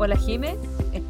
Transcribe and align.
Hola 0.00 0.16
Jime, 0.16 0.56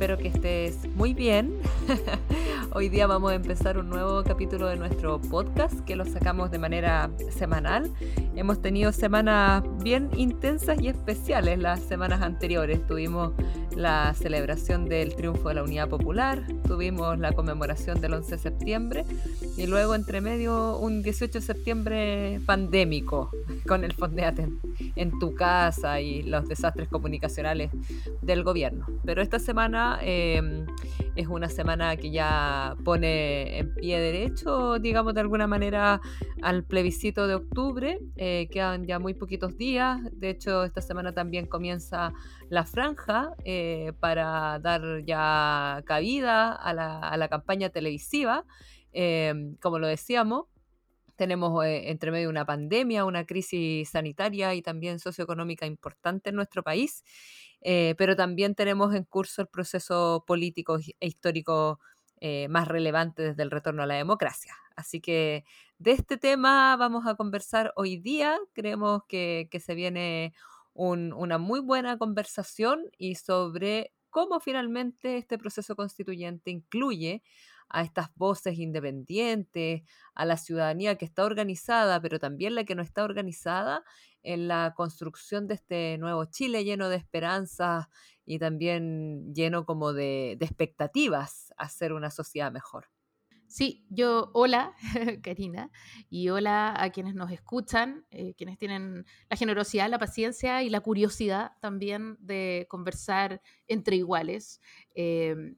espero 0.00 0.16
que 0.16 0.28
estés 0.28 0.88
muy 0.96 1.12
bien. 1.12 1.59
Hoy 2.72 2.88
día 2.88 3.06
vamos 3.06 3.32
a 3.32 3.34
empezar 3.34 3.77
un 3.77 3.91
nuevo 3.91 4.24
capítulo 4.24 4.66
de 4.66 4.77
nuestro 4.77 5.20
podcast 5.20 5.78
que 5.80 5.95
lo 5.95 6.06
sacamos 6.06 6.50
de 6.50 6.58
manera 6.58 7.10
semanal. 7.28 7.91
Hemos 8.34 8.62
tenido 8.62 8.92
semanas 8.92 9.62
bien 9.82 10.08
intensas 10.16 10.80
y 10.80 10.88
especiales 10.88 11.58
las 11.58 11.80
semanas 11.80 12.22
anteriores. 12.22 12.86
Tuvimos 12.86 13.34
la 13.77 14.14
celebración 14.14 14.86
del 14.86 15.14
triunfo 15.14 15.48
de 15.48 15.55
la 15.55 15.62
Unidad 15.62 15.88
Popular, 15.88 16.42
tuvimos 16.66 17.19
la 17.19 17.32
conmemoración 17.32 18.00
del 18.00 18.14
11 18.14 18.30
de 18.32 18.38
septiembre 18.38 19.05
y 19.56 19.66
luego 19.66 19.94
entre 19.94 20.20
medio 20.20 20.78
un 20.78 21.02
18 21.02 21.38
de 21.38 21.44
septiembre 21.44 22.41
pandémico 22.46 23.30
con 23.66 23.84
el 23.84 23.92
Fondeate 23.92 24.48
en, 24.96 25.19
tu 25.19 25.34
casa 25.34 26.00
y 26.00 26.22
los 26.22 26.48
desastres 26.48 26.88
comunicacionales 26.88 27.70
del 28.22 28.42
gobierno. 28.42 28.86
Pero 29.05 29.22
esta 29.22 29.38
semana 29.38 29.89
em, 30.02 30.66
es 31.16 31.26
una 31.26 31.48
semana 31.48 31.96
que 31.96 32.10
ya 32.10 32.77
pone 32.84 33.58
en 33.58 33.74
pie 33.74 33.98
derecho, 33.98 34.78
digamos 34.78 35.14
de 35.14 35.20
alguna 35.20 35.47
manera, 35.47 36.00
al 36.42 36.64
plebiscito 36.64 37.27
de 37.27 37.34
octubre. 37.34 37.98
Eh, 38.16 38.48
quedan 38.50 38.86
ya 38.86 38.98
muy 38.98 39.14
poquitos 39.14 39.56
días. 39.56 40.00
De 40.12 40.30
hecho, 40.30 40.64
esta 40.64 40.80
semana 40.80 41.12
también 41.12 41.47
comienza 41.47 42.12
la 42.48 42.64
franja 42.64 43.34
eh, 43.44 43.92
para 44.00 44.58
dar 44.60 45.05
ya 45.05 45.82
cabida 45.86 46.52
a 46.52 46.72
la, 46.75 47.28
campaña 47.28 47.70
televisiva. 47.70 48.44
Em, 48.92 49.56
como 49.56 49.78
lo 49.78 49.86
decíamos, 49.86 50.47
tenemos 51.20 51.62
eh, 51.66 51.91
entre 51.91 52.10
medio 52.10 52.30
una 52.30 52.47
pandemia, 52.47 53.04
una 53.04 53.27
crisis 53.27 53.91
sanitaria 53.91 54.54
y 54.54 54.62
también 54.62 54.98
socioeconómica 54.98 55.66
importante 55.66 56.30
en 56.30 56.36
nuestro 56.36 56.62
país, 56.62 57.04
eh, 57.61 57.94
pero 57.98 58.16
también 58.16 58.55
tenemos 58.55 58.94
en 58.94 59.05
curso 59.05 59.42
el 59.42 59.48
proceso 59.48 60.25
político 60.27 60.78
e 61.00 61.06
histórico 61.06 61.80
más 62.50 62.69
relevante 62.69 63.22
desde 63.22 63.42
el 63.42 63.50
retorno 63.50 63.83
a 63.83 63.86
la 63.86 63.94
democracia. 63.94 64.55
Así 64.77 65.00
que 65.00 65.47
de 65.78 65.92
este 65.92 66.19
tema 66.19 66.77
vamos 66.77 67.06
a 67.06 67.14
conversar 67.14 67.72
hoy 67.77 67.97
día. 67.97 68.38
Creemos 68.53 69.05
que, 69.08 69.48
que 69.50 69.58
se 69.58 69.75
viene 69.75 70.34
una 70.75 71.38
muy 71.38 71.61
buena 71.61 71.98
conversación 71.98 72.91
y 72.98 73.14
sobre 73.16 73.92
cómo 74.11 74.41
finalmente 74.41 75.16
este 75.16 75.38
proceso 75.38 75.77
constituyente 75.77 76.50
incluye 76.50 77.22
a 77.70 77.82
estas 77.82 78.14
voces 78.16 78.58
independientes, 78.58 79.82
a 80.14 80.24
la 80.24 80.36
ciudadanía 80.36 80.96
que 80.96 81.04
está 81.04 81.24
organizada, 81.24 82.00
pero 82.00 82.18
también 82.18 82.54
la 82.54 82.64
que 82.64 82.74
no 82.74 82.82
está 82.82 83.04
organizada 83.04 83.84
en 84.22 84.48
la 84.48 84.74
construcción 84.76 85.46
de 85.46 85.54
este 85.54 85.98
nuevo 85.98 86.24
Chile 86.26 86.64
lleno 86.64 86.88
de 86.88 86.96
esperanzas 86.96 87.86
y 88.26 88.38
también 88.38 89.34
lleno 89.34 89.64
como 89.64 89.92
de, 89.92 90.32
expectativas 90.41 91.52
a 91.56 91.68
ser 91.68 91.92
una 91.92 92.10
sociedad 92.10 92.52
mejor. 92.52 92.88
Sí, 93.46 93.84
yo, 93.91 94.30
hola 94.32 94.76
Karina, 95.24 95.72
y 96.09 96.28
hola 96.28 96.72
a 96.80 96.91
quienes 96.91 97.16
nos 97.16 97.32
escuchan, 97.32 98.06
eh, 98.12 98.34
quienes 98.34 98.59
tienen 98.59 99.04
la 99.28 99.36
generosidad, 99.36 99.91
la 99.91 99.98
paciencia 99.98 100.62
y 100.62 100.70
la 100.70 100.80
curiosidad 100.80 101.53
también 101.60 102.16
de 102.20 102.66
conversar 102.70 103.42
entre 103.66 103.97
iguales. 103.97 104.60
Em, 104.94 105.56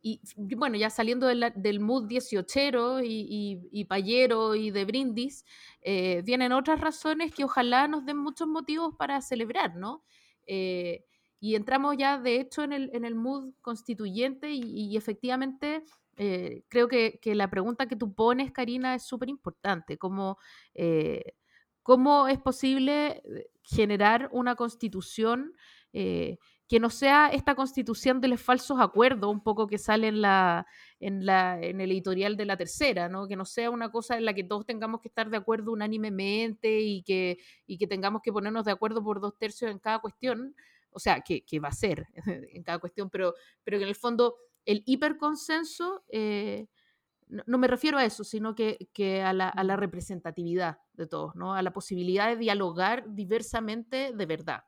y 0.00 0.20
bueno, 0.54 0.76
ya 0.76 0.90
saliendo 0.90 1.26
del 1.26 1.80
mood 1.80 2.06
18 2.06 3.02
y, 3.02 3.60
y, 3.70 3.84
payero 3.86 4.54
y 4.54 4.70
de 4.70 4.84
brindis, 4.84 5.44
eh, 5.82 6.22
vienen 6.24 6.52
otras 6.52 6.80
razones 6.80 7.34
que 7.34 7.44
ojalá 7.44 7.88
nos 7.88 8.04
den 8.04 8.18
muchos 8.18 8.46
motivos 8.48 8.94
para 8.96 9.20
celebrar, 9.20 9.76
¿no? 9.76 10.04
Eh, 10.46 11.04
y 11.40 11.54
entramos 11.54 11.96
ya, 11.96 12.18
de 12.18 12.40
hecho, 12.40 12.62
en 12.62 12.72
el, 12.72 12.90
en 12.92 13.04
el 13.04 13.14
mood 13.14 13.52
constituyente 13.60 14.50
y, 14.50 14.96
efectivamente 14.96 15.84
eh, 16.16 16.64
creo 16.68 16.88
que, 16.88 17.20
la 17.34 17.48
pregunta 17.48 17.86
que 17.86 17.94
tú 17.94 18.12
pones, 18.14 18.50
Karina, 18.50 18.94
es 18.94 19.04
súper 19.04 19.28
importante. 19.28 19.98
¿Cómo, 19.98 20.38
eh, 20.74 21.34
¿Cómo 21.84 22.26
es 22.26 22.38
posible 22.38 23.22
eh, 23.24 23.50
generar 23.62 24.28
una 24.32 24.56
constitución 24.56 25.52
que 26.68 26.80
no 26.80 26.90
sea 26.90 27.28
esta 27.28 27.54
constitución 27.54 28.20
de 28.20 28.28
los 28.28 28.42
falsos 28.42 28.78
acuerdos, 28.78 29.30
un 29.32 29.42
poco 29.42 29.66
que 29.66 29.78
sale 29.78 30.08
en, 30.08 30.20
la, 30.20 30.66
en, 31.00 31.24
la, 31.24 31.58
en 31.60 31.80
el 31.80 31.90
editorial 31.90 32.36
de 32.36 32.44
la 32.44 32.58
tercera, 32.58 33.08
¿no? 33.08 33.26
que 33.26 33.36
no 33.36 33.46
sea 33.46 33.70
una 33.70 33.90
cosa 33.90 34.18
en 34.18 34.26
la 34.26 34.34
que 34.34 34.44
todos 34.44 34.66
tengamos 34.66 35.00
que 35.00 35.08
estar 35.08 35.30
de 35.30 35.38
acuerdo 35.38 35.72
unánimemente 35.72 36.80
y 36.80 37.02
que, 37.02 37.38
y 37.66 37.78
que 37.78 37.86
tengamos 37.86 38.20
que 38.22 38.32
ponernos 38.32 38.66
de 38.66 38.72
acuerdo 38.72 39.02
por 39.02 39.18
dos 39.20 39.38
tercios 39.38 39.70
en 39.70 39.78
cada 39.78 40.00
cuestión, 40.00 40.54
o 40.90 40.98
sea, 40.98 41.22
que, 41.22 41.42
que 41.42 41.58
va 41.58 41.68
a 41.68 41.72
ser 41.72 42.06
en 42.52 42.62
cada 42.62 42.78
cuestión, 42.78 43.08
pero, 43.08 43.34
pero 43.64 43.78
que 43.78 43.84
en 43.84 43.88
el 43.88 43.96
fondo 43.96 44.36
el 44.66 44.82
hiperconsenso, 44.84 46.04
eh, 46.12 46.66
no, 47.28 47.56
me 47.56 47.66
refiero 47.66 47.96
a 47.96 48.04
eso, 48.04 48.24
sino 48.24 48.54
que, 48.54 49.22
a, 49.22 49.32
la, 49.32 49.76
representatividad 49.76 50.78
de 50.92 51.06
todos, 51.06 51.34
¿no? 51.34 51.54
a 51.54 51.62
la 51.62 51.72
posibilidad 51.72 52.28
de 52.28 52.36
dialogar 52.36 53.04
diversamente 53.14 54.12
de 54.12 54.26
verdad. 54.26 54.64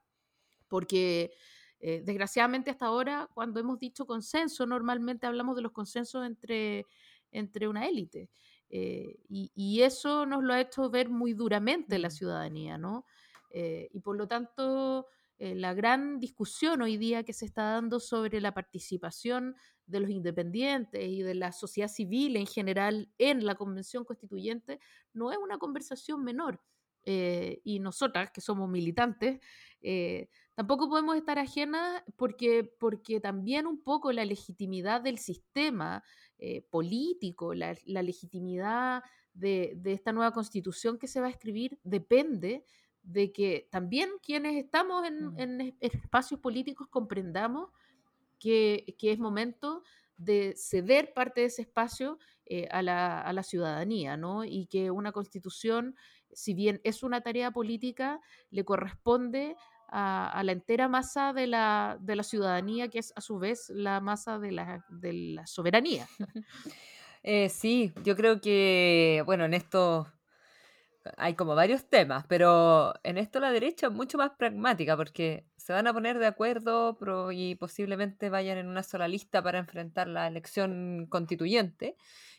Porque 0.69 1.33
eh, 1.81 2.03
desgraciadamente 2.05 2.71
hasta 2.71 2.87
ahora, 2.87 3.29
cuando 3.35 3.59
hemos 3.59 3.79
dicho 3.79 4.07
consenso, 4.07 4.67
normalmente 4.67 5.27
hablamos 5.27 5.57
de 5.57 5.63
los 5.63 5.73
consensos 5.73 6.27
entre, 6.27 6.87
entre 7.33 7.69
una 7.69 7.87
élite. 7.87 8.31
Eh, 8.69 9.19
y, 9.29 9.83
eso 9.83 10.27
nos 10.27 10.45
lo 10.45 10.53
ha 10.53 10.61
hecho 10.61 10.89
ver 10.91 11.09
muy 11.09 11.33
duramente 11.33 11.99
la 11.99 12.11
ciudadanía, 12.11 12.79
¿no? 12.79 13.05
y 13.53 13.99
por 13.99 14.17
lo 14.17 14.29
tanto, 14.29 15.09
la 15.41 15.75
gran 15.75 16.21
discusión 16.21 16.83
hoy 16.83 16.97
día 16.97 17.25
que 17.25 17.33
se 17.33 17.47
está 17.47 17.65
dando 17.73 17.99
sobre 17.99 18.41
la 18.41 18.55
participación 18.55 19.57
de 19.87 20.01
los 20.01 20.11
independientes 20.11 21.05
y 21.05 21.23
de 21.23 21.35
la 21.35 21.51
sociedad 21.51 21.89
civil 21.89 22.37
en 22.37 22.47
general 22.47 23.11
en 23.19 23.45
la 23.45 23.57
Convención 23.57 24.05
Constituyente 24.05 24.79
no 25.13 25.33
es 25.33 25.39
una 25.39 25.59
conversación 25.59 26.23
menor. 26.23 26.61
Eh, 27.05 27.61
y 27.65 27.79
nosotras, 27.79 28.31
que 28.31 28.41
somos 28.41 28.69
militantes, 28.69 29.41
eh, 29.81 30.29
tampoco 30.55 30.89
podemos 30.89 31.17
estar 31.17 31.39
ajenas 31.39 32.03
porque, 32.17 32.65
porque 32.79 33.21
también 33.21 33.67
un 33.67 33.83
poco 33.83 34.13
la 34.13 34.25
legitimidad 34.25 35.01
del 35.01 35.19
sistema 35.19 36.03
eh, 36.39 36.63
político, 36.71 37.55
la, 37.55 37.77
legitimidad 37.87 39.03
de, 39.33 39.81
esta 39.85 40.13
nueva 40.13 40.33
constitución 40.33 40.99
que 40.99 41.09
se 41.09 41.21
va 41.21 41.29
a 41.29 41.31
escribir 41.31 41.79
depende 41.83 42.65
de 43.03 43.33
que 43.33 43.69
también 43.71 44.11
quienes 44.23 44.57
estamos 44.57 45.07
en, 45.07 45.27
mm. 45.29 45.39
en 45.39 45.77
espacios 45.81 46.41
políticos 46.41 46.89
comprendamos 46.91 47.71
que, 48.41 48.97
es 49.01 49.19
momento 49.19 49.85
de 50.17 50.55
ceder 50.57 51.13
parte 51.15 51.43
de 51.43 51.47
ese 51.47 51.63
espacio 51.63 52.19
eh, 52.47 52.67
a, 52.73 52.83
la, 52.83 53.43
ciudadanía, 53.45 54.17
¿no? 54.17 54.45
Y 54.45 54.67
que 54.67 54.91
una 54.91 55.13
constitución, 55.13 55.95
si 56.33 56.55
bien 56.55 56.81
es 56.83 57.05
una 57.05 57.21
tarea 57.21 57.53
política, 57.53 58.21
le 58.51 58.65
corresponde 58.65 59.57
a, 59.91 60.43
la 60.45 60.53
entera 60.53 60.89
masa 60.89 61.33
de 61.33 61.47
la, 61.47 61.99
de 62.01 62.17
la, 62.17 62.23
ciudadanía, 62.23 62.89
que 62.89 62.99
es 62.99 63.13
a 63.17 63.21
su 63.21 63.39
vez 63.39 63.71
la 63.71 64.01
masa 64.01 64.39
de 64.39 64.53
la, 64.53 64.85
de 64.89 65.13
la 65.13 65.47
soberanía. 65.47 66.09
Eh, 67.23 67.51
sí, 67.51 67.93
yo 68.03 68.17
creo 68.17 68.41
que, 68.41 69.23
bueno, 69.27 69.45
en 69.45 69.53
esto 69.53 70.11
hay 71.17 71.35
como 71.35 71.55
varios 71.55 71.85
temas, 71.89 72.25
pero 72.29 72.95
en 73.03 73.19
esto 73.19 73.41
la 73.41 73.53
derecha 73.53 73.89
es 73.89 73.93
mucho 73.93 74.19
más 74.19 74.31
pragmática 74.39 74.97
porque 74.97 75.47
se 75.57 75.73
van 75.73 75.87
a 75.87 75.93
poner 75.93 76.19
de 76.19 76.27
acuerdo 76.27 76.97
y 77.33 77.57
posiblemente 77.57 78.31
vayan 78.31 78.59
en 78.59 78.69
una 78.69 78.83
sola 78.83 79.09
lista 79.09 79.43
para 79.43 79.59
enfrentar 79.59 80.09
la 80.09 80.27
elección 80.27 81.07
constituyente. 81.09 81.97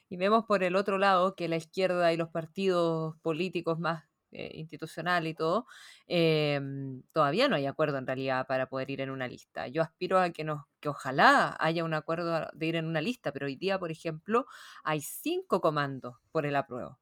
Y 0.10 0.18
vemos 0.18 0.46
por 0.46 0.64
el 0.64 0.76
otro 0.76 0.98
lado 0.98 1.36
que 1.36 1.48
la 1.48 1.56
izquierda 1.58 2.12
y 2.12 2.18
los 2.18 2.30
partidos 2.30 3.16
políticos 3.22 3.80
más 3.80 4.04
eh, 4.32 4.52
institucionales 4.56 5.32
y 5.32 5.36
todo, 5.36 5.66
em, 6.08 7.04
todavía 7.14 7.48
no 7.48 7.56
hay 7.56 7.66
acuerdo 7.66 7.98
en 7.98 8.08
realidad 8.08 8.48
para 8.48 8.68
poder 8.70 8.90
ir 8.90 9.02
en 9.02 9.10
una 9.10 9.28
lista. 9.28 9.68
Yo 9.68 9.82
aspiro 9.82 10.20
a 10.20 10.30
que, 10.32 10.44
nos, 10.44 10.64
que 10.80 10.90
ojalá 10.90 11.56
haya 11.60 11.84
un 11.84 11.94
acuerdo 11.94 12.48
de 12.54 12.66
ir 12.66 12.76
en 12.76 12.86
una 12.86 13.02
lista, 13.02 13.32
pero 13.32 13.46
hoy 13.48 13.56
día, 13.56 13.80
por 13.80 13.92
ejemplo, 13.92 14.46
hay 14.84 15.02
cinco 15.02 15.62
comandos 15.62 16.16
por 16.32 16.46
el 16.46 16.56
apruebo. 16.56 17.00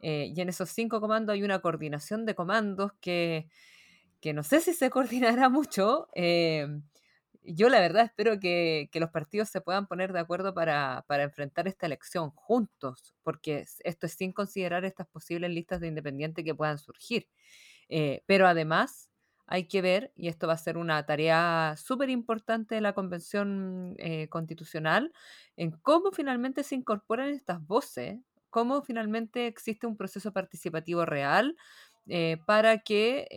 Eh, 0.00 0.32
y 0.34 0.40
en 0.40 0.48
esos 0.48 0.68
cinco 0.70 1.00
comandos 1.00 1.34
hay 1.34 1.42
una 1.42 1.60
coordinación 1.60 2.26
de 2.26 2.34
comandos 2.34 2.92
que, 3.00 3.48
que 4.20 4.32
no 4.34 4.42
sé 4.42 4.60
si 4.60 4.74
se 4.74 4.90
coordinará 4.90 5.48
mucho. 5.48 6.08
Yo 7.48 7.68
la 7.68 7.78
verdad 7.78 8.04
espero 8.04 8.40
que, 8.40 8.90
los 8.94 9.10
partidos 9.10 9.48
se 9.48 9.60
puedan 9.60 9.86
poner 9.86 10.12
de 10.12 10.18
acuerdo 10.18 10.52
para, 10.52 11.04
enfrentar 11.08 11.68
esta 11.68 11.86
elección 11.86 12.30
juntos, 12.30 13.14
porque 13.22 13.64
esto 13.84 14.06
es 14.06 14.12
sin 14.12 14.32
considerar 14.32 14.84
estas 14.84 15.06
posibles 15.06 15.50
listas 15.50 15.80
de 15.80 15.86
independientes 15.88 16.44
que 16.44 16.54
puedan 16.54 16.78
surgir. 16.78 17.28
Eh, 17.88 18.24
pero 18.26 18.48
además 18.48 19.10
hay 19.46 19.68
que 19.68 19.80
ver, 19.80 20.12
y 20.16 20.26
esto 20.26 20.48
va 20.48 20.54
a 20.54 20.58
ser 20.58 20.76
una 20.76 21.06
tarea 21.06 21.76
súper 21.76 22.10
importante 22.10 22.74
de 22.74 22.80
la 22.80 22.94
Convención 22.94 23.94
eh, 23.98 24.28
Constitucional, 24.28 25.12
en 25.56 25.70
cómo 25.70 26.10
finalmente 26.10 26.64
se 26.64 26.74
incorporan 26.74 27.28
estas 27.30 27.64
voces, 27.64 28.18
cómo 28.50 28.82
finalmente 28.82 29.46
existe 29.46 29.86
un 29.86 29.96
proceso 29.96 30.32
participativo 30.32 31.04
real 31.04 31.56
eh, 32.08 32.38
para 32.44 32.78
que 32.78 33.28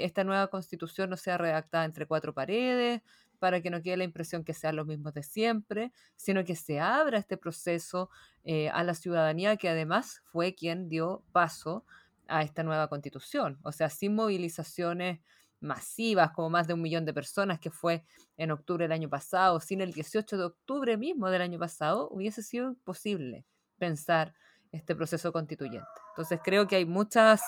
esta 0.00 0.22
nueva 0.22 0.48
constitución 0.48 1.10
no 1.10 1.16
sea 1.16 1.38
redactada 1.38 1.84
entre 1.84 2.06
cuatro 2.06 2.32
paredes, 2.32 3.02
para 3.36 3.60
que 3.60 3.70
no 3.70 3.82
quede 3.82 3.98
la 3.98 4.04
impresión 4.04 4.44
que 4.44 4.54
sean 4.54 4.76
los 4.76 4.86
mismos 4.86 5.14
de 5.14 5.22
siempre, 5.22 5.92
sino 6.16 6.44
que 6.44 6.56
se 6.56 6.80
abra 6.80 7.18
este 7.18 7.36
proceso 7.36 8.10
eh, 8.44 8.68
a 8.70 8.82
la 8.84 8.94
ciudadanía 8.94 9.56
que 9.56 9.68
además 9.68 10.22
fue 10.32 10.54
quien 10.54 10.88
dio 10.88 11.22
paso 11.32 11.84
a 12.28 12.42
esta 12.42 12.62
nueva 12.62 12.88
constitución. 12.88 13.58
O 13.62 13.72
sea, 13.72 13.90
sin 13.90 14.14
movilizaciones 14.14 15.20
masivas, 15.60 16.32
como 16.32 16.50
más 16.50 16.66
de 16.66 16.74
un 16.74 16.82
millón 16.82 17.04
de 17.04 17.14
personas, 17.14 17.58
que 17.58 17.70
fue 17.70 18.04
en 18.36 18.50
octubre 18.50 18.84
del 18.84 18.92
año 18.92 19.08
pasado, 19.08 19.60
sin 19.60 19.80
el 19.80 19.92
18 19.92 20.36
de 20.36 20.44
octubre 20.44 20.96
mismo 20.96 21.30
del 21.30 21.42
año 21.42 21.58
pasado, 21.58 22.08
hubiese 22.10 22.42
sido 22.42 22.68
imposible 22.68 23.44
pensar 23.78 24.34
este 24.72 24.94
proceso 24.94 25.32
constituyente. 25.32 25.88
Entonces 26.10 26.40
creo 26.42 26.66
que 26.66 26.76
hay 26.76 26.84
muchas 26.84 27.42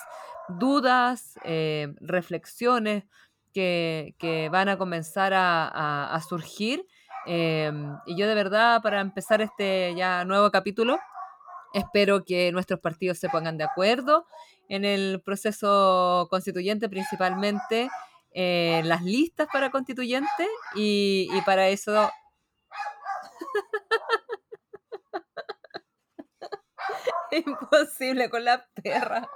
dudas, 0.47 1.37
eh, 1.43 1.93
reflexiones 1.99 3.03
que, 3.59 4.49
van 4.51 4.69
a 4.69 4.77
comenzar 4.77 5.33
a, 5.35 6.19
surgir. 6.27 6.85
Em, 7.25 7.97
y 8.05 8.17
yo 8.17 8.27
de 8.27 8.35
verdad, 8.35 8.81
para 8.81 9.01
empezar 9.01 9.41
este 9.41 9.93
ya 9.95 10.23
nuevo 10.25 10.51
capítulo, 10.51 10.99
espero 11.73 12.23
que 12.23 12.51
nuestros 12.51 12.79
partidos 12.79 13.19
se 13.19 13.29
pongan 13.29 13.57
de 13.57 13.65
acuerdo 13.65 14.25
en 14.69 14.85
el 14.85 15.21
proceso 15.23 16.27
constituyente, 16.29 16.89
principalmente 16.89 17.89
eh, 18.31 18.81
las 18.85 19.03
listas 19.03 19.47
para 19.51 19.71
constituyente 19.71 20.47
y, 20.75 21.29
para 21.45 21.67
eso... 21.67 22.11
Imposible 27.31 28.29
con 28.29 28.43
la 28.43 28.67
perra. 28.81 29.29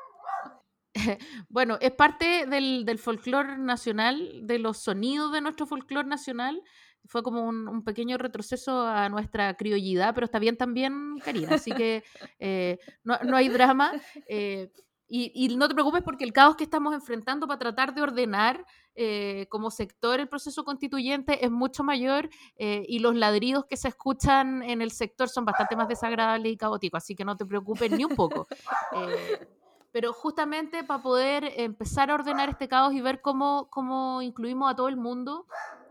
bueno, 1.49 1.77
es 1.81 1.91
parte 1.91 2.45
del, 2.45 2.85
del 2.85 2.99
folclore 2.99 3.57
nacional, 3.57 4.41
de 4.43 4.59
los 4.59 4.77
sonidos 4.77 5.31
de 5.31 5.41
nuestro 5.41 5.65
folclore 5.65 6.07
nacional. 6.07 6.61
Fue 7.05 7.21
como 7.21 7.43
un, 7.43 7.83
pequeño 7.83 8.17
retroceso 8.17 8.87
a 8.87 9.09
nuestra 9.09 9.55
criollidad, 9.55 10.13
pero 10.15 10.25
está 10.25 10.39
bien 10.39 10.55
también, 10.55 11.17
Karina. 11.23 11.55
Así 11.55 11.71
que 11.71 12.03
eh, 12.39 12.77
no, 13.03 13.35
hay 13.35 13.49
drama. 13.49 13.91
Eh, 14.27 14.71
y, 15.09 15.55
no 15.57 15.67
te 15.67 15.75
preocupes 15.75 16.01
porque 16.01 16.23
el 16.23 16.33
caos 16.33 16.55
que 16.55 16.63
estamos 16.63 16.93
enfrentando 16.93 17.45
para 17.45 17.59
tratar 17.59 17.93
de 17.93 18.01
ordenar 18.01 18.65
eh, 18.95 19.45
como 19.49 19.69
sector 19.69 20.19
el 20.19 20.27
proceso 20.27 20.63
constituyente 20.63 21.45
es 21.45 21.51
mucho 21.51 21.83
mayor 21.83 22.29
y 22.57 22.97
los 22.97 23.15
ladridos 23.15 23.65
que 23.65 23.77
se 23.77 23.89
escuchan 23.89 24.63
en 24.63 24.81
el 24.81 24.91
sector 24.91 25.29
son 25.29 25.45
bastante 25.45 25.75
más 25.75 25.87
desagradables 25.87 26.53
y 26.53 26.57
caóticos. 26.57 27.03
Así 27.03 27.15
que 27.15 27.25
no 27.25 27.35
te 27.35 27.45
preocupes 27.45 27.91
ni 27.91 28.05
un 28.05 28.15
poco 28.15 28.47
pero 29.93 30.11
justamente 30.11 30.83
para 30.83 31.03
poder 31.03 31.53
empezar 31.55 32.09
a 32.09 32.15
ordenar 32.15 32.49
este 32.49 32.67
caos 32.67 32.93
y 32.93 32.99
ver 32.99 33.21
cómo, 33.21 33.69
cómo 33.69 34.23
incluimos 34.23 34.69
a 34.69 34.75
todo 34.75 34.89
el 34.89 34.97
mundo, 34.97 35.45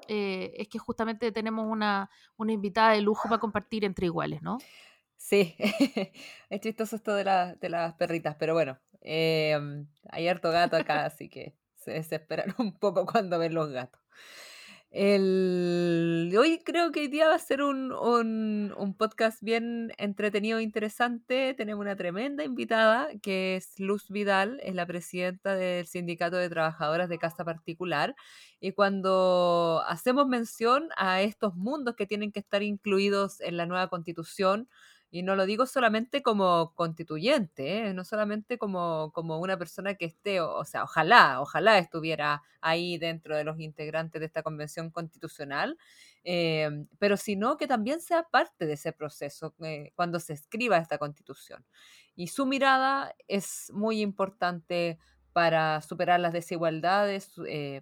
eh, 0.09 0.53
es 0.57 0.69
que 0.69 0.81
justamente 0.81 1.31
tenemos 1.31 1.65
una, 1.67 2.11
una, 2.37 2.53
invitada 2.53 2.93
de 2.93 3.01
lujo 3.01 3.29
para 3.29 3.39
compartir 3.39 3.85
entre 3.85 4.07
iguales, 4.07 4.43
¿no? 4.43 4.59
Sí, 5.17 5.55
es 6.51 6.61
chistoso 6.61 6.97
esto 6.97 7.15
de, 7.15 7.23
de 7.61 7.69
las 7.69 7.95
perritas, 7.95 8.35
pero 8.41 8.55
bueno, 8.55 8.77
em, 9.03 9.87
hay 10.11 10.27
harto 10.27 10.51
gato 10.51 10.77
acá, 10.77 11.05
así 11.05 11.29
que 11.29 11.55
se 11.77 11.93
desesperan 11.93 12.53
un 12.59 12.77
poco 12.77 13.07
cuando 13.07 13.39
ven 13.39 13.55
los 13.55 13.71
gatos. 13.71 14.01
El... 14.95 16.35
Hoy 16.39 16.61
creo 16.63 16.93
que 16.93 17.01
hoy 17.01 17.09
día 17.09 17.29
va 17.29 17.35
a 17.37 17.39
ser 17.39 17.63
un, 17.63 17.93
un, 17.93 18.95
podcast 18.99 19.43
bien 19.43 19.91
entretenido 19.97 20.59
e 20.59 20.63
interesante. 20.63 21.55
Tenemos 21.55 21.81
una 21.81 21.97
tremenda 21.97 22.45
invitada 22.45 23.09
que 23.23 23.57
es 23.57 23.81
Luz 23.81 24.11
Vidal, 24.11 24.61
es 24.63 24.75
la 24.75 24.85
presidenta 24.85 25.55
del 25.55 25.87
Sindicato 25.87 26.37
de 26.37 26.51
Trabajadoras 26.51 27.09
de 27.09 27.19
Casa 27.19 27.43
Particular. 27.43 28.15
Y 28.61 28.73
cuando 28.73 29.83
hacemos 29.87 30.27
mención 30.27 30.91
a 30.99 31.23
estos 31.23 31.55
mundos 31.55 31.95
que 31.97 32.07
tienen 32.07 32.31
que 32.31 32.41
estar 32.41 32.63
incluidos 32.63 33.41
en 33.41 33.57
la 33.57 33.65
nueva 33.65 33.89
constitución, 33.89 34.69
y 35.15 35.23
no 35.23 35.37
lo 35.37 35.45
digo 35.45 35.67
solamente 35.67 36.23
como 36.23 36.73
constituyente, 36.75 37.89
¿eh? 37.89 37.93
no 37.95 38.03
solamente 38.03 38.57
como, 38.57 39.13
como 39.13 39.39
una 39.41 39.59
persona 39.59 39.95
que 39.95 40.07
esté, 40.07 40.41
o, 40.41 40.65
sea, 40.65 40.85
ojalá, 40.85 41.43
ojalá 41.43 41.77
estuviera 41.77 42.43
ahí 42.63 42.97
dentro 42.97 43.37
de 43.37 43.45
los 43.45 43.61
integrantes 43.61 44.21
de 44.21 44.27
esta 44.27 44.43
convención 44.43 44.91
constitucional, 44.91 45.77
eh, 46.25 46.87
pero 46.99 47.19
sino 47.19 47.59
que 47.59 47.67
también 47.67 48.01
sea 48.01 48.23
parte 48.23 48.65
de 48.65 48.73
ese 48.73 48.95
proceso 48.95 49.55
eh, 49.63 49.93
cuando 49.97 50.19
se 50.19 50.33
escriba 50.33 50.79
esta 50.79 50.97
constitución. 50.97 51.63
Y 52.17 52.29
su 52.29 52.47
mirada 52.47 53.15
es 53.29 53.71
muy 53.75 54.01
importante 54.01 54.99
para 55.35 55.83
superar 55.83 56.21
las 56.21 56.33
desigualdades, 56.33 57.33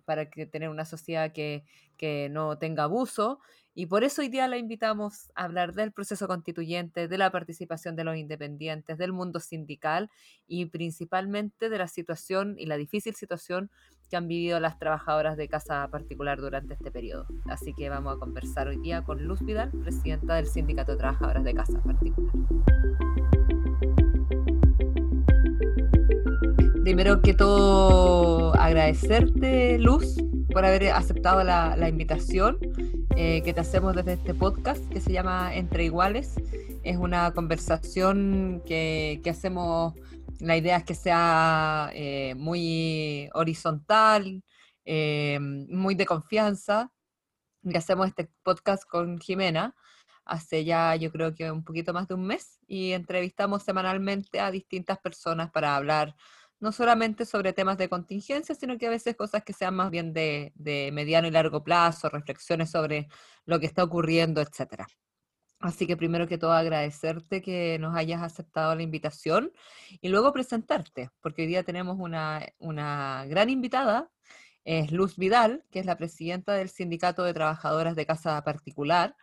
para 0.04 0.30
que 0.30 0.46
tener 0.46 0.68
una 0.68 0.84
sociedad 0.84 1.32
que, 1.32 1.64
que 1.96 2.28
no 2.30 2.58
tenga 2.58 2.84
abuso 2.84 3.40
y 3.74 3.86
por 3.86 4.02
eso 4.02 4.22
hoy 4.22 4.28
día 4.28 4.48
la 4.48 4.58
invitamos 4.58 5.30
a 5.36 5.44
hablar 5.44 5.74
del 5.74 5.92
proceso 5.92 6.26
constituyente, 6.26 7.06
de 7.06 7.18
la 7.18 7.30
participación 7.30 7.94
de 7.94 8.04
los 8.04 8.16
independientes, 8.16 8.98
del 8.98 9.12
mundo 9.12 9.38
sindical 9.38 10.10
y 10.48 10.66
principalmente 10.66 11.68
de 11.68 11.78
la 11.78 11.86
situación 11.86 12.56
y 12.58 12.66
la 12.66 12.76
difícil 12.76 13.14
situación 13.14 13.70
que 14.10 14.16
han 14.16 14.26
vivido 14.26 14.58
las 14.58 14.78
trabajadoras 14.78 15.36
de 15.36 15.48
casa 15.48 15.86
particular 15.88 16.40
durante 16.40 16.74
este 16.74 16.90
periodo. 16.90 17.26
Así 17.46 17.72
que 17.72 17.88
vamos 17.88 18.16
a 18.16 18.18
conversar 18.18 18.66
hoy 18.66 18.78
día 18.78 19.02
con 19.02 19.22
Luz 19.24 19.40
Vidal, 19.44 19.70
presidenta 19.70 20.34
del 20.34 20.46
Sindicato 20.46 20.92
de 20.92 20.98
Trabajadoras 20.98 21.44
de 21.44 21.54
Casa 21.54 21.80
Particular. 21.80 22.32
Primero 26.82 27.22
que 27.22 27.34
todo, 27.34 28.52
agradecerte, 28.56 29.78
Luz, 29.78 30.16
por 30.52 30.64
haber 30.64 30.88
aceptado 30.88 31.44
la, 31.44 31.76
la 31.76 31.88
invitación 31.88 32.58
eh, 33.22 33.42
que 33.42 33.52
te 33.52 33.60
hacemos 33.60 33.94
desde 33.94 34.14
este 34.14 34.32
podcast 34.32 34.82
que 34.88 34.98
se 34.98 35.12
llama 35.12 35.54
Entre 35.54 35.84
Iguales. 35.84 36.36
Es 36.84 36.96
una 36.96 37.34
conversación 37.34 38.62
que, 38.64 39.20
que 39.22 39.28
hacemos, 39.28 39.92
la 40.38 40.56
idea 40.56 40.78
es 40.78 40.84
que 40.84 40.94
sea 40.94 41.90
eh, 41.92 42.34
muy 42.38 43.28
horizontal, 43.34 44.42
eh, 44.86 45.38
muy 45.38 45.94
de 45.96 46.06
confianza. 46.06 46.90
Y 47.62 47.76
hacemos 47.76 48.08
este 48.08 48.30
podcast 48.42 48.84
con 48.88 49.18
Jimena 49.18 49.76
hace 50.24 50.64
ya 50.64 50.96
yo 50.96 51.12
creo 51.12 51.34
que 51.34 51.50
un 51.50 51.62
poquito 51.62 51.92
más 51.92 52.08
de 52.08 52.14
un 52.14 52.26
mes 52.26 52.58
y 52.66 52.92
entrevistamos 52.92 53.64
semanalmente 53.64 54.40
a 54.40 54.50
distintas 54.50 54.98
personas 54.98 55.50
para 55.50 55.76
hablar 55.76 56.14
no 56.60 56.72
solamente 56.72 57.24
sobre 57.24 57.52
temas 57.52 57.78
de 57.78 57.88
contingencia, 57.88 58.54
sino 58.54 58.78
que 58.78 58.86
a 58.86 58.90
veces 58.90 59.16
cosas 59.16 59.42
que 59.42 59.52
sean 59.52 59.74
más 59.74 59.90
bien 59.90 60.12
de, 60.12 60.52
mediano 60.92 61.26
y 61.26 61.30
largo 61.30 61.64
plazo, 61.64 62.08
reflexiones 62.10 62.70
sobre 62.70 63.08
lo 63.46 63.58
que 63.58 63.66
está 63.66 63.82
ocurriendo, 63.82 64.42
etc. 64.42 64.84
Así 65.58 65.86
que 65.86 65.96
primero 65.96 66.26
que 66.26 66.38
todo 66.38 66.52
agradecerte 66.52 67.42
que 67.42 67.78
nos 67.78 67.96
hayas 67.96 68.22
aceptado 68.22 68.74
la 68.74 68.82
invitación 68.82 69.52
y 70.00 70.08
luego 70.08 70.32
presentarte, 70.32 71.10
porque 71.20 71.42
hoy 71.42 71.48
día 71.48 71.64
tenemos 71.64 71.98
una, 71.98 72.46
una 72.58 73.24
gran 73.26 73.50
invitada, 73.50 74.10
es 74.64 74.92
Luz 74.92 75.16
Vidal, 75.16 75.64
que 75.70 75.80
es 75.80 75.86
la 75.86 75.96
presidenta 75.96 76.52
del 76.52 76.68
Sindicato 76.68 77.24
de 77.24 77.34
Trabajadoras 77.34 77.96
de 77.96 78.06
Casa 78.06 78.42
Particular, 78.44 79.16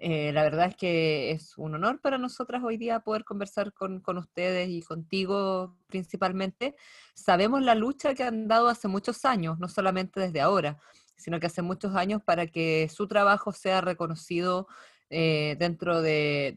eh, 0.00 0.32
la 0.32 0.44
verdad 0.44 0.68
es 0.68 0.76
que 0.76 1.32
es 1.32 1.58
un 1.58 1.74
honor 1.74 2.00
para 2.00 2.18
nosotras 2.18 2.62
hoy 2.64 2.76
día 2.76 3.00
poder 3.00 3.24
conversar 3.24 3.72
con, 3.72 4.00
con, 4.00 4.16
ustedes 4.16 4.68
y 4.68 4.82
contigo 4.82 5.76
principalmente. 5.88 6.76
Sabemos 7.14 7.62
la 7.62 7.74
lucha 7.74 8.14
que 8.14 8.22
han 8.22 8.46
dado 8.46 8.68
hace 8.68 8.86
muchos 8.86 9.24
años, 9.24 9.58
no 9.58 9.68
solamente 9.68 10.20
desde 10.20 10.40
ahora, 10.40 10.78
sino 11.16 11.40
que 11.40 11.46
hace 11.46 11.62
muchos 11.62 11.96
años 11.96 12.22
para 12.24 12.46
que 12.46 12.88
su 12.88 13.08
trabajo 13.08 13.52
sea 13.52 13.80
reconocido 13.80 14.68
eh, 15.10 15.56
dentro 15.58 16.00
de, 16.00 16.54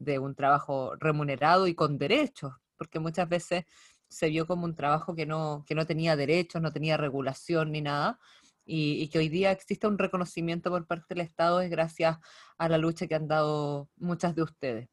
de, 0.00 0.18
un 0.18 0.34
trabajo 0.34 0.96
remunerado 0.96 1.68
y 1.68 1.74
con 1.74 1.98
derechos, 1.98 2.52
porque 2.76 2.98
muchas 2.98 3.28
veces 3.28 3.64
se 4.08 4.28
vio 4.28 4.46
como 4.46 4.64
un 4.64 4.74
trabajo 4.74 5.14
que 5.14 5.26
no, 5.26 5.64
que 5.66 5.74
no 5.74 5.86
tenía 5.86 6.16
derechos, 6.16 6.62
no 6.62 6.72
tenía 6.72 6.96
regulación 6.96 7.70
ni 7.72 7.82
nada 7.82 8.18
y, 8.66 9.08
que 9.08 9.18
hoy 9.18 9.28
día 9.28 9.52
existe 9.52 9.86
un 9.86 9.98
reconocimiento 9.98 10.70
por 10.70 10.86
parte 10.86 11.14
del 11.14 11.24
Estado 11.24 11.60
es 11.60 11.70
gracias 11.70 12.18
a 12.58 12.68
la 12.68 12.78
lucha 12.78 13.06
que 13.06 13.14
han 13.14 13.28
dado 13.28 13.88
muchas 13.96 14.34
de 14.34 14.42
ustedes. 14.42 14.88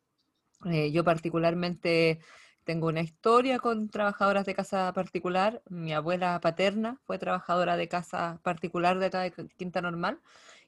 Eh, 0.65 0.91
yo 0.91 1.03
particularmente 1.03 2.19
tengo 2.63 2.87
una 2.87 3.01
historia 3.01 3.59
con 3.59 3.89
trabajadoras 3.89 4.45
de 4.45 4.53
casa 4.53 4.93
particular. 4.93 5.61
Mi 5.69 5.93
abuela 5.93 6.39
paterna 6.39 7.01
fue 7.05 7.17
trabajadora 7.17 7.75
de 7.75 7.87
casa 7.89 8.39
particular 8.43 8.99
de 8.99 9.07
acá 9.07 9.21
de 9.21 9.31
Quinta 9.57 9.81
Normal 9.81 10.19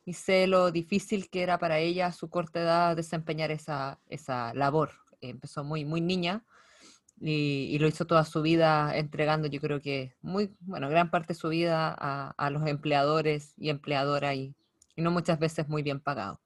y 0.03 0.13
sé 0.13 0.47
lo 0.47 0.71
difícil 0.71 1.29
que 1.29 1.43
era 1.43 1.57
para 1.59 1.79
ella 1.79 2.07
a 2.07 2.11
su 2.11 2.29
corta 2.29 2.61
edad 2.61 2.95
desempeñar 2.95 3.51
esa, 3.51 3.99
esa 4.07 4.53
labor. 4.53 4.91
Empezó 5.21 5.63
muy, 5.63 5.85
muy 5.85 6.01
niña 6.01 6.43
y, 7.19 7.77
lo 7.79 7.87
hizo 7.87 8.05
toda 8.05 8.25
su 8.25 8.41
vida 8.41 8.95
entregando, 8.97 9.47
yo 9.47 9.61
creo 9.61 9.81
que 9.81 10.15
muy, 10.21 10.55
bueno, 10.61 10.89
gran 10.89 11.09
parte 11.09 11.29
de 11.29 11.39
su 11.39 11.49
vida 11.49 11.95
a, 11.97 12.33
a 12.37 12.49
los 12.49 12.67
empleadores 12.67 13.53
y 13.57 13.69
empleadoras 13.69 14.35
y, 14.35 14.55
y, 14.95 15.01
no 15.01 15.11
muchas 15.11 15.39
veces 15.39 15.67
muy 15.67 15.83
bien 15.83 15.99
pagado. 15.99 16.41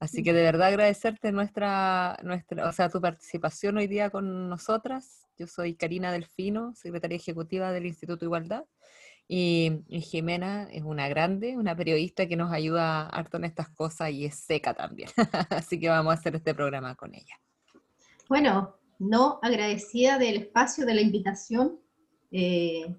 Así 0.00 0.22
que 0.22 0.32
de 0.32 0.42
verdad 0.42 0.68
agradecerte 0.68 1.32
nuestra, 1.32 2.16
nuestra, 2.22 2.68
o 2.68 2.72
sea, 2.72 2.88
tu 2.88 3.00
participación 3.00 3.78
hoy 3.78 3.88
día 3.88 4.10
con 4.10 4.48
nosotras. 4.48 5.26
Yo 5.36 5.46
soy 5.48 5.74
Karina 5.74 6.12
Delfino, 6.12 6.72
secretaria 6.76 7.16
ejecutiva 7.16 7.72
del 7.72 7.86
Instituto 7.86 8.24
Igualdad. 8.24 8.64
Y, 9.30 9.84
Jimena 9.90 10.68
es 10.72 10.84
una 10.84 11.06
grande, 11.08 11.58
una 11.58 11.76
periodista 11.76 12.26
que 12.26 12.36
nos 12.36 12.50
ayuda 12.50 13.06
harto 13.08 13.36
en 13.36 13.44
estas 13.44 13.68
cosas 13.68 14.10
y 14.10 14.24
es 14.24 14.36
seca 14.36 14.72
también. 14.72 15.10
Así 15.50 15.78
que 15.78 15.88
vamos 15.88 16.12
a 16.12 16.18
hacer 16.18 16.34
este 16.34 16.54
programa 16.54 16.94
con 16.94 17.14
ella. 17.14 17.38
Bueno, 18.28 18.78
no 18.98 19.38
agradecida 19.42 20.18
del 20.18 20.36
espacio, 20.36 20.86
de 20.86 20.94
la 20.94 21.00
invitación. 21.00 21.78
Eh, 22.30 22.96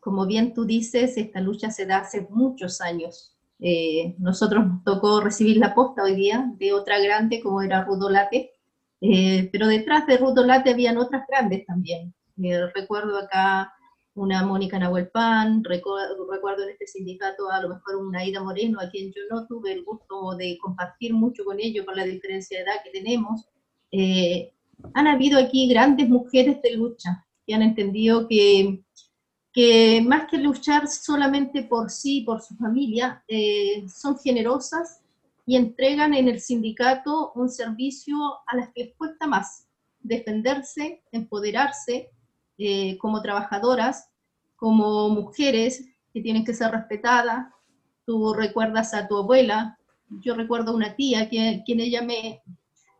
como 0.00 0.26
bien 0.26 0.54
tú 0.54 0.64
dices, 0.64 1.16
esta 1.16 1.40
lucha 1.40 1.70
se 1.70 1.86
da 1.86 1.98
hace 1.98 2.26
muchos 2.30 2.80
años. 2.80 3.36
Eh, 3.60 4.14
nosotros 4.18 4.66
nos 4.66 4.84
tocó 4.84 5.20
recibir 5.20 5.56
la 5.56 5.74
posta 5.74 6.02
hoy 6.02 6.14
día 6.14 6.52
de 6.58 6.72
otra 6.72 6.98
grande 6.98 7.40
como 7.40 7.62
era 7.62 7.84
Rudolate, 7.84 8.52
eh, 9.00 9.48
pero 9.52 9.66
detrás 9.66 10.06
de 10.06 10.18
Rudolate 10.18 10.70
habían 10.70 10.98
otras 10.98 11.26
grandes 11.28 11.64
también. 11.66 12.14
recuerdo 12.74 13.18
acá 13.18 13.72
una 14.14 14.44
Mónica 14.44 14.78
Nahuelpan, 14.78 15.64
recuerdo, 15.64 16.30
recuerdo 16.30 16.62
en 16.64 16.70
este 16.70 16.86
sindicato 16.86 17.50
a 17.50 17.60
lo 17.60 17.68
mejor 17.68 17.96
una 17.96 18.24
Ida 18.24 18.42
Moreno, 18.42 18.78
a 18.80 18.88
quien 18.88 19.12
yo 19.12 19.22
no 19.30 19.46
tuve 19.46 19.72
el 19.72 19.84
gusto 19.84 20.36
de 20.36 20.56
compartir 20.60 21.12
mucho 21.14 21.44
con 21.44 21.58
ellos 21.58 21.84
por 21.84 21.96
la 21.96 22.04
diferencia 22.04 22.58
de 22.58 22.64
edad 22.64 22.76
que 22.84 22.90
tenemos. 22.90 23.46
Eh, 23.90 24.52
han 24.92 25.06
habido 25.06 25.38
aquí 25.38 25.68
grandes 25.68 26.08
mujeres 26.08 26.60
de 26.62 26.72
lucha 26.72 27.26
que 27.46 27.54
han 27.54 27.62
entendido 27.62 28.26
que, 28.28 28.82
que 29.52 30.02
más 30.06 30.28
que 30.30 30.38
luchar 30.38 30.88
solamente 30.88 31.62
por 31.62 31.90
sí, 31.90 32.22
por 32.22 32.42
su 32.42 32.54
familia, 32.56 33.22
eh, 33.28 33.84
son 33.88 34.18
generosas 34.18 35.00
y 35.46 35.56
entregan 35.56 36.14
en 36.14 36.28
el 36.28 36.40
sindicato 36.40 37.32
un 37.34 37.48
servicio 37.48 38.16
a 38.46 38.56
las 38.56 38.70
que 38.72 38.84
les 38.84 38.96
cuesta 38.96 39.26
más 39.26 39.68
defenderse, 40.00 41.02
empoderarse 41.12 42.10
eh, 42.58 42.98
como 42.98 43.22
trabajadoras, 43.22 44.10
como 44.56 45.08
mujeres 45.08 45.84
que 46.12 46.20
tienen 46.20 46.44
que 46.44 46.54
ser 46.54 46.70
respetadas. 46.70 47.48
Tú 48.06 48.32
recuerdas 48.34 48.94
a 48.94 49.08
tu 49.08 49.16
abuela, 49.16 49.78
yo 50.20 50.34
recuerdo 50.34 50.72
a 50.72 50.76
una 50.76 50.94
tía 50.94 51.28
que, 51.28 51.62
quien 51.64 51.80
ella 51.80 52.02
me, 52.02 52.42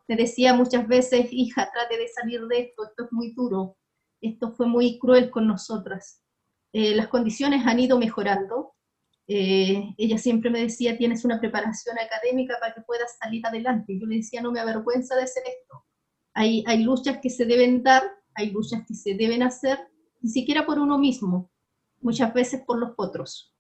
me 0.06 0.16
decía 0.16 0.54
muchas 0.54 0.86
veces, 0.86 1.28
hija, 1.30 1.70
trate 1.72 1.96
de 1.96 2.08
salir 2.08 2.42
de 2.46 2.60
esto, 2.60 2.84
esto 2.84 3.04
es 3.04 3.12
muy 3.12 3.32
duro, 3.34 3.76
esto 4.20 4.52
fue 4.52 4.66
muy 4.66 4.98
cruel 4.98 5.30
con 5.30 5.46
nosotras. 5.46 6.22
Eh, 6.72 6.94
las 6.94 7.08
condiciones 7.08 7.66
han 7.66 7.78
ido 7.78 7.98
mejorando. 7.98 8.74
Eh, 9.26 9.94
ella 9.96 10.18
siempre 10.18 10.50
me 10.50 10.60
decía, 10.60 10.98
tienes 10.98 11.24
una 11.24 11.40
preparación 11.40 11.96
académica 11.98 12.56
para 12.60 12.74
que 12.74 12.82
puedas 12.82 13.16
salir 13.18 13.46
adelante. 13.46 13.98
Yo 13.98 14.06
le 14.06 14.16
decía, 14.16 14.42
no 14.42 14.52
me 14.52 14.60
avergüenza 14.60 15.16
de 15.16 15.22
hacer 15.22 15.44
esto. 15.46 15.84
Hay, 16.34 16.64
luchas 16.82 17.18
que 17.22 17.30
se 17.30 17.46
deben 17.46 17.82
dar 17.82 18.02
hay 18.34 18.50
luchas 18.50 18.82
que 18.86 18.94
se 18.94 19.14
deben 19.14 19.42
hacer, 19.42 19.78
ni 20.20 20.30
siquiera 20.30 20.66
por 20.66 20.78
uno 20.78 20.98
mismo, 20.98 21.52
muchas 22.00 22.34
veces 22.34 22.62
por 22.66 22.78
los 22.78 22.92
otros. 22.96 23.54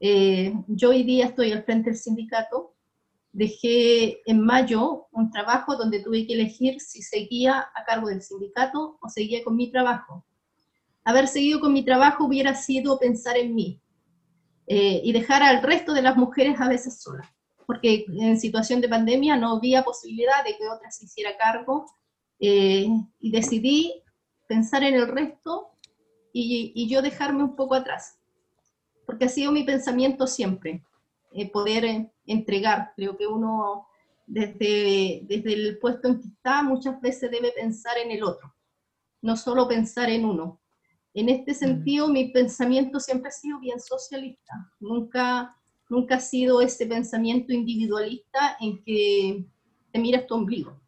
Eh, 0.00 0.52
yo 0.68 0.90
hoy 0.90 1.02
día 1.02 1.26
estoy 1.26 1.50
al 1.52 1.64
frente 1.64 1.90
del 1.90 1.98
sindicato, 1.98 2.76
dejé 3.32 4.22
en 4.30 4.40
mayo 4.40 5.06
un 5.12 5.30
trabajo 5.30 5.76
donde 5.76 6.02
tuve 6.02 6.26
que 6.26 6.34
elegir 6.34 6.80
si 6.80 7.02
seguía 7.02 7.68
a 7.74 7.84
cargo 7.84 8.08
del 8.08 8.22
sindicato 8.22 8.98
o 9.00 9.08
seguía 9.08 9.44
con 9.44 9.56
mi 9.56 9.70
trabajo. 9.70 10.24
Haber 11.04 11.28
seguido 11.28 11.60
con 11.60 11.72
mi 11.72 11.84
trabajo 11.84 12.24
hubiera 12.24 12.54
sido 12.54 12.98
pensar 12.98 13.36
en 13.36 13.54
mí 13.54 13.80
eh, 14.66 15.00
y 15.02 15.12
dejar 15.12 15.42
al 15.42 15.62
resto 15.62 15.94
de 15.94 16.02
las 16.02 16.16
mujeres 16.16 16.60
a 16.60 16.68
veces 16.68 17.00
solas, 17.00 17.28
porque 17.66 18.04
en 18.08 18.38
situación 18.38 18.80
de 18.80 18.88
pandemia 18.88 19.36
no 19.36 19.56
había 19.56 19.82
posibilidad 19.82 20.44
de 20.44 20.56
que 20.56 20.68
otras 20.68 20.96
se 20.96 21.06
hiciera 21.06 21.36
cargo 21.38 21.86
eh, 22.40 22.86
y 23.20 23.30
decidí 23.30 24.02
pensar 24.46 24.82
en 24.82 24.94
el 24.94 25.08
resto 25.08 25.70
y, 26.32 26.88
yo 26.88 27.02
dejarme 27.02 27.42
un 27.42 27.56
poco 27.56 27.74
atrás, 27.74 28.18
porque 29.06 29.24
ha 29.24 29.28
sido 29.28 29.50
mi 29.50 29.64
pensamiento 29.64 30.26
siempre, 30.26 30.84
eh, 31.32 31.50
poder 31.50 31.84
eh, 31.84 32.10
entregar. 32.26 32.92
Creo 32.96 33.16
que 33.16 33.26
uno 33.26 33.86
desde, 34.26 35.22
desde 35.24 35.54
el 35.54 35.78
puesto 35.78 36.08
en 36.08 36.20
que 36.20 36.28
está 36.28 36.62
muchas 36.62 37.00
veces 37.00 37.30
debe 37.30 37.52
pensar 37.52 37.96
en 37.98 38.10
el 38.10 38.22
otro, 38.22 38.54
no 39.22 39.36
solo 39.36 39.66
pensar 39.66 40.10
en 40.10 40.24
uno. 40.24 40.60
En 41.14 41.28
este 41.28 41.54
sentido, 41.54 42.08
mi 42.08 42.26
pensamiento 42.30 43.00
siempre 43.00 43.28
ha 43.28 43.32
sido 43.32 43.58
bien 43.58 43.80
socialista, 43.80 44.54
nunca, 44.78 45.56
nunca 45.88 46.16
ha 46.16 46.20
sido 46.20 46.60
ese 46.60 46.86
pensamiento 46.86 47.52
individualista 47.52 48.56
en 48.60 48.82
que 48.84 49.46
te 49.90 49.98
miras 49.98 50.26
tu 50.26 50.34
ombligo. 50.34 50.78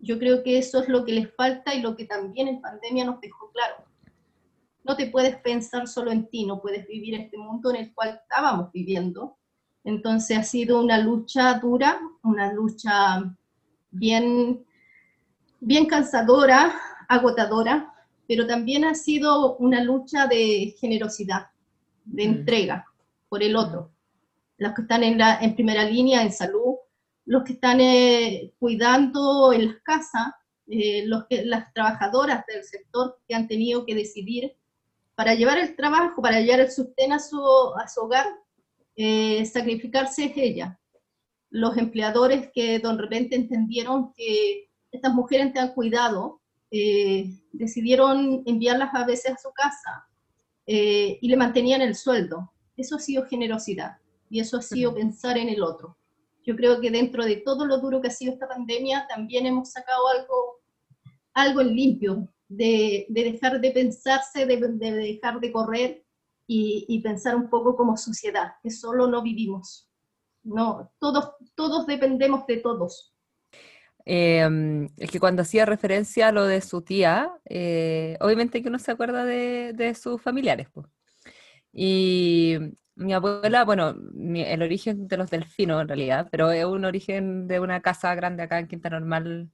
Yo 0.00 0.18
creo 0.18 0.42
que 0.42 0.58
eso 0.58 0.80
es 0.82 0.88
lo 0.88 1.04
que 1.04 1.12
les 1.12 1.34
falta 1.34 1.74
y 1.74 1.82
lo 1.82 1.96
que 1.96 2.06
también 2.06 2.48
en 2.48 2.60
pandemia 2.60 3.04
nos 3.04 3.20
dejó 3.20 3.50
claro. 3.50 3.84
No 4.84 4.96
te 4.96 5.08
puedes 5.08 5.36
pensar 5.36 5.88
solo 5.88 6.10
en 6.10 6.28
ti, 6.28 6.46
no 6.46 6.60
puedes 6.60 6.86
vivir 6.86 7.14
este 7.14 7.36
mundo 7.36 7.70
en 7.70 7.76
el 7.76 7.94
cual 7.94 8.20
estábamos 8.22 8.72
viviendo. 8.72 9.36
Entonces 9.86 10.36
ha 10.36 10.42
sido 10.42 10.82
una 10.82 10.98
lucha 10.98 11.54
dura, 11.60 12.00
una 12.24 12.52
lucha 12.52 13.32
bien, 13.92 14.66
bien 15.60 15.86
cansadora, 15.86 16.74
agotadora, 17.08 17.94
pero 18.26 18.48
también 18.48 18.84
ha 18.84 18.96
sido 18.96 19.56
una 19.58 19.84
lucha 19.84 20.26
de 20.26 20.74
generosidad, 20.80 21.46
de 22.04 22.26
mm. 22.26 22.30
entrega 22.32 22.86
por 23.28 23.44
el 23.44 23.54
otro. 23.54 23.92
Los 24.58 24.74
que 24.74 24.82
están 24.82 25.04
en, 25.04 25.18
la, 25.18 25.38
en 25.40 25.54
primera 25.54 25.84
línea 25.84 26.20
en 26.22 26.32
salud, 26.32 26.74
los 27.24 27.44
que 27.44 27.52
están 27.52 27.80
eh, 27.80 28.52
cuidando 28.58 29.52
en 29.52 29.68
las 29.68 29.76
casas, 29.84 30.32
eh, 30.66 31.06
los 31.06 31.26
que, 31.26 31.44
las 31.44 31.72
trabajadoras 31.72 32.44
del 32.46 32.64
sector 32.64 33.20
que 33.28 33.36
han 33.36 33.46
tenido 33.46 33.86
que 33.86 33.94
decidir 33.94 34.56
para 35.14 35.36
llevar 35.36 35.58
el 35.58 35.76
trabajo, 35.76 36.20
para 36.20 36.40
llevar 36.40 36.58
el 36.58 36.72
sustento 36.72 37.14
a 37.14 37.18
su, 37.20 37.38
a 37.76 37.86
su 37.86 38.00
hogar, 38.00 38.26
eh, 38.96 39.44
sacrificarse 39.46 40.24
es 40.24 40.32
ella. 40.36 40.80
Los 41.50 41.76
empleadores 41.76 42.50
que 42.52 42.78
de 42.78 42.92
repente 42.96 43.36
entendieron 43.36 44.12
que 44.14 44.68
estas 44.90 45.14
mujeres 45.14 45.52
te 45.52 45.60
han 45.60 45.74
cuidado, 45.74 46.40
decidieron 47.52 48.42
enviarlas 48.44 48.92
a 48.92 49.06
veces 49.06 49.32
a 49.32 49.38
su 49.38 49.50
casa 49.52 50.08
y 50.66 51.28
le 51.28 51.36
mantenían 51.36 51.80
el 51.80 51.94
sueldo. 51.94 52.52
Eso 52.76 52.96
ha 52.96 52.98
sido 52.98 53.24
generosidad 53.26 53.98
y 54.28 54.40
eso 54.40 54.58
ha 54.58 54.62
sido 54.62 54.94
pensar 54.94 55.38
en 55.38 55.48
el 55.48 55.62
otro 55.62 55.96
yo 56.46 56.54
creo 56.54 56.80
que 56.80 56.90
dentro 56.90 57.24
de 57.24 57.36
todo 57.38 57.66
lo 57.66 57.78
duro 57.78 58.00
que 58.00 58.08
ha 58.08 58.12
sido 58.12 58.32
esta 58.32 58.48
pandemia, 58.48 59.06
también 59.08 59.46
hemos 59.46 59.72
sacado 59.72 60.06
algo, 60.08 60.60
algo 61.34 61.60
en 61.60 61.74
limpio, 61.74 62.28
de, 62.48 63.04
dejar 63.08 63.60
de 63.60 63.72
pensarse, 63.72 64.46
de, 64.46 64.56
dejar 64.56 65.40
de 65.40 65.52
correr 65.52 66.05
y, 66.46 67.00
pensar 67.02 67.36
un 67.36 67.50
poco 67.50 67.76
como 67.76 67.96
sociedad, 67.96 68.52
que 68.62 68.70
solo 68.70 69.06
no 69.08 69.22
vivimos. 69.22 69.88
No, 70.44 70.92
todos, 71.00 71.32
todos 71.54 71.86
dependemos 71.86 72.46
de 72.46 72.58
todos. 72.58 73.14
Em, 74.04 74.88
es 74.96 75.10
que 75.10 75.18
cuando 75.18 75.42
hacía 75.42 75.66
referencia 75.66 76.28
a 76.28 76.32
lo 76.32 76.44
de 76.44 76.60
su 76.60 76.82
tía, 76.82 77.32
eh, 77.44 78.16
obviamente 78.20 78.62
que 78.62 78.68
uno 78.68 78.78
se 78.78 78.92
acuerda 78.92 79.24
de, 79.24 79.72
de 79.74 79.94
sus 79.94 80.22
familiares. 80.22 80.68
Pues. 80.72 80.86
Y, 81.72 82.56
mi 82.96 83.12
abuela, 83.12 83.64
bueno, 83.64 83.94
el 84.34 84.62
origen 84.62 85.06
de 85.06 85.16
los 85.18 85.30
delfinos 85.30 85.82
en 85.82 85.88
realidad, 85.88 86.28
pero 86.30 86.50
es 86.50 86.64
un 86.64 86.84
origen 86.84 87.46
de 87.46 87.60
una 87.60 87.82
casa 87.82 88.14
grande 88.14 88.42
acá 88.42 88.58
en 88.58 88.68
Quinta 88.68 88.90
Normal, 88.90 89.50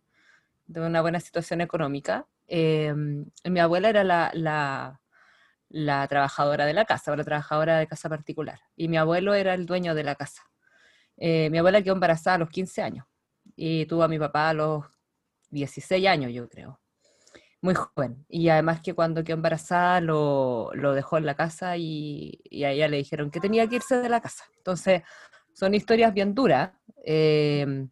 de 0.66 0.80
una 0.80 1.02
buena 1.02 1.20
situación 1.20 1.60
económica. 1.60 2.28
Em, 2.46 3.26
mi 3.44 3.60
abuela 3.60 3.88
era 3.90 4.04
la, 4.04 4.30
la, 4.34 5.01
la, 5.72 6.06
trabajadora 6.08 6.66
de 6.66 6.74
la 6.74 6.84
casa, 6.84 7.12
o 7.12 7.16
la 7.16 7.24
trabajadora 7.24 7.78
de 7.78 7.86
casa 7.86 8.08
particular, 8.08 8.60
y 8.76 8.88
mi 8.88 8.96
abuelo 8.96 9.34
era 9.34 9.54
el 9.54 9.66
dueño 9.66 9.94
de 9.94 10.04
la 10.04 10.14
casa. 10.14 10.42
Eh, 11.16 11.50
mi 11.50 11.58
abuela 11.58 11.82
quedó 11.82 11.94
embarazada 11.94 12.36
a 12.36 12.38
los 12.38 12.50
15 12.50 12.82
años 12.82 13.06
y 13.56 13.86
tuvo 13.86 14.02
a 14.02 14.08
mi 14.08 14.18
papá 14.18 14.50
a 14.50 14.54
los 14.54 14.84
16 15.50 16.06
años, 16.06 16.32
yo 16.32 16.48
creo 16.48 16.82
muy 17.62 17.74
joven. 17.74 18.26
Y 18.28 18.48
además 18.48 18.80
que 18.82 18.92
cuando 18.92 19.24
quedó 19.24 19.36
embarazada 19.36 20.00
lo, 20.00 20.70
lo 20.74 20.92
dejó 20.94 21.16
en 21.16 21.26
la 21.26 21.36
casa 21.36 21.76
y, 21.76 22.40
y, 22.44 22.64
a 22.64 22.72
ella 22.72 22.88
le 22.88 22.98
dijeron 22.98 23.30
que 23.30 23.40
tenía 23.40 23.66
que 23.68 23.76
irse 23.76 23.96
de 23.98 24.08
la 24.08 24.20
casa. 24.20 24.44
Entonces, 24.58 25.02
son 25.54 25.74
historias 25.74 26.12
bien 26.12 26.34
duras. 26.34 26.72
Em, 27.04 27.88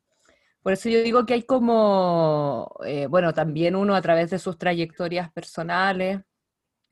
por 0.62 0.72
eso 0.72 0.88
yo 0.88 1.02
digo 1.02 1.24
que 1.24 1.34
hay 1.34 1.42
como, 1.44 2.76
eh, 2.84 3.06
bueno, 3.06 3.32
también 3.32 3.76
uno 3.76 3.94
a 3.94 4.02
través 4.02 4.30
de 4.30 4.38
sus 4.38 4.58
trayectorias 4.58 5.30
personales, 5.32 6.20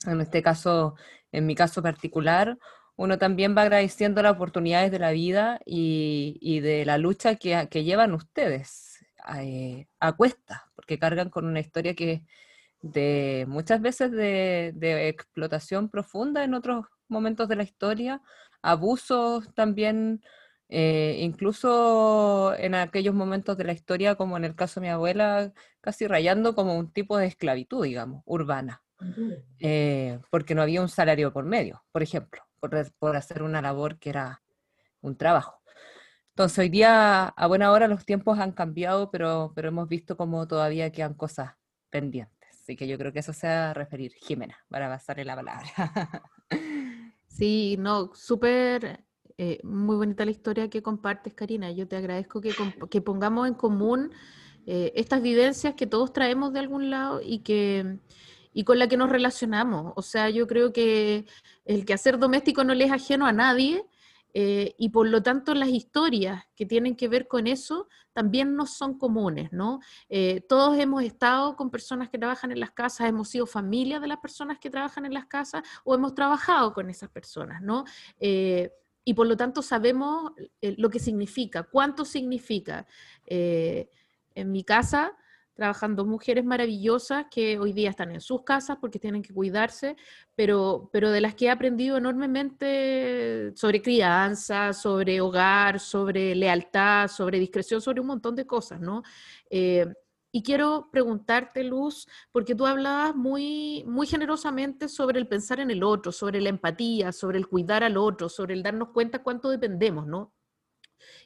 en 0.06 0.20
este 0.20 0.42
caso, 0.42 0.94
en 1.32 1.46
mi 1.46 1.54
caso 1.54 1.82
particular, 1.82 2.58
uno 2.98 3.16
también 3.16 3.56
va 3.56 3.62
agradeciendo 3.62 4.22
las 4.22 4.32
oportunidades 4.32 4.90
de 4.90 4.98
la 4.98 5.12
vida 5.12 5.60
y, 5.64 6.60
de 6.60 6.84
la 6.84 6.98
lucha 6.98 7.36
que, 7.36 7.84
llevan 7.84 8.12
ustedes 8.12 9.04
eh, 9.36 9.86
a 10.00 10.12
cuesta, 10.16 10.70
porque 10.74 10.98
cargan 10.98 11.30
con 11.30 11.46
una 11.46 11.60
historia 11.60 11.94
que 11.94 12.24
de 12.82 13.44
muchas 13.48 13.80
veces 13.80 14.10
de, 14.10 15.08
explotación 15.08 15.90
profunda 15.90 16.44
en 16.44 16.54
otros 16.54 16.86
momentos 17.08 17.48
de 17.48 17.56
la 17.56 17.62
historia, 17.62 18.20
abusos 18.62 19.52
también, 19.54 20.22
eh, 20.68 21.18
incluso 21.20 22.54
en 22.58 22.74
aquellos 22.74 23.14
momentos 23.14 23.56
de 23.56 23.64
la 23.64 23.72
historia, 23.72 24.16
como 24.16 24.36
en 24.36 24.44
el 24.44 24.56
caso 24.56 24.80
de 24.80 24.86
mi 24.86 24.90
abuela, 24.90 25.52
casi 25.80 26.08
rayando 26.08 26.54
como 26.56 26.76
un 26.76 26.92
tipo 26.92 27.16
de 27.16 27.26
esclavitud, 27.26 27.84
digamos, 27.84 28.22
urbana, 28.26 28.82
eh, 29.60 30.18
porque 30.30 30.54
no 30.54 30.62
había 30.62 30.82
un 30.82 30.88
salario 30.88 31.32
por 31.32 31.44
medio, 31.44 31.84
por 31.92 32.02
ejemplo 32.02 32.42
por, 32.60 33.16
hacer 33.16 33.42
una 33.42 33.62
labor 33.62 33.98
que 33.98 34.10
era 34.10 34.42
un 35.00 35.16
trabajo. 35.16 35.60
Entonces, 36.30 36.58
hoy 36.58 36.68
día, 36.68 37.24
a 37.24 37.46
buena 37.46 37.72
hora, 37.72 37.88
los 37.88 38.04
tiempos 38.04 38.38
han 38.38 38.52
cambiado, 38.52 39.10
pero, 39.10 39.52
pero 39.54 39.68
hemos 39.68 39.88
visto 39.88 40.16
como 40.16 40.46
todavía 40.46 40.92
quedan 40.92 41.14
cosas 41.14 41.54
pendientes. 41.90 42.36
Así 42.50 42.76
que 42.76 42.86
yo 42.86 42.98
creo 42.98 43.12
que 43.12 43.18
eso 43.20 43.32
se 43.32 43.48
va 43.48 43.70
a 43.70 43.74
referir, 43.74 44.12
Jimena, 44.12 44.56
para 44.68 44.88
pasarle 44.88 45.24
la 45.24 45.36
palabra. 45.36 45.68
Sí, 47.30 47.76
no, 47.78 48.10
súper, 48.16 49.04
eh, 49.36 49.60
muy 49.62 49.94
bonita 49.94 50.24
la 50.24 50.32
historia 50.32 50.68
que 50.68 50.82
compartes, 50.82 51.34
Karina. 51.34 51.70
Yo 51.70 51.86
te 51.86 51.94
agradezco 51.94 52.40
que, 52.40 52.52
que 52.90 53.00
pongamos 53.00 53.46
en 53.46 53.54
común 53.54 54.10
eh, 54.66 54.92
estas 54.96 55.22
vivencias 55.22 55.74
que 55.74 55.86
todos 55.86 56.12
traemos 56.12 56.52
de 56.52 56.58
algún 56.58 56.90
lado 56.90 57.20
y 57.22 57.44
que 57.44 58.00
y 58.58 58.64
con 58.64 58.80
la 58.80 58.88
que 58.88 58.96
nos 58.96 59.08
relacionamos. 59.08 59.92
O 59.94 60.02
sea, 60.02 60.30
yo 60.30 60.48
creo 60.48 60.72
que 60.72 61.26
el 61.64 61.84
quehacer 61.84 62.18
doméstico 62.18 62.64
no 62.64 62.74
le 62.74 62.86
es 62.86 62.90
ajeno 62.90 63.24
a 63.24 63.30
nadie 63.30 63.86
eh, 64.34 64.74
y 64.76 64.88
por 64.88 65.06
lo 65.08 65.22
tanto 65.22 65.54
las 65.54 65.68
historias 65.68 66.42
que 66.56 66.66
tienen 66.66 66.96
que 66.96 67.06
ver 67.06 67.28
con 67.28 67.46
eso 67.46 67.86
también 68.12 68.56
no 68.56 68.66
son 68.66 68.98
comunes, 68.98 69.52
¿no? 69.52 69.78
Eh, 70.08 70.40
todos 70.48 70.76
hemos 70.76 71.04
estado 71.04 71.54
con 71.54 71.70
personas 71.70 72.08
que 72.10 72.18
trabajan 72.18 72.50
en 72.50 72.58
las 72.58 72.72
casas, 72.72 73.08
hemos 73.08 73.28
sido 73.28 73.46
familia 73.46 74.00
de 74.00 74.08
las 74.08 74.18
personas 74.18 74.58
que 74.58 74.70
trabajan 74.70 75.06
en 75.06 75.14
las 75.14 75.26
casas 75.26 75.62
o 75.84 75.94
hemos 75.94 76.16
trabajado 76.16 76.72
con 76.72 76.90
esas 76.90 77.10
personas, 77.10 77.62
¿no? 77.62 77.84
Eh, 78.18 78.72
y 79.04 79.14
por 79.14 79.28
lo 79.28 79.36
tanto 79.36 79.62
sabemos 79.62 80.32
lo 80.60 80.90
que 80.90 80.98
significa, 80.98 81.62
cuánto 81.62 82.04
significa. 82.04 82.88
en 83.24 84.52
mi 84.52 84.64
casa, 84.64 85.16
trabajando 85.58 86.04
mujeres 86.04 86.44
maravillosas 86.44 87.26
que 87.28 87.58
hoy 87.58 87.72
día 87.72 87.90
están 87.90 88.12
en 88.12 88.20
sus 88.20 88.44
casas 88.44 88.78
porque 88.80 89.00
tienen 89.00 89.22
que 89.22 89.34
cuidarse, 89.34 89.96
pero, 90.36 90.88
pero 90.92 91.10
de 91.10 91.20
las 91.20 91.34
que 91.34 91.46
he 91.46 91.50
aprendido 91.50 91.96
enormemente 91.96 93.50
sobre 93.56 93.82
crianza, 93.82 94.72
sobre 94.72 95.20
hogar, 95.20 95.80
sobre 95.80 96.36
lealtad, 96.36 97.08
sobre 97.08 97.40
discreción, 97.40 97.80
sobre 97.80 98.00
un 98.00 98.06
montón 98.06 98.36
de 98.36 98.46
cosas, 98.46 98.80
¿no? 98.80 99.02
Eh, 99.50 99.84
y 100.30 100.44
quiero 100.44 100.90
preguntarte, 100.92 101.64
Luz, 101.64 102.06
porque 102.30 102.54
tú 102.54 102.64
hablabas 102.64 103.16
muy, 103.16 103.82
muy 103.84 104.06
generosamente 104.06 104.88
sobre 104.88 105.18
el 105.18 105.26
pensar 105.26 105.58
en 105.58 105.72
el 105.72 105.82
otro, 105.82 106.12
sobre 106.12 106.40
la 106.40 106.50
empatía, 106.50 107.10
sobre 107.10 107.36
el 107.36 107.48
cuidar 107.48 107.82
al 107.82 107.96
otro, 107.96 108.28
sobre 108.28 108.54
el 108.54 108.62
darnos 108.62 108.90
cuenta 108.90 109.24
cuánto 109.24 109.50
dependemos, 109.50 110.06
¿no? 110.06 110.32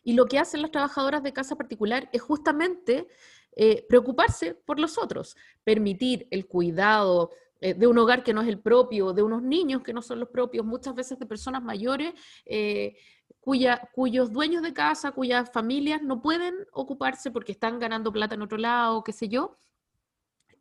Y 0.02 0.14
lo 0.14 0.24
que 0.24 0.38
hacen 0.38 0.62
las 0.62 0.70
trabajadoras 0.70 1.22
de 1.22 1.34
casa 1.34 1.56
particular 1.56 2.08
es 2.14 2.22
justamente 2.22 3.08
eh, 3.54 3.84
preocuparse 3.86 4.54
por 4.54 4.80
los 4.80 4.96
otros, 4.96 5.36
permitir 5.62 6.26
el 6.30 6.46
cuidado 6.46 7.30
eh, 7.60 7.74
de 7.74 7.86
un 7.86 7.98
hogar 7.98 8.24
que 8.24 8.32
no 8.32 8.40
es 8.40 8.48
el 8.48 8.58
propio, 8.58 9.12
de 9.12 9.22
unos 9.22 9.42
niños 9.42 9.82
que 9.82 9.92
no 9.92 10.00
son 10.00 10.20
los 10.20 10.30
propios, 10.30 10.64
muchas 10.64 10.94
veces 10.94 11.18
de 11.18 11.26
personas 11.26 11.62
mayores 11.62 12.14
eh, 12.46 12.96
cuyos 13.40 14.32
dueños 14.32 14.62
de 14.62 14.72
casa, 14.72 15.12
cuyas 15.12 15.50
familias 15.52 16.00
no 16.02 16.22
pueden 16.22 16.54
ocuparse 16.72 17.30
porque 17.30 17.52
están 17.52 17.78
ganando 17.78 18.12
plata 18.12 18.36
en 18.36 18.42
otro 18.42 18.56
lado, 18.56 19.04
qué 19.04 19.12
sé 19.12 19.28
yo. 19.28 19.58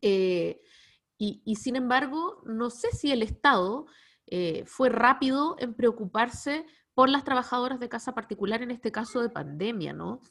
Y, 0.02 1.56
sin 1.56 1.76
embargo, 1.76 2.42
no 2.46 2.72
sé 2.72 2.92
si 2.92 3.12
el 3.12 3.22
Estado 3.22 3.86
fue 4.66 4.90
rápido 4.90 5.58
en 5.60 5.76
preocuparse 5.76 6.66
por 6.96 7.08
las 7.08 7.24
trabajadoras 7.24 7.80
de 7.80 7.90
casa 7.90 8.16
particular 8.16 8.64
en 8.64 8.72
este 8.72 8.92
caso 8.92 9.22
de 9.22 9.30
pandemia, 9.30 9.94
¿no? 9.94 10.22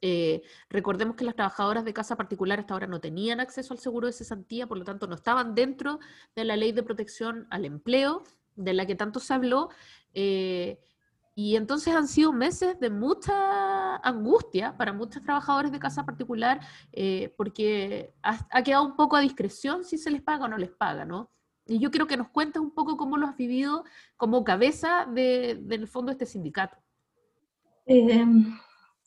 Eh, 0.00 0.42
recordemos 0.70 1.16
que 1.16 1.24
las 1.24 1.34
trabajadoras 1.34 1.84
de 1.84 1.92
casa 1.92 2.16
particular 2.16 2.60
hasta 2.60 2.74
ahora 2.74 2.86
no 2.86 3.00
tenían 3.00 3.40
acceso 3.40 3.74
al 3.74 3.80
seguro 3.80 4.06
de 4.06 4.12
cesantía, 4.12 4.66
por 4.66 4.78
lo 4.78 4.84
tanto 4.84 5.06
no 5.06 5.14
estaban 5.14 5.54
dentro 5.54 5.98
de 6.36 6.44
la 6.44 6.56
ley 6.56 6.72
de 6.72 6.82
protección 6.82 7.46
al 7.50 7.64
empleo, 7.64 8.22
de 8.54 8.74
la 8.74 8.86
que 8.86 8.94
tanto 8.94 9.20
se 9.20 9.34
habló. 9.34 9.70
Eh, 10.14 10.78
y 11.34 11.54
entonces 11.54 11.94
han 11.94 12.08
sido 12.08 12.32
meses 12.32 12.80
de 12.80 12.90
mucha 12.90 13.96
angustia 13.98 14.76
para 14.76 14.92
muchos 14.92 15.22
trabajadores 15.22 15.70
de 15.70 15.78
casa 15.78 16.04
particular, 16.04 16.60
eh, 16.92 17.32
porque 17.36 18.12
ha, 18.22 18.62
quedado 18.64 18.84
un 18.84 18.96
poco 18.96 19.14
a 19.14 19.20
discreción 19.20 19.84
si 19.84 19.98
se 19.98 20.10
les 20.10 20.20
paga 20.20 20.46
o 20.46 20.48
no 20.48 20.58
les 20.58 20.70
paga, 20.70 21.04
¿no? 21.04 21.30
Y 21.64 21.78
yo 21.78 21.92
quiero 21.92 22.08
que 22.08 22.16
nos 22.16 22.28
cuentes 22.30 22.60
un 22.60 22.72
poco 22.72 22.96
cómo 22.96 23.16
lo 23.18 23.26
has 23.26 23.36
vivido 23.36 23.84
como 24.16 24.42
cabeza 24.42 25.06
de, 25.06 25.60
del 25.62 25.86
fondo 25.86 26.10
de 26.10 26.14
este 26.14 26.26
sindicato. 26.26 26.76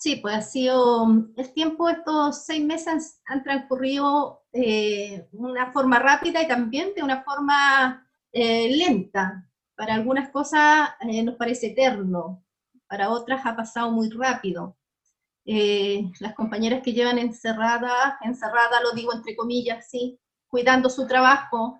Sí, 0.01 0.15
pues 0.15 0.35
ha 0.35 0.41
sido, 0.41 1.05
el 1.37 1.53
tiempo, 1.53 1.87
estos 1.87 2.43
seis 2.43 2.65
meses 2.65 3.21
han 3.23 3.43
transcurrido 3.43 4.41
de 4.51 5.13
eh, 5.13 5.29
una 5.31 5.71
forma 5.71 5.99
rápida 5.99 6.41
y 6.41 6.47
también 6.47 6.95
de 6.95 7.03
una 7.03 7.21
forma 7.23 8.09
eh, 8.31 8.75
lenta. 8.75 9.47
Para 9.75 9.93
algunas 9.93 10.31
cosas 10.31 10.89
eh, 11.01 11.21
nos 11.21 11.35
parece 11.35 11.67
eterno, 11.67 12.43
para 12.87 13.11
otras 13.11 13.45
ha 13.45 13.55
pasado 13.55 13.91
muy 13.91 14.09
rápido. 14.09 14.75
las 15.45 16.33
compañeras 16.33 16.81
que 16.81 16.93
llevan 16.93 17.19
encerrada, 17.19 18.17
encerrada 18.23 18.81
lo 18.81 18.93
digo 18.93 19.13
entre 19.13 19.35
comillas, 19.35 19.87
sí, 19.87 20.19
cuidando 20.47 20.89
su 20.89 21.05
trabajo, 21.05 21.79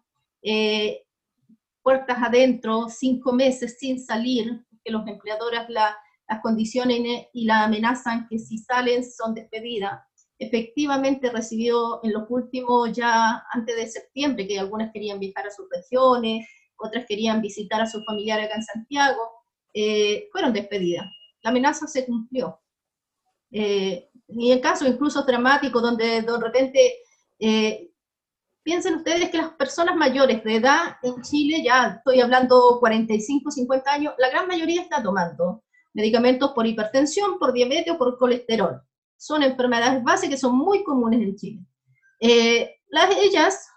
puertas 1.82 2.18
adentro, 2.22 2.88
cinco 2.88 3.34
meses 3.34 3.80
sin 3.80 4.00
salir, 4.00 4.64
que 4.84 4.92
los 4.92 5.08
empleadores 5.08 5.68
la 5.70 5.98
las 6.32 6.42
condiciones 6.42 7.28
y 7.34 7.44
la 7.44 7.66
amenazan 7.66 8.26
que 8.30 8.40
si 8.40 8.58
salen 8.58 9.04
son 9.04 9.34
despedidas. 9.34 10.02
Efectivamente 10.40 11.30
recibió 11.30 12.00
en 12.04 12.14
los 12.14 12.24
últimos, 12.30 12.94
ya 12.94 13.44
antes 13.52 13.76
de 13.76 13.88
septiembre, 13.88 14.48
que 14.48 14.58
algunas 14.58 14.94
querían 14.94 15.20
viajar 15.20 15.48
a 15.48 15.52
sus 15.52 15.68
regiones, 15.70 16.48
otras 16.78 17.06
querían 17.06 17.42
visitar 17.42 17.82
a 17.82 17.86
sus 17.86 18.06
familiares 18.06 18.46
acá 18.46 18.56
en 18.56 18.64
Santiago, 18.64 19.22
eh, 19.74 20.30
fueron 20.32 20.54
despedidas. 20.54 21.06
La 21.42 21.50
amenaza 21.50 21.86
se 21.86 22.06
cumplió. 22.06 22.62
Eh, 23.52 24.10
y 24.30 24.54
en 24.54 24.62
casos 24.62 24.88
incluso 24.88 25.24
dramáticos 25.24 25.82
donde 25.82 26.22
de 26.22 26.38
repente, 26.40 26.94
eh, 27.40 27.92
piensen 28.64 28.96
ustedes 28.96 29.30
que 29.30 29.38
las 29.38 29.50
personas 29.56 29.98
mayores 29.98 30.46
de 30.46 30.56
edad 30.56 30.96
en 31.04 31.22
Chile, 31.24 31.62
ya 31.62 31.96
estoy 31.98 32.22
hablando 32.22 32.78
45, 32.80 33.52
50 33.52 33.92
años, 33.92 34.14
la 34.18 34.30
gran 34.30 34.48
mayoría 34.48 34.82
está 34.82 35.04
tomando 35.04 35.62
medicamentos 35.94 36.52
por 36.52 36.66
hipertensión, 36.66 37.38
por 37.40 37.54
diabetes 37.54 37.94
o 37.94 37.98
por 37.98 38.18
colesterol. 38.18 38.82
Son 39.18 39.44
enfermedades 39.44 40.04
básicas 40.04 40.36
que 40.36 40.38
son 40.38 40.58
muy 40.58 40.84
comunes 40.84 41.22
en 41.22 41.36
Chile. 41.36 41.66
Eh, 42.20 42.76
las, 42.90 43.16
ellas 43.18 43.68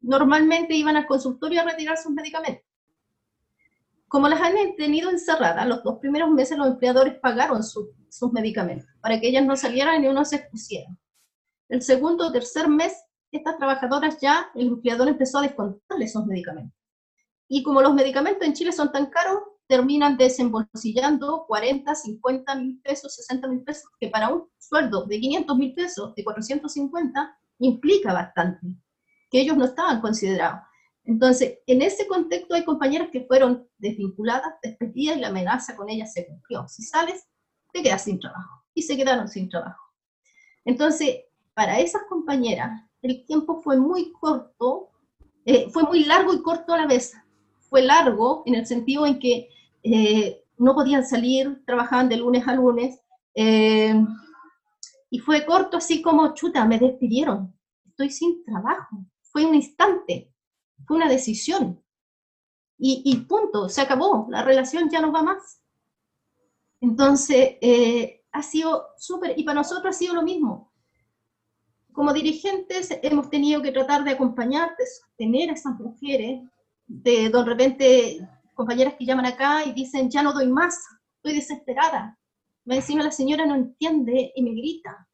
normalmente 0.00 0.74
iban 0.74 0.96
al 0.96 1.06
consultorio 1.06 1.60
a 1.60 1.64
retirar 1.64 1.96
sus 1.96 2.12
medicamentos. 2.12 2.64
Como 4.08 4.28
las 4.28 4.40
han 4.40 4.54
tenido 4.76 5.10
encerradas, 5.10 5.66
los 5.66 5.82
dos 5.84 5.98
primeros 6.00 6.30
meses 6.30 6.58
los 6.58 6.66
empleadores 6.66 7.14
pagaron 7.20 7.62
sus 7.62 8.32
medicamentos 8.32 8.88
para 9.00 9.20
que 9.20 9.28
ellas 9.28 9.44
no 9.44 9.56
salieran 9.56 10.02
y 10.02 10.08
uno 10.08 10.24
se 10.24 10.36
expusieran. 10.36 10.98
El 11.68 11.82
segundo 11.82 12.26
o 12.26 12.32
tercer 12.32 12.68
mes, 12.68 12.92
estas 13.30 13.56
trabajadoras 13.56 14.18
ya, 14.20 14.50
el 14.56 14.66
empleador 14.66 15.06
empezó 15.06 15.38
a 15.38 15.42
descontarle 15.42 16.06
esos 16.06 16.26
medicamentos. 16.26 16.76
Y 17.46 17.62
como 17.62 17.82
los 17.82 17.94
medicamentos 17.94 18.46
en 18.46 18.54
Chile 18.54 18.72
son 18.72 18.90
tan 18.90 19.06
caros, 19.06 19.38
terminan 19.70 20.16
desembolsillando 20.16 21.44
40, 21.46 21.94
50 21.94 22.54
mil 22.56 22.80
pesos, 22.82 23.14
60 23.14 23.46
mil 23.46 23.62
pesos, 23.62 23.88
que 24.00 24.08
para 24.08 24.28
un 24.28 24.48
sueldo 24.58 25.04
de 25.04 25.20
500 25.20 25.56
mil 25.56 25.74
pesos, 25.74 26.12
de 26.16 26.24
450, 26.24 27.38
implica 27.60 28.12
bastante, 28.12 28.66
que 29.30 29.40
ellos 29.40 29.56
no 29.56 29.66
estaban 29.66 30.00
considerados. 30.00 30.62
Entonces, 31.04 31.60
en 31.68 31.82
ese 31.82 32.08
contexto 32.08 32.56
hay 32.56 32.64
compañeras 32.64 33.10
que 33.12 33.24
fueron 33.26 33.68
desvinculadas, 33.78 34.54
despedidas 34.60 35.18
y 35.18 35.20
la 35.20 35.28
amenaza 35.28 35.76
con 35.76 35.88
ellas 35.88 36.12
se 36.12 36.26
cumplió. 36.26 36.66
Si 36.66 36.82
sales, 36.82 37.28
te 37.72 37.80
quedas 37.80 38.02
sin 38.02 38.18
trabajo. 38.18 38.64
Y 38.74 38.82
se 38.82 38.96
quedaron 38.96 39.28
sin 39.28 39.48
trabajo. 39.48 39.84
Entonces, 40.64 41.26
para 41.54 41.78
esas 41.78 42.02
compañeras, 42.08 42.82
el 43.02 43.24
tiempo 43.24 43.60
fue 43.62 43.78
muy 43.78 44.10
corto, 44.14 44.90
eh, 45.44 45.70
fue 45.70 45.84
muy 45.84 46.06
largo 46.06 46.34
y 46.34 46.42
corto 46.42 46.72
a 46.72 46.78
la 46.78 46.88
vez. 46.88 47.14
Fue 47.68 47.82
largo 47.82 48.42
en 48.46 48.56
el 48.56 48.66
sentido 48.66 49.06
en 49.06 49.20
que 49.20 49.48
eh, 49.82 50.44
no 50.58 50.74
podían 50.74 51.04
salir, 51.06 51.62
trabajaban 51.64 52.08
de 52.08 52.16
lunes 52.16 52.46
a 52.46 52.54
lunes, 52.54 53.00
eh, 53.34 53.94
y 55.10 55.18
fue 55.18 55.44
corto 55.44 55.78
así 55.78 56.02
como, 56.02 56.34
chuta, 56.34 56.64
me 56.64 56.78
despidieron, 56.78 57.54
estoy 57.86 58.10
sin 58.10 58.44
trabajo. 58.44 58.96
Fue 59.22 59.46
un 59.46 59.54
instante, 59.54 60.32
fue 60.86 60.96
una 60.96 61.08
decisión. 61.08 61.82
y, 62.82 63.14
punto, 63.28 63.68
se 63.68 63.82
acabó, 63.82 64.26
la 64.30 64.42
relación 64.42 64.88
ya 64.88 65.02
no 65.02 65.12
va 65.12 65.22
más. 65.22 65.60
Entonces, 66.80 67.58
eh, 67.60 68.22
ha 68.32 68.42
sido 68.42 68.86
súper, 68.96 69.38
y 69.38 69.44
para 69.44 69.60
nosotros 69.60 69.94
ha 69.94 69.98
sido 69.98 70.14
lo 70.14 70.22
mismo. 70.22 70.72
Como 71.92 72.12
dirigentes 72.12 72.88
hemos 73.02 73.28
tenido 73.28 73.60
que 73.60 73.72
tratar 73.72 74.04
de 74.04 74.12
acompañar, 74.12 74.74
de 74.78 74.86
sostener 74.86 75.50
a 75.50 75.54
esas 75.54 75.78
mujeres, 75.78 76.40
de, 76.86 77.28
de 77.28 77.44
repente 77.44 78.28
compañeras 78.60 78.94
que 78.98 79.06
llaman 79.06 79.24
acá 79.24 79.64
y 79.64 79.72
dicen, 79.72 80.10
ya 80.10 80.22
no 80.22 80.34
doy 80.34 80.46
más, 80.46 80.78
estoy 81.16 81.32
desesperada. 81.32 82.18
Me 82.66 82.76
encima 82.76 83.02
la 83.02 83.10
señora 83.10 83.46
no 83.46 83.54
entiende 83.54 84.32
y 84.36 84.42
me 84.42 84.50
grita. 84.50 85.08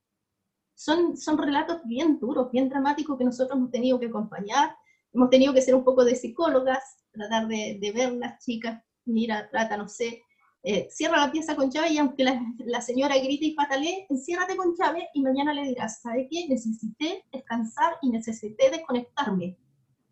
Son, 0.74 1.16
son 1.16 1.38
relatos 1.38 1.80
bien 1.84 2.18
duros, 2.18 2.50
bien 2.50 2.68
dramáticos 2.68 3.16
que 3.16 3.24
nosotros 3.24 3.56
hemos 3.56 3.70
tenido 3.70 4.00
que 4.00 4.06
acompañar, 4.06 4.74
hemos 5.12 5.30
tenido 5.30 5.54
que 5.54 5.62
ser 5.62 5.76
un 5.76 5.84
poco 5.84 6.04
de 6.04 6.16
psicólogas, 6.16 6.82
tratar 7.12 7.46
de, 7.46 7.78
de 7.80 7.92
ver 7.92 8.14
las 8.14 8.44
chicas, 8.44 8.82
mira, 9.04 9.48
trata, 9.48 9.76
no 9.76 9.86
sé, 9.86 10.24
eh, 10.64 10.88
cierra 10.90 11.18
la 11.18 11.30
pieza 11.30 11.54
con 11.54 11.70
llave 11.70 11.90
y 11.92 11.98
aunque 11.98 12.24
la, 12.24 12.42
la, 12.58 12.80
señora 12.80 13.16
grite 13.16 13.46
y 13.46 13.54
patalee, 13.54 14.08
enciérrate 14.10 14.56
con 14.56 14.74
llave 14.76 15.08
y 15.14 15.22
mañana 15.22 15.54
le 15.54 15.68
dirás, 15.68 16.00
¿sabe 16.02 16.26
qué? 16.28 16.48
Necesité 16.48 17.22
descansar 17.32 17.96
y 18.02 18.10
necesité 18.10 18.70
desconectarme. 18.70 19.56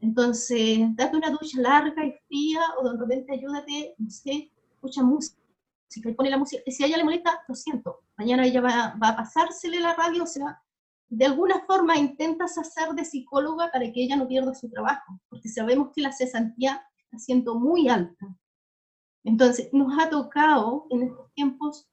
Entonces, 0.05 0.81
date 0.97 1.17
una 1.17 1.31
ducha 1.31 1.59
larga 1.61 2.05
y 2.05 2.13
fría 2.29 2.61
o 2.79 2.91
de 2.91 2.99
repente 2.99 3.33
ayúdate, 3.33 3.95
no 3.97 4.11
sé, 4.11 4.53
escucha 4.75 5.03
música 5.03 5.39
pone 6.17 6.31
la 6.31 6.39
música. 6.39 6.63
Y 6.67 6.73
si 6.73 6.83
a 6.83 6.87
ella 6.87 6.99
le 6.99 7.05
molesta, 7.05 7.43
lo 7.49 7.55
siento, 7.55 8.03
mañana 8.17 8.45
ella 8.45 8.61
va, 8.61 8.97
va 9.03 9.09
a 9.11 9.17
pasársele 9.17 9.81
la 9.81 9.95
radio, 9.95 10.25
o 10.25 10.27
sea, 10.27 10.61
de 11.09 11.25
alguna 11.25 11.65
forma 11.67 11.97
intentas 11.97 12.59
hacer 12.59 12.91
de 12.91 13.05
psicóloga 13.05 13.71
para 13.71 13.91
que 13.93 14.03
ella 14.03 14.17
no 14.17 14.29
pierda 14.29 14.55
su 14.55 14.69
trabajo, 14.69 15.21
porque 15.29 15.49
sabemos 15.49 15.91
que 15.95 16.03
la 16.03 16.13
cesantía 16.13 16.87
siendo 17.17 17.55
muy 17.55 17.89
alta. 17.89 18.27
Entonces, 19.23 19.69
nos 19.73 19.97
ha 19.99 20.11
tocado 20.11 20.87
en 20.91 21.05
estos 21.05 21.33
tiempos 21.33 21.89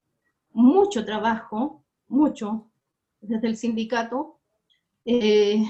mucho 0.50 1.06
trabajo, 1.06 1.86
mucho, 2.08 2.72
desde 3.22 3.48
el 3.48 3.56
sindicato, 3.56 4.40
eh, 5.06 5.64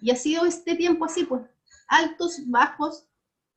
y 0.00 0.10
ha 0.10 0.16
sido 0.16 0.44
este 0.44 0.74
tiempo 0.74 1.04
así, 1.04 1.24
pues, 1.24 1.42
altos, 1.88 2.40
bajos, 2.46 3.08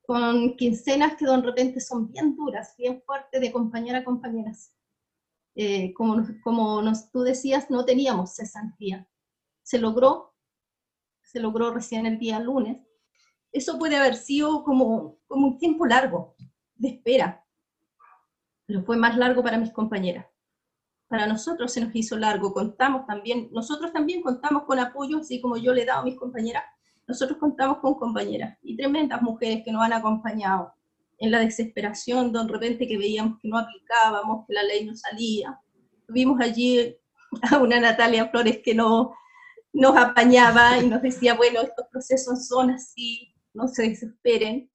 con 0.05 0.55
quincenas 0.55 1.15
que 1.17 1.25
de 1.25 1.37
repente 1.37 1.79
son 1.79 2.11
bien 2.11 2.35
duras, 2.35 2.73
bien 2.77 3.01
fuertes 3.05 3.39
de 3.39 3.51
compañera 3.51 3.99
a 3.99 4.03
compañeras. 4.03 4.73
Eh, 5.55 5.93
como 5.93 6.25
como 6.43 6.81
nos, 6.81 7.11
tú 7.11 7.21
decías, 7.21 7.69
no 7.69 7.85
teníamos 7.85 8.35
cesantía. 8.35 9.07
Se 9.61 9.77
logró, 9.77 10.33
se 11.21 11.39
logró 11.39 11.71
recién 11.71 12.05
el 12.05 12.17
día 12.17 12.39
lunes, 12.39 12.89
eso 13.51 13.77
puede 13.79 13.97
haber 13.97 14.15
sido 14.15 14.63
como, 14.63 15.19
como 15.27 15.47
un 15.47 15.57
tiempo 15.57 15.85
largo 15.85 16.35
de 16.75 16.89
espera, 16.89 17.45
pero 18.65 18.83
fue 18.83 18.97
más 18.97 19.17
largo 19.17 19.43
para 19.43 19.57
mis 19.57 19.71
compañeras. 19.71 20.27
Para 21.07 21.25
nosotros 21.25 21.71
se 21.71 21.81
nos 21.81 21.95
hizo 21.95 22.17
largo, 22.17 22.53
contamos 22.53 23.07
también, 23.07 23.49
nosotros 23.51 23.91
también 23.91 24.21
contamos 24.21 24.63
con 24.63 24.79
apoyo, 24.79 25.19
así 25.19 25.41
como 25.41 25.57
yo 25.57 25.73
le 25.73 25.81
he 25.83 25.85
dado 25.85 26.01
a 26.01 26.05
mis 26.05 26.17
compañeras, 26.17 26.63
nosotros 27.09 27.39
contamos 27.39 27.79
con 27.79 27.95
compañeras 27.95 28.55
y 28.61 28.77
tremendas 28.77 29.19
mujeres 29.23 29.63
que 29.65 29.71
nos 29.71 29.83
han 29.83 29.93
acompañado 29.93 30.71
en 31.17 31.31
la 31.31 31.39
desesperación, 31.39 32.31
de 32.31 32.43
repente 32.47 32.87
que 32.87 32.99
veíamos 32.99 33.39
que 33.41 33.49
no 33.49 33.57
aplicábamos, 33.57 34.45
que 34.47 34.53
la 34.53 34.61
ley 34.61 34.85
no 34.85 34.95
salía. 34.95 35.59
Tuvimos 36.05 36.39
allí 36.39 36.95
a 37.51 37.57
una 37.57 37.79
Natalia 37.79 38.29
Flores 38.29 38.59
que 38.63 38.75
no, 38.75 39.15
nos 39.73 39.97
apañaba 39.97 40.77
y 40.77 40.87
nos 40.87 41.01
decía, 41.01 41.33
bueno, 41.33 41.61
estos 41.61 41.87
procesos 41.91 42.47
son 42.47 42.69
así, 42.69 43.33
no 43.55 43.67
se 43.67 43.89
desesperen. 43.89 44.69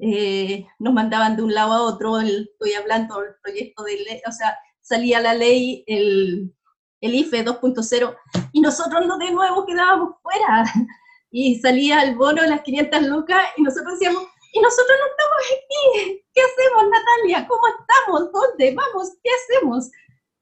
Eh, 0.00 0.66
nos 0.80 0.92
mandaban 0.92 1.36
de 1.36 1.44
un 1.44 1.54
lado 1.54 1.72
a 1.72 1.82
otro, 1.82 2.18
estoy 2.18 2.72
hablando 2.72 3.20
del 3.20 3.34
proyecto 3.40 3.84
de 3.84 3.92
ley, 3.92 4.20
o 4.26 4.32
sea, 4.32 4.58
salía 4.80 5.20
la 5.20 5.34
ley, 5.34 5.84
el, 5.86 6.52
el 7.00 7.14
IFE 7.14 7.44
2.0, 7.44 8.16
y 8.52 8.60
nosotros 8.60 9.06
no 9.06 9.18
de 9.18 9.30
nuevo 9.30 9.64
quedábamos 9.64 10.16
fuera. 10.20 10.64
Y 11.30 11.58
salía 11.60 12.02
el 12.02 12.16
bono 12.16 12.42
de 12.42 12.48
las 12.48 12.62
500 12.62 13.02
lucas 13.02 13.42
y 13.56 13.62
nosotros 13.62 13.94
decíamos, 13.94 14.24
y 14.52 14.60
nosotros 14.60 14.96
no 14.98 15.06
estamos 15.10 15.36
aquí, 15.52 16.24
¿qué 16.32 16.40
hacemos 16.40 16.90
Natalia? 16.90 17.46
¿Cómo 17.46 17.62
estamos? 17.68 18.32
¿Dónde 18.32 18.74
vamos? 18.74 19.10
¿Qué 19.22 19.30
hacemos? 19.30 19.90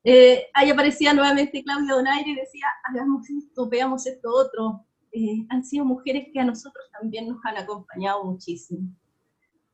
Eh, 0.05 0.47
ahí 0.53 0.71
aparecía 0.71 1.15
nuevamente 1.15 1.65
Claudia 1.65 1.95
Donaire 1.95 2.31
y 2.31 2.37
decía, 2.37 2.67
hagamos 2.85 3.29
esto, 3.29 3.69
veamos 3.69 4.07
esto 4.07 4.29
otro. 4.31 4.87
Eh, 5.11 5.47
han 5.49 5.65
sido 5.65 5.85
mujeres 5.85 6.29
que 6.33 6.41
a 6.41 6.45
nosotros 6.45 6.85
también 6.93 7.29
nos 7.29 7.45
han 7.45 7.57
acompañado 7.57 8.25
muchísimo. 8.25 8.89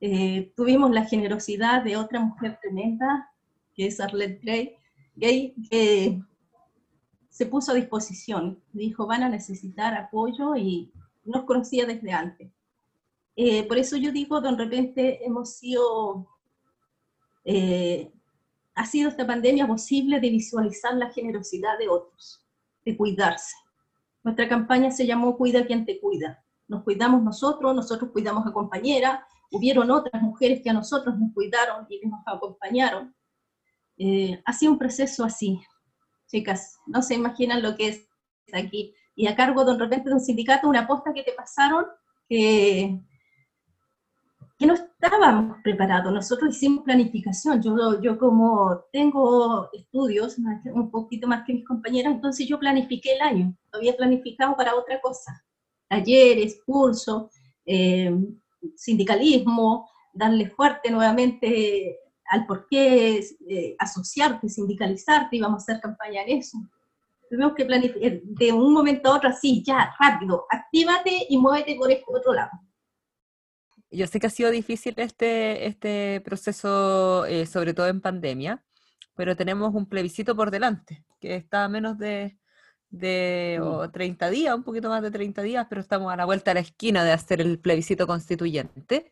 Eh, 0.00 0.52
tuvimos 0.56 0.90
la 0.90 1.04
generosidad 1.04 1.82
de 1.82 1.96
otra 1.96 2.20
mujer 2.20 2.58
tremenda, 2.62 3.30
que 3.74 3.88
es 3.88 4.00
Arlette 4.00 4.40
Gray, 4.42 4.76
Gay, 5.16 5.54
que 5.68 6.18
se 7.40 7.46
puso 7.46 7.72
a 7.72 7.74
disposición. 7.74 8.62
Dijo, 8.74 9.06
van 9.06 9.22
a 9.22 9.30
necesitar 9.30 9.94
apoyo 9.94 10.56
y 10.56 10.92
nos 11.24 11.44
conocía 11.44 11.86
desde 11.86 12.12
antes. 12.12 12.52
Eh, 13.34 13.66
por 13.66 13.78
eso 13.78 13.96
yo 13.96 14.12
digo, 14.12 14.42
de 14.42 14.54
repente 14.54 15.24
hemos 15.24 15.54
sido, 15.54 16.28
ha 18.74 18.84
sido 18.84 19.08
esta 19.08 19.26
pandemia 19.26 19.66
posible 19.66 20.20
de 20.20 20.28
visualizar 20.28 20.92
la 20.96 21.10
generosidad 21.12 21.78
de 21.78 21.88
otros, 21.88 22.44
de 22.84 22.94
cuidarse. 22.94 23.56
Nuestra 24.22 24.46
campaña 24.46 24.90
se 24.90 25.06
llamó 25.06 25.34
Cuida 25.38 25.64
quien 25.64 25.86
te 25.86 25.98
cuida. 25.98 26.44
Nos 26.68 26.82
cuidamos 26.82 27.22
nosotros, 27.22 27.74
nosotros 27.74 28.10
cuidamos 28.10 28.46
a 28.46 28.52
compañera, 28.52 29.26
hubieron 29.50 29.90
otras 29.90 30.22
mujeres 30.22 30.60
que 30.62 30.68
a 30.68 30.74
nosotros 30.74 31.18
nos 31.18 31.32
cuidaron 31.32 31.86
y 31.88 32.06
nos 32.06 32.20
acompañaron. 32.26 33.14
Eh, 33.96 34.42
ha 34.44 34.52
sido 34.52 34.72
un 34.72 34.78
proceso 34.78 35.24
así, 35.24 35.58
chicas, 36.30 36.78
no 36.86 37.02
se 37.02 37.14
imaginan 37.14 37.62
lo 37.62 37.76
que 37.76 37.88
es 37.88 38.08
aquí. 38.52 38.94
Y 39.14 39.26
a 39.26 39.36
cargo 39.36 39.64
de, 39.64 39.76
repente 39.76 40.08
de 40.08 40.14
un 40.14 40.20
sindicato, 40.20 40.68
una 40.68 40.80
aposta 40.80 41.12
que 41.12 41.22
te 41.22 41.32
pasaron, 41.32 41.84
que, 42.28 42.98
que 44.58 44.66
no 44.66 44.74
estábamos 44.74 45.58
preparados. 45.62 46.12
Nosotros 46.12 46.56
hicimos 46.56 46.84
planificación. 46.84 47.62
Yo, 47.62 48.00
yo 48.00 48.18
como 48.18 48.84
tengo 48.92 49.68
estudios, 49.72 50.36
un 50.72 50.90
poquito 50.90 51.26
más 51.26 51.44
que 51.44 51.54
mis 51.54 51.66
compañeras, 51.66 52.14
entonces 52.14 52.46
yo 52.46 52.58
planifiqué 52.58 53.14
el 53.14 53.22
año. 53.22 53.56
Lo 53.72 53.78
había 53.78 53.96
planificado 53.96 54.56
para 54.56 54.74
otra 54.74 55.00
cosa. 55.00 55.44
Talleres, 55.88 56.60
cursos, 56.64 57.30
eh, 57.66 58.14
sindicalismo, 58.76 59.90
darle 60.12 60.48
fuerte 60.48 60.90
nuevamente 60.90 61.98
al 62.30 62.46
por 62.46 62.66
qué 62.68 63.18
eh, 63.48 63.76
asociarte, 63.78 64.48
sindicalizarte, 64.48 65.36
íbamos 65.36 65.60
a 65.60 65.64
hacer 65.64 65.82
campaña 65.82 66.22
en 66.22 66.38
eso. 66.38 66.58
Tuvimos 67.28 67.54
que 67.54 67.64
planificar 67.64 68.20
de 68.22 68.52
un 68.52 68.72
momento 68.72 69.12
a 69.12 69.16
otro 69.16 69.28
así, 69.28 69.62
ya, 69.64 69.94
rápido, 70.00 70.46
actívate 70.48 71.26
y 71.28 71.36
muévete 71.38 71.76
por 71.76 71.90
este 71.90 72.04
otro 72.08 72.32
lado 72.32 72.50
yo 73.90 74.06
sé 74.06 74.20
que 74.20 74.26
ha 74.26 74.30
sido 74.30 74.50
difícil 74.50 74.94
este, 74.96 75.66
este 75.66 76.20
proceso, 76.24 77.26
eh, 77.26 77.46
sobre 77.46 77.74
todo 77.74 77.88
en 77.88 78.00
pandemia, 78.00 78.62
pero 79.16 79.36
tenemos 79.36 79.74
un 79.74 79.86
plebiscito 79.86 80.36
por 80.36 80.50
delante, 80.50 81.04
que 81.20 81.34
está 81.34 81.64
a 81.64 81.68
menos 81.68 81.98
de, 81.98 82.38
de 82.90 83.60
30 83.92 84.26
mm. 84.26 84.30
días, 84.30 84.54
un 84.54 84.62
poquito 84.62 84.88
más 84.88 85.02
de 85.02 85.10
30 85.10 85.42
días, 85.42 85.66
pero 85.68 85.80
estamos 85.80 86.12
a 86.12 86.16
la 86.16 86.24
vuelta 86.24 86.52
a 86.52 86.54
la 86.54 86.60
esquina 86.60 87.04
de 87.04 87.12
hacer 87.12 87.40
el 87.40 87.58
plebiscito 87.58 88.06
constituyente. 88.06 89.10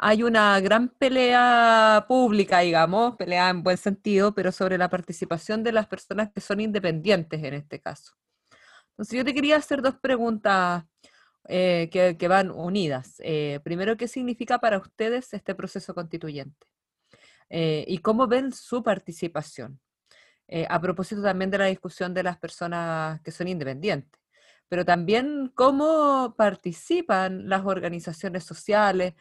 Hay 0.00 0.22
una 0.22 0.60
gran 0.60 0.90
pelea 0.90 2.04
pública, 2.06 2.60
digamos, 2.60 3.16
pelea 3.16 3.50
en 3.50 3.64
buen 3.64 3.76
sentido, 3.76 4.32
pero 4.32 4.52
sobre 4.52 4.78
la 4.78 4.88
participación 4.88 5.64
de 5.64 5.72
las 5.72 5.88
personas 5.88 6.30
que 6.32 6.40
son 6.40 6.60
independientes 6.60 7.42
en 7.42 7.54
este 7.54 7.80
caso. 7.80 8.12
Entonces 8.90 9.16
yo 9.16 9.24
te 9.24 9.34
quería 9.34 9.56
hacer 9.56 9.82
dos 9.82 9.96
preguntas 9.96 10.84
eh, 11.48 11.88
que, 11.90 12.28
van 12.28 12.50
unidas. 12.50 13.16
Eh, 13.20 13.58
primero, 13.64 13.96
¿qué 13.96 14.06
significa 14.06 14.58
para 14.58 14.78
ustedes 14.78 15.32
este 15.32 15.54
proceso 15.54 15.94
constituyente? 15.94 16.66
Eh, 17.48 17.84
¿Y 17.88 17.98
cómo 17.98 18.26
ven 18.26 18.52
su 18.52 18.82
participación? 18.82 19.80
a 20.70 20.80
propósito 20.80 21.20
también 21.20 21.50
de 21.50 21.58
la 21.58 21.66
discusión 21.66 22.14
de 22.14 22.22
las 22.22 22.38
personas 22.38 23.20
que 23.20 23.30
son 23.30 23.48
independientes, 23.48 24.18
pero 24.66 24.82
también 24.82 25.52
cómo 25.54 26.34
participan 26.38 27.50
las 27.50 27.66
organizaciones 27.66 28.44
sociales, 28.44 29.12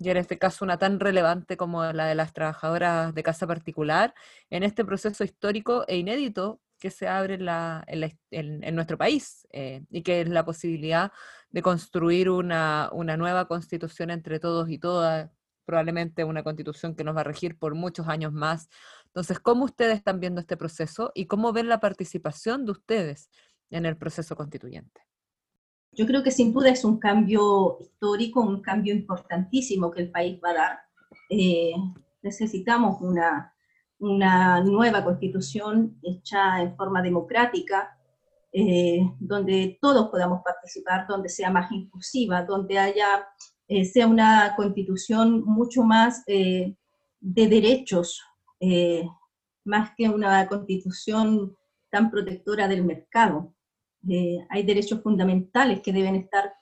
y 0.00 0.08
en 0.08 0.16
este 0.16 0.38
caso 0.38 0.64
una 0.64 0.78
tan 0.78 0.98
relevante 0.98 1.58
como 1.58 1.84
la 1.92 2.06
de 2.06 2.14
las 2.14 2.32
trabajadoras 2.32 3.14
de 3.14 3.22
casa 3.22 3.46
particular, 3.46 4.14
en 4.48 4.62
este 4.62 4.82
proceso 4.84 5.24
histórico 5.24 5.84
e 5.86 5.98
inédito 5.98 6.62
que 6.78 6.90
se 6.90 7.06
abre 7.06 7.38
en, 8.30 8.74
nuestro 8.74 8.96
país 8.96 9.46
y 9.52 10.02
que 10.02 10.22
es 10.22 10.28
la 10.30 10.44
posibilidad 10.46 11.12
de 11.50 11.60
construir 11.60 12.30
una, 12.30 12.90
nueva 13.18 13.46
constitución 13.46 14.10
entre 14.10 14.40
todos 14.40 14.70
y 14.70 14.78
todas, 14.78 15.30
probablemente 15.66 16.24
una 16.24 16.42
constitución 16.42 16.96
que 16.96 17.04
nos 17.04 17.14
va 17.14 17.20
a 17.20 17.24
regir 17.24 17.58
por 17.58 17.74
muchos 17.74 18.08
años 18.08 18.32
más. 18.32 18.70
Entonces, 19.04 19.38
¿cómo 19.38 19.66
ustedes 19.66 19.96
están 19.98 20.18
viendo 20.18 20.40
este 20.40 20.56
proceso 20.56 21.12
y 21.14 21.26
cómo 21.26 21.52
ven 21.52 21.68
la 21.68 21.78
participación 21.78 22.64
de 22.64 22.72
ustedes 22.72 23.28
en 23.68 23.84
el 23.84 23.98
proceso 23.98 24.34
constituyente? 24.34 25.02
Yo 25.92 26.06
creo 26.06 26.22
que 26.22 26.30
sin 26.30 26.52
duda 26.52 26.70
es 26.70 26.84
un 26.84 26.98
cambio 26.98 27.78
histórico, 27.80 28.40
un 28.40 28.62
cambio 28.62 28.94
importantísimo 28.94 29.90
que 29.90 30.02
el 30.02 30.10
país 30.10 30.40
va 30.42 30.50
a 30.50 30.54
dar. 30.54 30.78
eh, 31.28 31.72
necesitamos 32.22 33.00
una, 33.00 33.54
una 33.98 34.62
nueva 34.62 35.02
constitución 35.04 35.98
hecha 36.02 36.60
en 36.60 36.76
forma 36.76 37.00
democrática, 37.02 37.96
eh, 38.52 39.00
donde 39.18 39.78
todos 39.80 40.08
podamos 40.10 40.42
participar, 40.44 41.06
donde 41.08 41.28
sea 41.28 41.50
más 41.50 41.70
inclusiva, 41.72 42.42
donde 42.42 42.78
haya, 42.78 43.26
eh, 43.68 43.84
sea 43.84 44.06
una 44.06 44.54
constitución 44.56 45.42
mucho 45.44 45.82
más 45.82 46.24
de 46.26 46.76
derechos, 47.20 48.22
más 49.64 49.92
que 49.96 50.08
una 50.08 50.46
constitución 50.48 51.56
tan 51.90 52.10
protectora 52.10 52.68
del 52.68 52.84
mercado. 52.84 53.54
Hay 54.48 54.62
derechos 54.62 55.02
fundamentales 55.02 55.80
que 55.80 55.92
deben 55.92 56.16
estar 56.16 56.52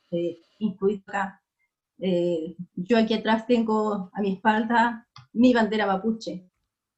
incluidos 0.58 1.04
acá. 1.08 1.42
yo 2.74 2.98
aquí 2.98 3.14
atrás 3.14 3.46
tengo 3.46 4.10
a 4.12 4.20
mi 4.20 4.32
espalda 4.34 5.08
mi 5.38 5.54
bandera 5.54 5.86
mapuche. 5.86 6.50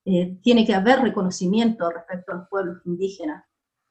Eh, 0.05 0.39
tiene 0.43 0.67
que 0.67 0.75
haber 0.75 1.01
reconocimiento 1.01 1.91
respecto 1.91 2.33
a 2.33 2.37
los 2.37 2.49
pueblos 2.49 2.79
indígenas. 2.85 3.45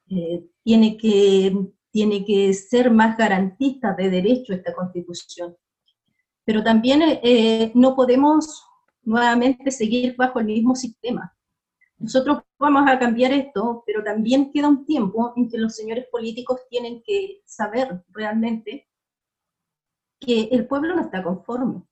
Eh, 0.08 0.44
tiene, 0.62 0.96
que, 0.96 1.56
tiene 1.90 2.24
que 2.24 2.52
ser 2.52 2.90
más 2.90 3.16
garantista 3.16 3.94
de 3.94 4.10
derecho 4.10 4.52
esta 4.52 4.74
constitución. 4.74 5.56
Pero 6.44 6.64
también 6.64 7.00
eh, 7.22 7.70
no 7.74 7.94
podemos 7.94 8.64
nuevamente 9.02 9.70
seguir 9.70 10.16
bajo 10.16 10.40
el 10.40 10.46
mismo 10.46 10.74
sistema. 10.74 11.32
Nosotros 12.00 12.42
vamos 12.58 12.84
a 12.88 12.98
cambiar 12.98 13.30
esto, 13.32 13.84
pero 13.86 14.02
también 14.02 14.50
queda 14.50 14.68
un 14.68 14.86
tiempo 14.86 15.34
en 15.36 15.50
que 15.50 15.58
los 15.58 15.76
señores 15.76 16.06
políticos 16.10 16.60
tienen 16.70 17.02
que 17.02 17.42
saber 17.44 18.02
realmente 18.08 18.88
que 20.18 20.48
el 20.50 20.66
pueblo 20.66 20.96
no 20.96 21.02
está 21.02 21.22
conforme. 21.22 21.82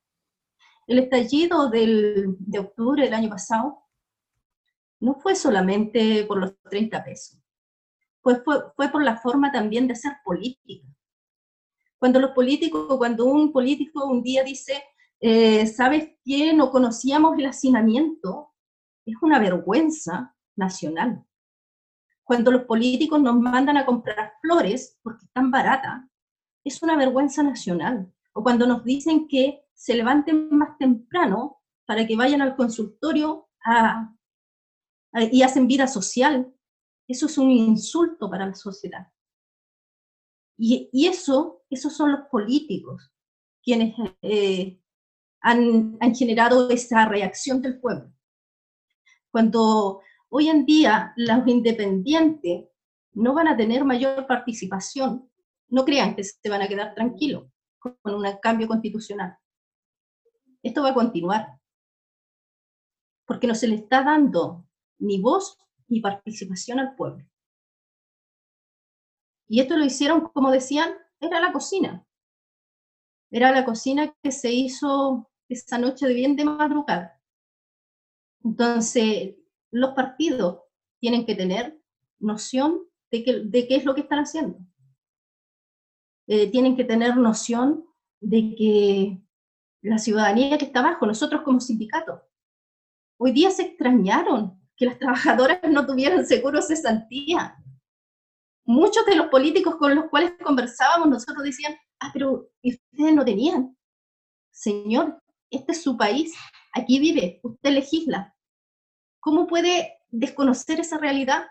El 0.86 1.00
estallido 1.00 1.68
del, 1.68 2.36
de 2.38 2.58
octubre 2.58 3.04
del 3.04 3.12
año 3.12 3.28
pasado 3.28 3.84
no 5.00 5.14
fue 5.14 5.34
solamente 5.34 6.24
por 6.24 6.38
los 6.38 6.54
30 6.70 7.04
pesos, 7.04 7.38
fue, 8.22 8.42
fue 8.74 8.88
por 8.88 9.04
la 9.04 9.18
forma 9.18 9.52
también 9.52 9.86
de 9.86 9.92
hacer 9.92 10.12
política. 10.24 10.88
Cuando 11.98 12.18
los 12.18 12.30
políticos, 12.30 12.96
cuando 12.96 13.26
un 13.26 13.52
político 13.52 14.06
un 14.06 14.22
día 14.22 14.42
dice, 14.42 14.82
eh, 15.20 15.66
¿sabes 15.66 16.12
qué? 16.24 16.54
No 16.54 16.70
conocíamos 16.70 17.38
el 17.38 17.46
hacinamiento, 17.46 18.47
es 19.12 19.22
una 19.22 19.38
vergüenza 19.38 20.34
nacional. 20.56 21.24
Cuando 22.24 22.50
los 22.50 22.64
políticos 22.64 23.20
nos 23.20 23.38
mandan 23.40 23.76
a 23.78 23.86
comprar 23.86 24.34
flores 24.42 24.98
porque 25.02 25.24
están 25.24 25.50
baratas, 25.50 26.02
es 26.62 26.82
una 26.82 26.96
vergüenza 26.96 27.42
nacional. 27.42 28.12
O 28.34 28.42
cuando 28.42 28.66
nos 28.66 28.84
dicen 28.84 29.26
que 29.28 29.64
se 29.74 29.94
levanten 29.94 30.50
más 30.50 30.76
temprano 30.76 31.62
para 31.86 32.06
que 32.06 32.16
vayan 32.16 32.42
al 32.42 32.54
consultorio 32.54 33.48
y 35.32 35.42
hacen 35.42 35.66
vida 35.66 35.86
social. 35.86 36.52
Eso 37.08 37.26
es 37.26 37.38
un 37.38 37.50
insulto 37.50 38.28
para 38.28 38.46
la 38.46 38.54
sociedad. 38.54 39.08
Y, 40.58 40.90
eso, 41.06 41.62
esos 41.70 41.96
son 41.96 42.12
los 42.12 42.20
políticos 42.28 43.10
quienes 43.62 43.94
eh, 44.22 44.80
han, 45.40 45.96
han 46.00 46.14
generado 46.14 46.68
esa 46.68 47.06
reacción 47.06 47.62
del 47.62 47.80
pueblo. 47.80 48.12
Cuando 49.30 50.02
hoy 50.28 50.48
en 50.48 50.64
día 50.64 51.12
los 51.16 51.46
independientes 51.46 52.66
no 53.12 53.34
van 53.34 53.48
a 53.48 53.56
tener 53.56 53.84
mayor 53.84 54.26
participación, 54.26 55.30
no 55.68 55.84
crean 55.84 56.14
que 56.14 56.24
se 56.24 56.48
van 56.48 56.62
a 56.62 56.68
quedar 56.68 56.94
tranquilos 56.94 57.44
con 57.78 58.14
un 58.14 58.24
cambio 58.40 58.66
constitucional. 58.66 59.36
Esto 60.62 60.82
va 60.82 60.90
a 60.90 60.94
continuar, 60.94 61.58
porque 63.26 63.46
no 63.46 63.54
se 63.54 63.68
le 63.68 63.76
está 63.76 64.02
dando 64.02 64.66
ni 64.98 65.20
voz 65.20 65.58
ni 65.88 66.00
participación 66.00 66.78
al 66.80 66.94
pueblo. 66.96 67.24
Y 69.48 69.60
esto 69.60 69.76
lo 69.76 69.84
hicieron, 69.84 70.28
como 70.28 70.50
decían, 70.50 70.90
era 71.20 71.40
la 71.40 71.52
cocina. 71.52 72.06
Era 73.30 73.50
la 73.50 73.64
cocina 73.64 74.14
que 74.22 74.32
se 74.32 74.52
hizo 74.52 75.30
esa 75.48 75.78
noche 75.78 76.06
de 76.06 76.14
bien 76.14 76.36
de 76.36 76.44
madrugada. 76.44 77.17
Entonces, 78.48 79.34
los 79.70 79.90
partidos 79.90 80.62
tienen 81.00 81.26
que 81.26 81.34
tener 81.34 81.78
noción 82.18 82.80
de, 83.10 83.22
qué 83.22 83.76
es 83.76 83.84
lo 83.84 83.94
que 83.94 84.00
están 84.00 84.20
haciendo. 84.20 84.58
Eh, 86.26 86.50
tienen 86.50 86.74
que 86.74 86.84
tener 86.84 87.14
noción 87.18 87.84
de 88.20 88.54
que 88.56 89.22
la 89.82 89.98
ciudadanía 89.98 90.56
que 90.56 90.64
está 90.64 90.80
abajo, 90.80 91.04
nosotros 91.04 91.42
como 91.42 91.60
sindicato. 91.60 92.22
Hoy 93.18 93.32
día 93.32 93.50
se 93.50 93.64
extrañaron 93.64 94.58
que 94.78 94.86
las 94.86 94.98
trabajadoras 94.98 95.60
no 95.70 95.84
tuvieran 95.84 96.24
seguros 96.26 96.68
de 96.68 96.76
cesantía. 96.76 97.54
Muchos 98.64 99.04
de 99.04 99.16
los 99.16 99.26
políticos 99.26 99.76
con 99.76 99.94
los 99.94 100.06
cuales 100.06 100.32
conversábamos, 100.42 101.08
nosotros 101.08 101.44
decían, 101.44 101.76
ah, 102.00 102.10
pero 102.14 102.48
ustedes 102.62 103.14
no 103.14 103.26
tenían. 103.26 103.76
Señor, 104.50 105.22
este 105.50 105.72
es 105.72 105.82
su 105.82 105.98
país, 105.98 106.34
aquí 106.72 106.98
vive, 106.98 107.40
usted 107.42 107.72
legisla. 107.72 108.34
¿Cómo 109.20 109.46
puede 109.46 110.00
desconocer 110.10 110.80
esa 110.80 110.98
realidad? 110.98 111.46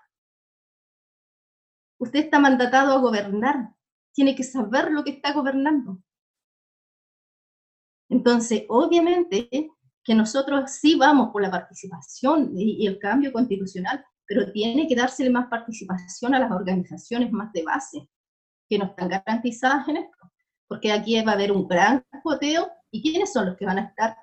Usted 2.00 2.20
está 2.20 2.40
mandatado 2.40 2.94
a 2.94 3.00
gobernar, 3.00 3.74
tiene 4.14 4.36
que 4.36 4.44
saber 4.44 4.92
lo 4.92 5.04
que 5.04 5.12
está 5.12 5.34
gobernando. 5.34 6.02
Entonces, 8.10 8.64
obviamente 8.70 9.72
que 10.08 10.16
nosotros 10.16 10.72
sí 10.72 10.96
vamos 10.96 11.32
por 11.34 11.42
la 11.42 11.52
participación 11.52 12.52
y, 12.56 12.88
el 12.88 12.98
cambio 12.98 13.34
constitucional, 13.34 14.06
pero 14.26 14.50
tiene 14.54 14.88
que 14.88 14.96
dársele 14.96 15.30
más 15.30 15.48
participación 15.50 16.34
a 16.34 16.40
las 16.40 16.50
organizaciones 16.50 17.30
más 17.34 17.52
de 17.52 17.64
base, 17.64 18.10
que 18.70 18.78
no 18.78 18.86
están 18.86 19.10
garantizadas 19.10 19.86
en 19.90 19.98
esto, 19.98 20.32
porque 20.66 20.94
aquí 20.94 21.22
va 21.24 21.34
a 21.34 21.36
haber 21.36 21.52
un 21.52 21.68
gran 21.68 22.06
cuoteo, 22.24 22.72
¿y 22.90 23.02
quiénes 23.02 23.34
son 23.34 23.48
los 23.48 23.58
que 23.58 23.66
van 23.66 23.80
a 23.80 23.88
estar? 23.88 24.16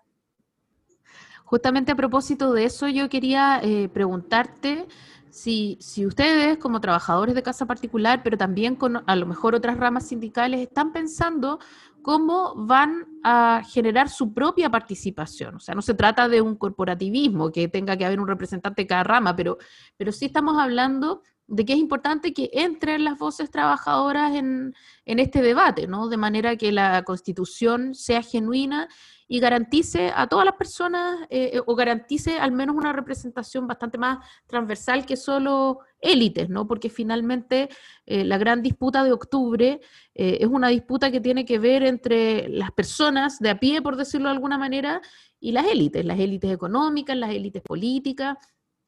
Justamente 1.45 1.93
a 1.93 1.97
propósito 1.97 2.53
de 2.53 2.65
eso, 2.65 2.89
yo 2.89 3.09
quería 3.09 3.61
eh, 3.63 3.89
preguntarte 3.89 4.87
si, 5.31 5.77
si, 5.81 6.07
ustedes 6.07 6.59
como 6.59 6.81
trabajadores 6.81 7.35
de 7.35 7.43
casa 7.43 7.67
particular, 7.67 8.23
pero 8.23 8.39
también 8.39 8.77
con 8.77 9.03
a 9.07 9.17
lo 9.17 9.27
mejor 9.27 9.55
otras 9.55 9.77
ramas 9.77 10.07
sindicales, 10.09 10.61
están 10.61 10.93
pensando 10.93 11.59
cómo 12.03 12.55
van 12.55 13.07
a 13.25 13.63
generar 13.67 14.11
su 14.11 14.33
propia 14.33 14.71
participación. 14.71 15.57
O 15.57 15.61
sea, 15.61 15.75
no 15.75 15.83
se 15.83 15.95
trata 15.95 16.29
de 16.29 16.41
un 16.41 16.55
corporativismo, 16.55 17.51
que 17.51 17.67
tenga 17.67 17.97
que 17.97 18.05
haber 18.05 18.21
un 18.21 18.29
representante 18.29 18.83
de 18.83 18.87
cada 18.87 19.05
rama, 19.05 19.35
pero, 19.35 19.59
pero 19.97 20.13
sí 20.13 20.27
estamos 20.27 20.59
hablando 20.59 21.23
de 21.47 21.65
que 21.65 21.73
es 21.73 21.79
importante 21.79 22.33
que 22.33 22.51
entren 22.53 23.05
las 23.05 23.19
voces 23.19 23.51
trabajadoras 23.51 24.35
en, 24.35 24.75
en 25.05 25.19
este 25.19 25.43
debate, 25.43 25.87
¿no? 25.87 26.09
De 26.09 26.17
manera 26.17 26.57
que 26.57 26.73
la 26.73 27.03
constitución 27.05 27.95
sea 27.95 28.23
genuina 28.23 28.89
y 29.27 29.41
garantice 29.41 30.13
a 30.15 30.27
todas 30.27 30.45
las 30.45 30.55
personas 30.57 31.23
eh, 31.31 31.53
eh, 31.55 31.61
o 31.65 31.75
garantice 31.75 32.39
al 32.39 32.53
menos 32.53 32.77
una 32.77 32.93
representación 32.93 33.67
bastante 33.67 33.97
más 33.97 34.19
transversal 34.47 35.07
que 35.07 35.17
solo 35.17 35.81
élites, 35.99 36.51
¿no? 36.51 36.67
Porque 36.67 36.91
finalmente 36.91 37.71
eh, 38.05 38.25
la 38.25 38.37
gran 38.37 38.63
disputa 38.63 39.03
de 39.03 39.13
octubre 39.13 39.81
es 40.17 40.47
una 40.47 40.69
disputa 40.69 41.11
que 41.11 41.21
tiene 41.21 41.45
que 41.45 41.59
ver 41.59 41.83
entre 41.83 42.49
las 42.49 42.71
personas 42.71 43.41
de 43.41 43.51
a 43.51 43.59
pie, 43.59 43.83
por 43.83 43.97
decirlo 43.97 44.29
de 44.29 44.35
alguna 44.35 44.59
manera, 44.59 45.01
y 45.41 45.51
las 45.51 45.67
élites, 45.67 46.05
las 46.05 46.21
élites 46.21 46.53
económicas, 46.53 47.17
las 47.17 47.31
élites 47.31 47.61
políticas, 47.63 48.37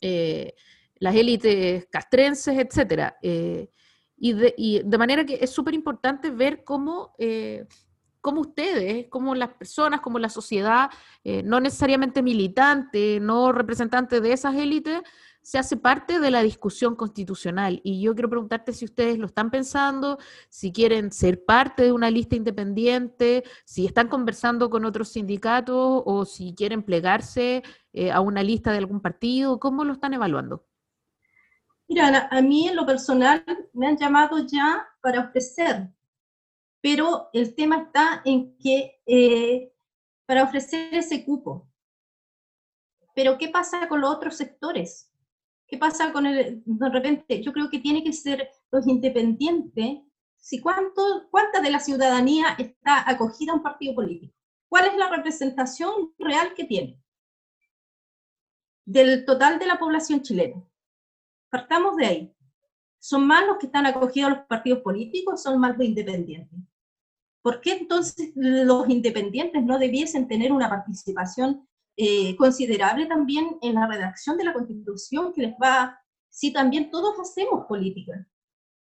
las 0.00 1.14
élites 1.16 1.86
castrenses, 1.90 2.56
etcétera. 2.58 3.16
Y 3.20 4.32
de, 4.34 4.54
y 4.56 4.82
de, 4.84 4.98
manera 4.98 5.26
que 5.26 5.38
es 5.40 5.50
súper 5.50 5.74
importante 5.74 6.30
ver 6.30 6.62
cómo 6.62 7.16
como 8.26 8.40
ustedes, 8.40 9.06
como 9.08 9.36
las 9.36 9.50
personas, 9.50 10.00
como 10.00 10.18
la 10.18 10.28
sociedad, 10.28 10.90
eh, 11.22 11.44
no 11.44 11.60
necesariamente 11.60 12.24
militante, 12.24 13.20
no 13.20 13.52
representante 13.52 14.20
de 14.20 14.32
esas 14.32 14.56
élites, 14.56 15.00
se 15.42 15.58
hace 15.58 15.76
parte 15.76 16.18
de 16.18 16.32
la 16.32 16.42
discusión 16.42 16.96
constitucional. 16.96 17.80
Y 17.84 18.02
yo 18.02 18.14
quiero 18.16 18.28
preguntarte 18.28 18.72
si 18.72 18.84
ustedes 18.84 19.16
lo 19.16 19.26
están 19.26 19.52
pensando, 19.52 20.18
si 20.48 20.72
quieren 20.72 21.12
ser 21.12 21.44
parte 21.44 21.84
de 21.84 21.92
una 21.92 22.10
lista 22.10 22.34
independiente, 22.34 23.44
si 23.64 23.86
están 23.86 24.08
conversando 24.08 24.70
con 24.70 24.84
otros 24.84 25.10
sindicatos 25.10 26.02
o 26.04 26.24
si 26.24 26.52
quieren 26.52 26.82
plegarse 26.82 27.62
eh, 27.92 28.10
a 28.10 28.20
una 28.22 28.42
lista 28.42 28.72
de 28.72 28.78
algún 28.78 29.00
partido, 29.00 29.60
¿cómo 29.60 29.84
lo 29.84 29.92
están 29.92 30.14
evaluando? 30.14 30.66
Mira, 31.86 32.26
a 32.28 32.42
mí 32.42 32.66
en 32.66 32.74
lo 32.74 32.84
personal 32.84 33.44
me 33.72 33.86
han 33.86 33.96
llamado 33.96 34.44
ya 34.44 34.84
para 35.00 35.20
ofrecer 35.20 35.90
pero 36.86 37.30
el 37.32 37.52
tema 37.56 37.82
está 37.82 38.22
en 38.24 38.56
que 38.58 39.02
eh, 39.06 39.72
para 40.24 40.44
ofrecer 40.44 40.94
ese 40.94 41.24
cupo, 41.24 41.68
pero 43.12 43.36
¿qué 43.38 43.48
pasa 43.48 43.88
con 43.88 44.00
los 44.00 44.14
otros 44.14 44.36
sectores? 44.36 45.12
¿Qué 45.66 45.78
pasa 45.78 46.12
con 46.12 46.26
el, 46.26 46.62
de 46.64 46.88
repente, 46.90 47.42
yo 47.42 47.52
creo 47.52 47.68
que 47.70 47.80
tiene 47.80 48.04
que 48.04 48.12
ser 48.12 48.48
los 48.70 48.86
independientes, 48.86 49.98
si 50.36 50.60
cuánto, 50.60 51.26
cuánta 51.28 51.60
de 51.60 51.72
la 51.72 51.80
ciudadanía 51.80 52.54
está 52.56 53.10
acogida 53.10 53.50
a 53.50 53.56
un 53.56 53.64
partido 53.64 53.92
político, 53.92 54.32
cuál 54.68 54.86
es 54.86 54.96
la 54.96 55.10
representación 55.10 56.14
real 56.20 56.54
que 56.54 56.66
tiene. 56.66 57.02
del 58.84 59.24
total 59.24 59.58
de 59.58 59.66
la 59.66 59.76
población 59.76 60.22
chilena. 60.22 60.62
Partamos 61.50 61.96
de 61.96 62.06
ahí. 62.06 62.36
¿Son 63.00 63.26
más 63.26 63.44
los 63.44 63.58
que 63.58 63.66
están 63.66 63.86
acogidos 63.86 64.30
a 64.30 64.34
los 64.36 64.46
partidos 64.46 64.82
políticos 64.82 65.42
son 65.42 65.58
más 65.58 65.76
los 65.76 65.84
independientes? 65.84 66.60
¿Por 67.46 67.60
qué 67.60 67.74
entonces 67.74 68.32
los 68.34 68.88
independientes 68.88 69.62
no 69.62 69.78
debiesen 69.78 70.26
tener 70.26 70.50
una 70.50 70.68
participación 70.68 71.64
eh, 71.96 72.34
considerable 72.34 73.06
también 73.06 73.56
en 73.62 73.74
la 73.74 73.86
redacción 73.86 74.36
de 74.36 74.42
la 74.42 74.52
Constitución 74.52 75.32
que 75.32 75.42
les 75.42 75.54
va, 75.54 75.96
si 76.28 76.52
también 76.52 76.90
todos 76.90 77.16
hacemos 77.20 77.66
política? 77.66 78.28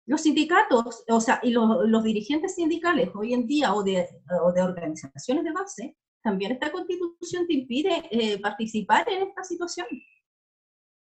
Los 0.06 0.20
sindicatos, 0.20 1.02
o 1.08 1.20
sea, 1.20 1.40
y 1.42 1.50
los, 1.50 2.04
dirigentes 2.04 2.54
sindicales 2.54 3.10
hoy 3.16 3.34
en 3.34 3.48
día 3.48 3.74
o 3.74 3.82
de, 3.82 4.08
o 4.40 4.52
de 4.52 4.62
organizaciones 4.62 5.42
de 5.42 5.50
base, 5.50 5.96
también 6.22 6.52
esta 6.52 6.70
constitución 6.70 7.48
te 7.48 7.54
impide 7.54 8.04
eh, 8.12 8.38
participar 8.38 9.08
en 9.08 9.26
esta 9.26 9.42
situación, 9.42 9.88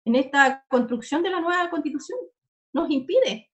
en 0.03 0.15
esta 0.15 0.65
construcción 0.67 1.21
de 1.21 1.29
la 1.29 1.41
nueva 1.41 1.69
constitución. 1.69 2.17
Nos 2.73 2.89
impide. 2.89 3.51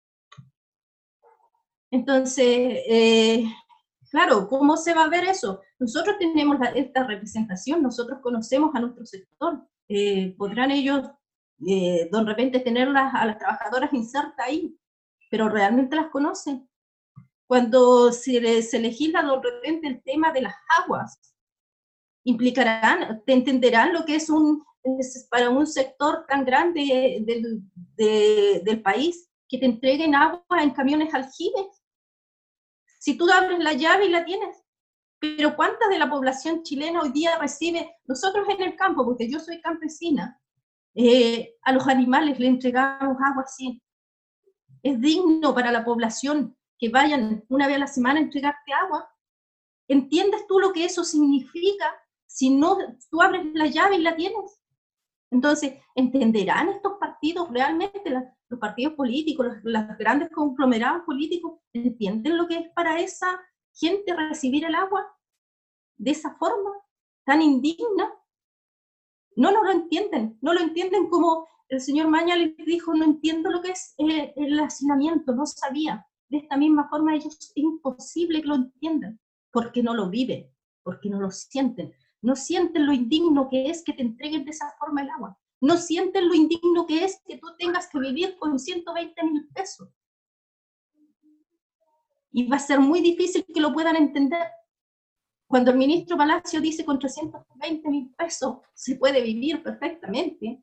Entonces, 1.90 2.84
eh, 2.86 3.46
claro, 4.10 4.48
¿cómo 4.48 4.78
se 4.78 4.94
va 4.94 5.04
a 5.04 5.10
ver 5.10 5.26
eso? 5.26 5.62
Nosotros 5.80 6.18
tenemos 6.20 6.58
esta 6.76 7.06
representación, 7.06 7.82
nosotros 7.82 8.20
conocemos 8.22 8.74
a 8.76 8.80
nuestro 8.80 9.06
sector. 9.06 9.68
Eh, 9.90 10.36
¿Podrán 10.38 10.72
ellos 10.72 11.10
de 11.60 12.10
repente 12.24 12.60
tenerlas 12.60 13.14
a 13.16 13.26
las 13.26 13.38
trabajadoras 13.38 13.92
insertas 13.94 14.46
ahí? 14.46 14.78
Pero 15.30 15.50
realmente 15.50 15.96
las 15.96 16.10
conocen. 16.10 16.70
Cuando 17.48 18.12
se, 18.12 18.62
se 18.62 18.80
legisla 18.80 19.24
de 19.24 19.52
repente 19.52 19.88
el 19.88 20.04
tema 20.04 20.32
de 20.32 20.42
las 20.42 20.56
aguas, 20.84 21.20
implicarán, 22.26 23.24
te 23.26 23.34
entenderán 23.34 23.94
lo 23.94 24.06
que 24.06 24.16
es 24.16 24.30
un 24.30 24.64
para 25.30 25.50
un 25.50 25.68
sector 25.68 26.26
tan 26.28 26.46
grande 26.46 27.24
del, 27.26 27.62
del 28.64 28.82
país 28.82 29.30
que 29.50 29.58
te 29.58 29.66
entreguen 29.66 30.16
agua 30.16 30.62
en 30.62 30.72
camiones 30.72 31.14
aljibes. 31.14 31.77
Si 33.08 33.18
tú 33.18 33.26
abres 33.32 33.60
la 33.60 33.72
llave 33.72 34.08
y 34.08 34.10
la 34.10 34.26
tienes, 34.26 34.66
pero 35.18 35.56
¿cuánta 35.56 35.88
de 35.88 35.98
la 35.98 36.10
población 36.10 36.64
chilena 36.64 37.00
hoy 37.00 37.12
día 37.12 37.38
recibe? 37.40 37.96
Nosotros 38.04 38.46
en 38.50 38.62
el 38.62 38.76
campo, 38.76 39.06
porque 39.06 39.32
yo 39.32 39.40
soy 39.40 39.62
campesina, 39.62 40.38
eh, 40.94 41.56
a 41.62 41.72
los 41.72 41.88
animales 41.88 42.38
le 42.38 42.48
entregamos 42.48 43.16
agua 43.26 43.44
así. 43.44 43.82
Es 44.84 45.00
digno 45.00 45.56
para 45.56 45.72
la 45.72 45.86
población 45.86 46.58
que 46.78 46.90
vayan 46.90 47.46
una 47.48 47.68
vez 47.68 47.78
a 47.78 47.80
la 47.80 47.88
semana 47.88 48.20
a 48.20 48.24
entregarte 48.24 48.74
agua. 48.74 49.10
¿Entiendes 49.88 50.46
tú 50.46 50.60
lo 50.60 50.74
que 50.74 50.84
eso 50.84 51.06
significa 51.06 51.86
si 52.26 52.50
no 52.50 52.78
tú 53.10 53.22
abres 53.22 53.46
la 53.54 53.68
llave 53.68 53.96
y 53.96 54.02
la 54.02 54.18
tienes. 54.18 54.62
Entonces, 55.32 55.76
¿entenderán 55.96 56.68
estos 56.68 56.98
partidos 57.00 57.50
realmente, 57.52 58.10
los 58.50 58.60
partidos 58.60 58.94
políticos, 58.94 59.48
los, 59.64 59.98
grandes 59.98 60.30
conglomerados 60.30 61.04
políticos, 61.04 61.60
entienden 61.74 62.38
lo 62.38 62.48
que 62.48 62.58
es 62.58 62.70
para 62.76 63.00
esa 63.00 63.40
gente 63.74 64.16
recibir 64.16 64.66
el 64.66 64.76
agua 64.76 65.06
de 65.98 66.12
esa 66.12 66.36
forma 66.36 66.72
tan 67.26 67.42
indigna? 67.42 68.14
No, 69.36 69.52
no 69.52 69.64
lo 69.64 69.72
entienden, 69.72 70.38
no 70.42 70.54
lo 70.54 70.62
entienden 70.62 71.10
como 71.10 71.48
el 71.70 71.82
señor 71.82 72.08
Maña 72.08 72.36
les 72.36 72.56
dijo, 72.58 72.94
no 72.94 73.04
entiendo 73.04 73.50
lo 73.52 73.62
que 73.62 73.72
es 73.72 73.94
el, 73.98 74.34
el 74.36 74.60
hacinamiento, 74.60 75.34
no 75.36 75.46
sabía. 75.46 76.08
De 76.30 76.38
esta 76.38 76.58
misma 76.58 76.90
forma 76.90 77.16
ellos 77.16 77.38
es 77.40 77.52
imposible 77.56 78.42
que 78.42 78.48
lo 78.48 78.56
entiendan, 78.56 79.20
porque 79.52 79.84
no 79.84 79.94
lo 79.94 80.10
viven, 80.10 80.50
porque 80.84 81.10
no 81.10 81.20
lo 81.20 81.32
sienten, 81.32 81.94
no 82.22 82.36
sienten 82.36 82.86
lo 82.86 82.94
indigno 82.94 83.50
que 83.50 83.70
es 83.70 83.84
que 83.84 83.94
te 83.94 84.02
entreguen 84.02 84.46
de 84.46 84.52
esa 84.52 84.74
forma 84.80 85.02
el 85.02 85.10
agua. 85.10 85.38
No 85.60 85.78
sienten 85.78 86.28
lo 86.28 86.36
indigno 86.36 86.86
que 86.86 87.04
es 87.04 87.22
que 87.26 87.38
tú 87.38 87.48
tengas 87.58 87.88
que 87.88 88.00
vivir 88.00 88.38
con 88.38 88.60
120 88.60 89.24
mil 89.24 89.48
pesos. 89.50 89.90
Y 92.32 92.48
va 92.48 92.58
a 92.58 92.60
ser 92.60 92.80
muy 92.80 93.02
difícil 93.02 93.46
que 93.46 93.60
lo 93.60 93.74
puedan 93.74 93.96
entender. 93.96 94.48
Cuando 95.48 95.72
el 95.72 95.78
ministro 95.78 96.18
Palacio 96.18 96.62
dice 96.62 96.86
con 96.86 97.00
320 97.00 97.90
mil 97.90 98.14
pesos 98.16 98.58
se 98.74 98.96
puede 98.98 99.22
vivir 99.22 99.64
perfectamente, 99.64 100.62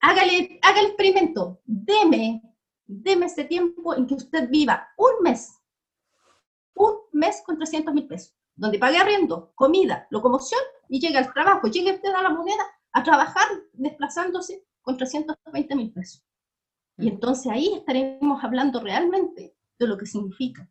hágale, 0.00 0.58
haga 0.62 0.80
el 0.80 0.86
experimento. 0.86 1.60
Deme, 1.64 2.42
deme 2.86 3.26
ese 3.26 3.44
tiempo 3.44 3.94
en 3.94 4.06
que 4.06 4.14
usted 4.14 4.48
viva 4.48 4.88
un 4.96 5.22
mes, 5.22 5.60
un 6.74 6.96
mes 7.12 7.42
con 7.44 7.56
300 7.56 7.94
mil 7.94 8.08
pesos 8.08 8.36
donde 8.56 8.78
pague 8.78 8.98
arriendo, 8.98 9.52
comida, 9.54 10.06
locomoción 10.10 10.60
y 10.88 10.98
llegue 10.98 11.18
al 11.18 11.32
trabajo, 11.32 11.68
llegue 11.68 11.92
usted 11.92 12.12
a 12.12 12.22
la 12.22 12.30
moneda 12.30 12.64
a 12.96 13.02
trabajar 13.02 13.46
desplazándose 13.74 14.64
con 14.80 14.96
320 14.96 15.76
mil 15.76 15.92
pesos. 15.92 16.24
Y 16.96 17.04
mm. 17.04 17.08
entonces 17.08 17.52
ahí 17.52 17.74
estaremos 17.76 18.42
hablando 18.42 18.80
realmente 18.80 19.54
de 19.78 19.86
lo 19.86 19.98
que 19.98 20.06
significa. 20.06 20.66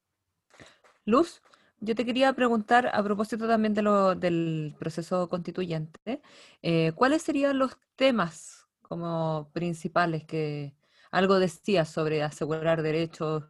Luz, 1.05 1.43
yo 1.79 1.93
te 1.93 2.03
quería 2.03 2.33
preguntar 2.33 2.89
a 2.91 3.03
propósito 3.03 3.47
también 3.47 3.75
de 3.75 3.83
lo, 3.83 4.15
del 4.15 4.75
proceso 4.79 5.29
constituyente, 5.29 6.23
eh, 6.63 6.93
¿cuáles 6.95 7.21
serían 7.21 7.59
los 7.59 7.77
temas 7.95 8.65
como 8.81 9.51
principales 9.53 10.23
que 10.25 10.75
algo 11.11 11.37
decías 11.37 11.89
sobre 11.89 12.23
asegurar 12.23 12.81
derechos 12.81 13.43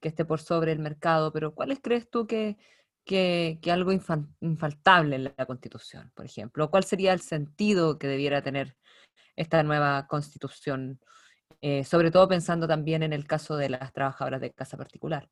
que 0.00 0.08
esté 0.08 0.24
por 0.24 0.40
sobre 0.40 0.72
el 0.72 0.80
mercado, 0.80 1.32
pero 1.32 1.54
cuáles 1.54 1.78
crees 1.80 2.10
tú 2.10 2.26
que, 2.26 2.58
que, 3.06 3.58
algo 3.70 3.92
infaltable 3.92 5.16
en 5.16 5.24
la 5.24 5.46
Constitución, 5.46 6.10
por 6.14 6.26
ejemplo? 6.26 6.70
¿Cuál 6.70 6.84
sería 6.84 7.12
el 7.12 7.20
sentido 7.20 7.98
que 7.98 8.08
debiera 8.08 8.42
tener 8.42 8.76
esta 9.36 9.62
nueva 9.62 10.06
Constitución? 10.08 11.00
Eh, 11.62 11.84
sobre 11.84 12.10
todo 12.10 12.28
pensando 12.28 12.68
también 12.68 13.02
en 13.02 13.12
el 13.12 13.26
caso 13.26 13.56
de 13.56 13.70
las 13.70 13.92
trabajadoras 13.92 14.40
de 14.40 14.52
casa 14.52 14.76
particular. 14.76 15.30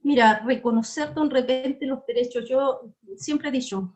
Mira, 0.00 0.40
reconocer 0.44 1.14
de 1.14 1.28
repente 1.30 1.86
los 1.86 2.04
derechos, 2.04 2.48
yo 2.48 2.92
siempre 3.16 3.48
he 3.48 3.52
dicho, 3.52 3.94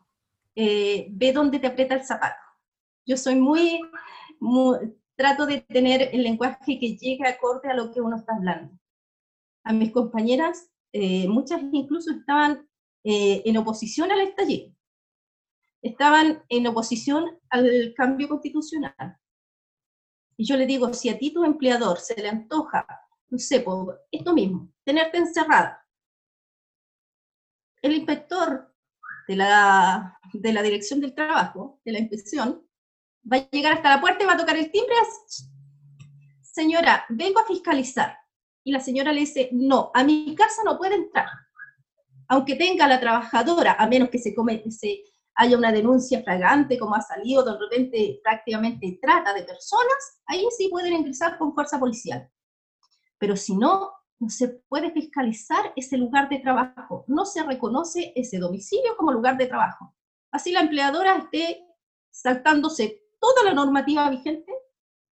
eh, 0.55 1.07
ve 1.11 1.33
dónde 1.33 1.59
te 1.59 1.67
aprieta 1.67 1.95
el 1.95 2.03
zapato. 2.03 2.41
Yo 3.05 3.17
soy 3.17 3.35
muy, 3.35 3.81
trato 5.15 5.45
de 5.45 5.61
tener 5.61 6.09
el 6.13 6.23
lenguaje 6.23 6.79
que 6.79 6.95
llegue 6.95 7.27
acorde 7.27 7.69
a 7.69 7.73
lo 7.73 7.91
que 7.91 7.99
uno 7.99 8.15
está 8.15 8.35
hablando. 8.35 8.73
A 9.63 9.73
mis 9.73 9.91
compañeras 9.91 10.71
eh, 10.91 11.27
muchas 11.27 11.61
incluso 11.71 12.11
estaban 12.11 12.67
eh, 13.03 13.41
en 13.45 13.57
oposición 13.57 14.11
al 14.11 14.21
estallido, 14.21 14.73
estaban 15.81 16.43
en 16.49 16.67
oposición 16.67 17.39
al 17.49 17.93
cambio 17.95 18.27
constitucional. 18.29 19.17
Y 20.37 20.45
yo 20.45 20.55
le 20.55 20.65
digo, 20.65 20.93
si 20.93 21.09
a 21.09 21.17
ti 21.17 21.31
tu 21.31 21.43
empleador 21.43 21.99
se 21.99 22.15
le 22.21 22.29
antoja, 22.29 22.85
no 23.29 23.37
sé, 23.37 23.65
esto 24.11 24.33
mismo, 24.33 24.71
tenerte 24.83 25.17
encerrada, 25.17 25.85
el 27.81 27.93
inspector 27.93 28.73
de 29.27 29.35
la, 29.35 30.19
de 30.33 30.53
la 30.53 30.61
Dirección 30.61 30.99
del 30.99 31.13
Trabajo, 31.13 31.81
de 31.83 31.91
la 31.91 31.99
inspección, 31.99 32.67
va 33.31 33.37
a 33.37 33.49
llegar 33.49 33.73
hasta 33.73 33.95
la 33.95 34.01
puerta 34.01 34.23
y 34.23 34.27
va 34.27 34.33
a 34.33 34.37
tocar 34.37 34.57
el 34.57 34.71
timbre. 34.71 34.95
Señora, 36.41 37.05
vengo 37.09 37.39
a 37.39 37.45
fiscalizar 37.45 38.17
y 38.67 38.71
la 38.73 38.81
señora 38.81 39.13
le 39.13 39.21
dice, 39.21 39.47
no, 39.53 39.91
a 39.93 40.03
mi 40.03 40.35
casa 40.35 40.61
no 40.65 40.77
puede 40.77 40.95
entrar. 40.95 41.29
Aunque 42.27 42.55
tenga 42.55 42.85
la 42.85 42.99
trabajadora, 42.99 43.77
a 43.79 43.87
menos 43.87 44.09
que 44.09 44.19
se, 44.19 44.35
come, 44.35 44.61
se 44.69 45.03
haya 45.35 45.57
una 45.57 45.71
denuncia 45.71 46.21
fragante, 46.21 46.77
como 46.77 46.93
ha 46.93 47.01
salido 47.01 47.45
de 47.45 47.57
repente 47.57 48.19
prácticamente 48.21 48.99
trata 49.01 49.33
de 49.33 49.43
personas, 49.43 50.21
ahí 50.25 50.45
sí 50.57 50.67
pueden 50.67 50.91
ingresar 50.91 51.37
con 51.37 51.53
fuerza 51.53 51.79
policial. 51.79 52.29
Pero 53.17 53.37
si 53.37 53.55
no, 53.55 53.89
no 54.19 54.29
se 54.29 54.49
puede 54.67 54.91
fiscalizar 54.91 55.71
ese 55.77 55.97
lugar 55.97 56.27
de 56.27 56.39
trabajo, 56.39 57.05
no 57.07 57.23
se 57.23 57.43
reconoce 57.43 58.11
ese 58.17 58.37
domicilio 58.37 58.97
como 58.97 59.13
lugar 59.13 59.37
de 59.37 59.47
trabajo. 59.47 59.95
Así 60.29 60.51
la 60.51 60.59
empleadora 60.59 61.15
esté 61.15 61.65
saltándose 62.11 63.01
toda 63.17 63.45
la 63.45 63.53
normativa 63.53 64.09
vigente, 64.09 64.51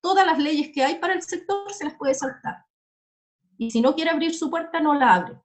todas 0.00 0.24
las 0.24 0.38
leyes 0.38 0.70
que 0.72 0.82
hay 0.82 0.94
para 0.94 1.12
el 1.12 1.20
sector 1.20 1.70
se 1.70 1.84
las 1.84 1.96
puede 1.96 2.14
saltar. 2.14 2.64
Y 3.62 3.70
si 3.70 3.80
no 3.80 3.94
quiere 3.94 4.10
abrir 4.10 4.34
su 4.34 4.50
puerta, 4.50 4.80
no 4.80 4.92
la 4.92 5.14
abre. 5.14 5.40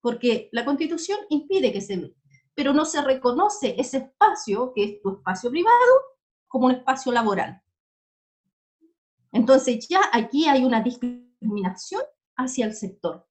Porque 0.00 0.48
la 0.52 0.64
constitución 0.64 1.18
impide 1.28 1.72
que 1.72 1.80
se 1.80 2.14
pero 2.54 2.72
no 2.72 2.84
se 2.84 3.02
reconoce 3.02 3.74
ese 3.78 3.96
espacio, 3.96 4.72
que 4.72 4.84
es 4.84 5.02
tu 5.02 5.16
espacio 5.16 5.50
privado, 5.50 5.92
como 6.46 6.66
un 6.66 6.72
espacio 6.72 7.10
laboral. 7.10 7.60
Entonces 9.32 9.88
ya 9.88 10.02
aquí 10.12 10.46
hay 10.46 10.64
una 10.64 10.82
discriminación 10.82 12.02
hacia 12.36 12.66
el 12.66 12.74
sector. 12.74 13.26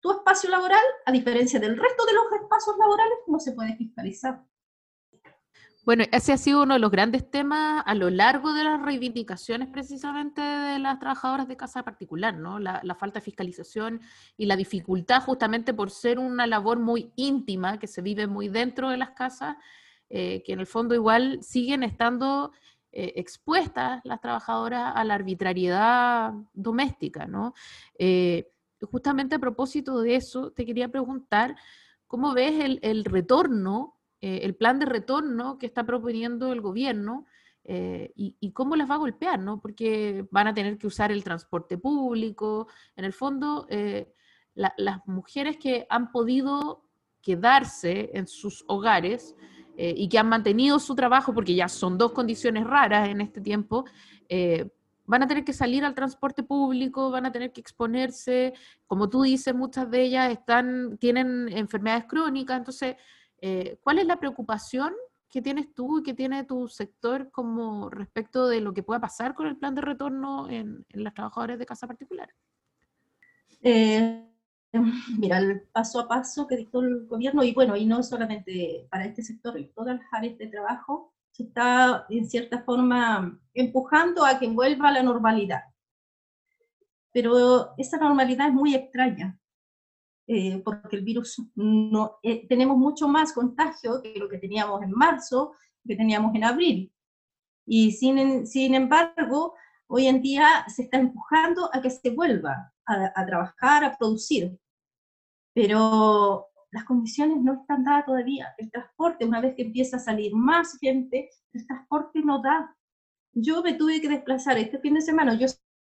Tu 0.00 0.10
espacio 0.10 0.50
laboral, 0.50 0.84
a 1.04 1.12
diferencia 1.12 1.60
del 1.60 1.76
resto 1.76 2.06
de 2.06 2.12
los 2.12 2.32
espacios 2.42 2.76
laborales, 2.76 3.18
no 3.28 3.38
se 3.38 3.52
puede 3.52 3.76
fiscalizar. 3.76 4.44
Bueno, 5.86 6.02
ese 6.10 6.32
ha 6.32 6.36
sido 6.36 6.64
uno 6.64 6.74
de 6.74 6.80
los 6.80 6.90
grandes 6.90 7.30
temas 7.30 7.84
a 7.86 7.94
lo 7.94 8.10
largo 8.10 8.52
de 8.52 8.64
las 8.64 8.82
reivindicaciones 8.82 9.68
precisamente 9.68 10.40
de 10.40 10.80
las 10.80 10.98
trabajadoras 10.98 11.46
de 11.46 11.56
casa 11.56 11.84
particular, 11.84 12.36
¿no? 12.36 12.58
La, 12.58 12.96
falta 12.98 13.20
de 13.20 13.24
fiscalización 13.24 14.00
y 14.36 14.46
la 14.46 14.56
dificultad 14.56 15.22
justamente 15.22 15.72
por 15.74 15.92
ser 15.92 16.18
una 16.18 16.48
labor 16.48 16.80
muy 16.80 17.12
íntima 17.14 17.78
que 17.78 17.86
se 17.86 18.02
vive 18.02 18.26
muy 18.26 18.48
dentro 18.48 18.90
de 18.90 18.96
las 18.96 19.10
casas, 19.10 19.58
que 20.08 20.42
en 20.44 20.58
el 20.58 20.66
fondo 20.66 20.92
igual 20.92 21.38
siguen 21.44 21.84
estando 21.84 22.50
expuestas 22.90 24.00
las 24.02 24.20
trabajadoras 24.20 24.92
a 24.92 25.04
la 25.04 25.14
arbitrariedad 25.14 26.32
doméstica, 26.52 27.26
¿no? 27.26 27.54
justamente 28.90 29.36
a 29.36 29.38
propósito 29.38 30.00
de 30.00 30.16
eso, 30.16 30.50
te 30.50 30.66
quería 30.66 30.88
preguntar, 30.88 31.54
¿cómo 32.08 32.34
ves 32.34 32.58
el, 32.58 32.80
el 32.82 33.04
retorno, 33.04 33.95
el 34.42 34.54
plan 34.54 34.78
de 34.78 34.86
retorno 34.86 35.58
que 35.58 35.66
está 35.66 35.84
proponiendo 35.84 36.52
el 36.52 36.60
gobierno? 36.60 37.26
Eh, 37.68 38.12
y, 38.14 38.52
cómo 38.52 38.76
las 38.76 38.88
va 38.88 38.94
a 38.94 38.98
golpear, 38.98 39.40
¿no? 39.40 39.60
Porque 39.60 40.24
van 40.30 40.46
a 40.46 40.54
tener 40.54 40.78
que 40.78 40.86
usar 40.86 41.10
el 41.10 41.24
transporte 41.24 41.76
público. 41.76 42.68
En 42.94 43.04
el 43.04 43.12
fondo, 43.12 43.66
eh, 43.68 44.14
las 44.54 45.00
mujeres 45.06 45.56
que 45.56 45.84
han 45.90 46.12
podido 46.12 46.84
quedarse 47.20 48.10
en 48.14 48.28
sus 48.28 48.64
hogares 48.68 49.34
eh, 49.76 49.92
y 49.96 50.08
que 50.08 50.16
han 50.16 50.28
mantenido 50.28 50.78
su 50.78 50.94
trabajo, 50.94 51.34
porque 51.34 51.56
ya 51.56 51.68
son 51.68 51.98
dos 51.98 52.12
condiciones 52.12 52.64
raras 52.64 53.08
en 53.08 53.20
este 53.20 53.40
tiempo, 53.40 53.84
van 55.04 55.22
a 55.24 55.26
tener 55.26 55.44
que 55.44 55.52
salir 55.52 55.84
al 55.84 55.94
transporte 55.94 56.44
público, 56.44 57.10
van 57.10 57.26
a 57.26 57.32
tener 57.32 57.52
que 57.52 57.60
exponerse, 57.60 58.54
como 58.86 59.08
tú 59.08 59.22
dices, 59.22 59.54
muchas 59.54 59.90
de 59.90 60.02
ellas 60.02 60.30
están, 60.30 60.98
tienen 60.98 61.48
enfermedades 61.48 62.04
crónicas, 62.06 62.58
entonces, 62.58 62.96
¿cuál 63.82 63.98
es 63.98 64.06
la 64.06 64.18
preocupación 64.18 64.94
¿Qué 65.28 65.42
tienes 65.42 65.74
tú 65.74 65.98
y 65.98 66.02
qué 66.02 66.14
tiene 66.14 66.44
tu 66.44 66.68
sector 66.68 67.30
como 67.30 67.90
respecto 67.90 68.48
de 68.48 68.60
lo 68.60 68.72
que 68.72 68.82
pueda 68.82 69.00
pasar 69.00 69.34
con 69.34 69.46
el 69.46 69.56
plan 69.56 69.74
de 69.74 69.82
retorno 69.82 70.48
en, 70.48 70.86
en 70.88 71.04
las 71.04 71.14
trabajadoras 71.14 71.58
de 71.58 71.66
casa 71.66 71.86
particular? 71.86 72.32
Eh, 73.62 74.24
mira, 75.18 75.38
el 75.38 75.62
paso 75.62 76.00
a 76.00 76.08
paso 76.08 76.46
que 76.46 76.56
dictó 76.56 76.80
el 76.80 77.06
gobierno, 77.06 77.42
y 77.42 77.52
bueno, 77.52 77.76
y 77.76 77.84
no 77.84 78.02
solamente 78.02 78.86
para 78.90 79.04
este 79.04 79.22
sector, 79.22 79.56
en 79.56 79.72
todas 79.72 79.96
las 79.96 80.06
áreas 80.12 80.38
de 80.38 80.46
trabajo, 80.46 81.12
se 81.32 81.42
está 81.42 82.06
en 82.08 82.28
cierta 82.30 82.62
forma 82.62 83.38
empujando 83.52 84.24
a 84.24 84.38
que 84.38 84.48
vuelva 84.48 84.88
a 84.88 84.92
la 84.92 85.02
normalidad. 85.02 85.64
Pero 87.12 87.74
esa 87.78 87.98
normalidad 87.98 88.48
es 88.48 88.54
muy 88.54 88.74
extraña, 88.74 89.38
eh, 90.26 90.60
porque 90.64 90.96
el 90.96 91.04
virus 91.04 91.40
no, 91.54 92.18
eh, 92.22 92.46
tenemos 92.48 92.76
mucho 92.76 93.06
más 93.06 93.32
contagio 93.32 94.02
que 94.02 94.18
lo 94.18 94.28
que 94.28 94.38
teníamos 94.38 94.82
en 94.82 94.90
marzo, 94.90 95.54
que 95.86 95.96
teníamos 95.96 96.34
en 96.34 96.44
abril. 96.44 96.92
Y 97.66 97.92
sin, 97.92 98.46
sin 98.46 98.74
embargo, 98.74 99.54
hoy 99.88 100.06
en 100.06 100.22
día 100.22 100.64
se 100.68 100.82
está 100.82 100.98
empujando 100.98 101.70
a 101.72 101.80
que 101.80 101.90
se 101.90 102.10
vuelva 102.10 102.72
a, 102.86 103.12
a 103.14 103.26
trabajar, 103.26 103.84
a 103.84 103.96
producir. 103.96 104.58
Pero 105.54 106.48
las 106.70 106.84
condiciones 106.84 107.40
no 107.40 107.54
están 107.54 107.84
dadas 107.84 108.06
todavía. 108.06 108.54
El 108.58 108.70
transporte, 108.70 109.24
una 109.24 109.40
vez 109.40 109.54
que 109.54 109.62
empieza 109.62 109.96
a 109.96 110.00
salir 110.00 110.34
más 110.34 110.76
gente, 110.78 111.30
el 111.52 111.66
transporte 111.66 112.20
no 112.20 112.42
da. 112.42 112.76
Yo 113.32 113.62
me 113.62 113.74
tuve 113.74 114.00
que 114.00 114.08
desplazar 114.08 114.58
este 114.58 114.78
fin 114.78 114.94
de 114.94 115.00
semana, 115.00 115.34
yo 115.34 115.46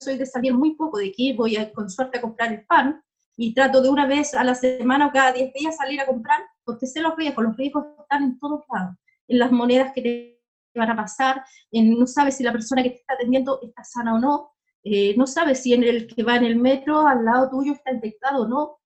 soy 0.01 0.16
de 0.16 0.26
salir 0.26 0.55
muy 0.55 0.74
poco 0.74 0.99
de 0.99 1.09
aquí, 1.09 1.33
voy 1.33 1.57
a, 1.57 1.72
con 1.72 1.91
suerte 1.91 2.18
a 2.18 2.20
comprar 2.20 2.53
el 2.53 2.64
pan, 2.66 3.03
y 3.41 3.55
trato 3.55 3.80
de 3.80 3.89
una 3.89 4.07
vez 4.07 4.34
a 4.34 4.43
la 4.43 4.57
semana 4.57 5.07
o 5.07 5.12
cada 5.12 5.32
10 5.32 5.53
días 5.55 5.76
salir 5.76 6.01
a 6.01 6.07
comprar, 6.07 6.41
porque 6.64 6.89
sé 6.89 7.01
los 7.01 7.16
riesgos, 7.16 7.45
los 7.45 7.57
riesgos 7.57 7.86
están 8.01 8.24
en 8.24 8.39
todos 8.41 8.64
lados, 8.74 8.97
en 9.28 9.39
las 9.39 9.53
monedas 9.53 9.93
que 9.95 10.03
te 10.03 10.41
van 10.74 10.91
a 10.91 10.97
pasar, 10.97 11.45
en, 11.70 11.97
no 11.97 12.07
sabes 12.09 12.36
si 12.36 12.43
la 12.43 12.51
persona 12.51 12.82
que 12.82 12.91
te 12.91 12.97
está 12.97 13.14
atendiendo 13.14 13.61
está 13.62 13.84
sana 13.84 14.16
o 14.16 14.18
no, 14.18 14.51
eh, 14.82 15.16
no 15.16 15.28
sabes 15.28 15.62
si 15.62 15.72
en 15.72 15.84
el 15.84 16.09
que 16.09 16.24
va 16.24 16.34
en 16.34 16.45
el 16.45 16.57
metro 16.57 17.07
al 17.07 17.24
lado 17.24 17.49
tuyo 17.49 17.74
está 17.74 17.93
infectado 17.93 18.43
o 18.43 18.49
no. 18.49 18.78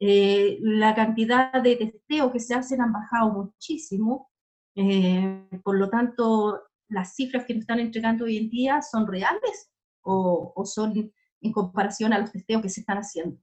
Eh, 0.00 0.58
la 0.62 0.94
cantidad 0.94 1.52
de 1.62 1.76
testeos 1.76 2.32
que 2.32 2.40
se 2.40 2.54
hacen 2.54 2.80
han 2.80 2.92
bajado 2.92 3.30
muchísimo, 3.30 4.30
eh, 4.74 5.48
por 5.62 5.76
lo 5.78 5.90
tanto, 5.90 6.62
las 6.88 7.14
cifras 7.14 7.44
que 7.44 7.54
nos 7.54 7.62
están 7.62 7.78
entregando 7.78 8.24
hoy 8.24 8.38
en 8.38 8.48
día 8.48 8.80
son 8.80 9.06
reales 9.06 9.70
o, 10.00 10.52
o 10.56 10.64
son 10.64 11.12
en 11.42 11.52
comparación 11.52 12.14
a 12.14 12.18
los 12.18 12.32
testeos 12.32 12.62
que 12.62 12.70
se 12.70 12.80
están 12.80 12.96
haciendo. 12.98 13.38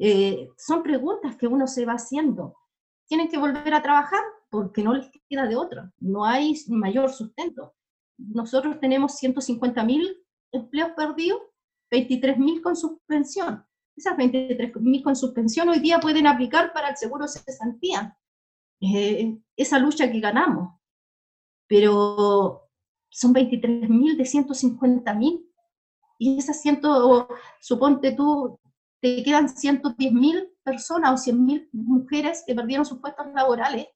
Eh, 0.00 0.48
son 0.56 0.82
preguntas 0.82 1.36
que 1.36 1.46
uno 1.46 1.66
se 1.66 1.84
va 1.84 1.94
haciendo. 1.94 2.56
¿Tienen 3.06 3.28
que 3.28 3.38
volver 3.38 3.74
a 3.74 3.82
trabajar? 3.82 4.22
Porque 4.50 4.82
no 4.82 4.94
les 4.94 5.08
queda 5.28 5.46
de 5.46 5.56
otra. 5.56 5.92
No 5.98 6.24
hay 6.24 6.54
mayor 6.68 7.10
sustento. 7.12 7.74
Nosotros 8.16 8.80
tenemos 8.80 9.20
150.000 9.22 10.16
empleos 10.52 10.90
perdidos, 10.96 11.40
23.000 11.90 12.62
con 12.62 12.76
suspensión. 12.76 13.64
Esas 13.96 14.16
23.000 14.16 15.02
con 15.02 15.16
suspensión 15.16 15.68
hoy 15.68 15.80
día 15.80 16.00
pueden 16.00 16.26
aplicar 16.26 16.72
para 16.72 16.88
el 16.88 16.96
seguro 16.96 17.28
cesantía. 17.28 18.16
Eh, 18.80 19.38
esa 19.56 19.78
lucha 19.78 20.10
que 20.10 20.20
ganamos. 20.20 20.78
Pero 21.66 22.68
son 23.10 23.34
23.000 23.34 24.16
de 24.16 24.24
150.000. 24.24 25.46
Y 26.18 26.38
esas 26.38 26.60
ciento, 26.60 27.28
suponte 27.60 28.12
tú, 28.12 28.58
te 29.04 29.22
quedan 29.22 29.48
110.000 29.48 30.50
personas 30.62 31.12
o 31.12 31.30
100.000 31.30 31.68
mujeres 31.72 32.42
que 32.46 32.54
perdieron 32.54 32.86
sus 32.86 33.00
puestos 33.00 33.26
laborales. 33.34 33.88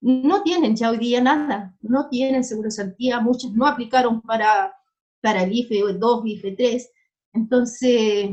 No 0.00 0.42
tienen 0.42 0.74
ya 0.74 0.90
hoy 0.90 0.98
día 0.98 1.20
nada, 1.20 1.76
no 1.80 2.08
tienen 2.08 2.42
seguro 2.42 2.66
de 2.66 2.72
santía, 2.72 3.20
muchas 3.20 3.52
no 3.52 3.64
aplicaron 3.64 4.20
para, 4.22 4.74
para 5.20 5.44
el 5.44 5.52
IFE 5.52 5.92
2, 5.92 6.22
IFE 6.26 6.56
3. 6.56 6.92
Entonces, 7.34 8.30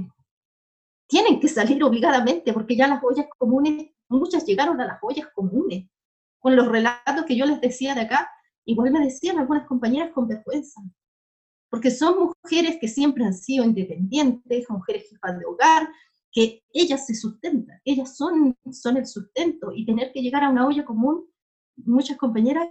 tienen 1.05 1.39
que 1.39 1.47
salir 1.47 1.83
obligadamente 1.83 2.51
porque 2.51 2.75
ya 2.75 2.87
las 2.87 3.03
ollas 3.03 3.27
comunes, 3.37 3.91
muchas 4.09 4.43
llegaron 4.43 4.81
a 4.81 4.87
las 4.87 4.97
ollas 5.03 5.27
comunes. 5.35 5.87
Con 6.39 6.55
los 6.55 6.67
relatos 6.67 7.25
que 7.27 7.35
yo 7.35 7.45
les 7.45 7.61
decía 7.61 7.93
de 7.93 8.01
acá, 8.01 8.27
igual 8.65 8.89
me 8.89 9.05
decían 9.05 9.37
algunas 9.37 9.67
compañeras 9.67 10.09
con 10.15 10.27
vergüenza, 10.27 10.81
porque 11.69 11.91
son 11.91 12.33
mujeres 12.43 12.77
que 12.79 12.87
siempre 12.87 13.25
han 13.25 13.33
sido 13.33 13.65
independientes, 13.65 14.69
mujeres 14.69 15.09
jefas 15.09 15.37
de 15.37 15.45
hogar, 15.45 15.89
que 16.31 16.63
ellas 16.71 17.05
se 17.05 17.15
sustentan, 17.15 17.79
ellas 17.83 18.15
son, 18.15 18.55
son 18.71 18.97
el 18.97 19.05
sustento, 19.05 19.71
y 19.73 19.85
tener 19.85 20.11
que 20.11 20.21
llegar 20.21 20.43
a 20.43 20.49
una 20.49 20.67
olla 20.67 20.85
común, 20.85 21.25
muchas 21.77 22.17
compañeras 22.17 22.69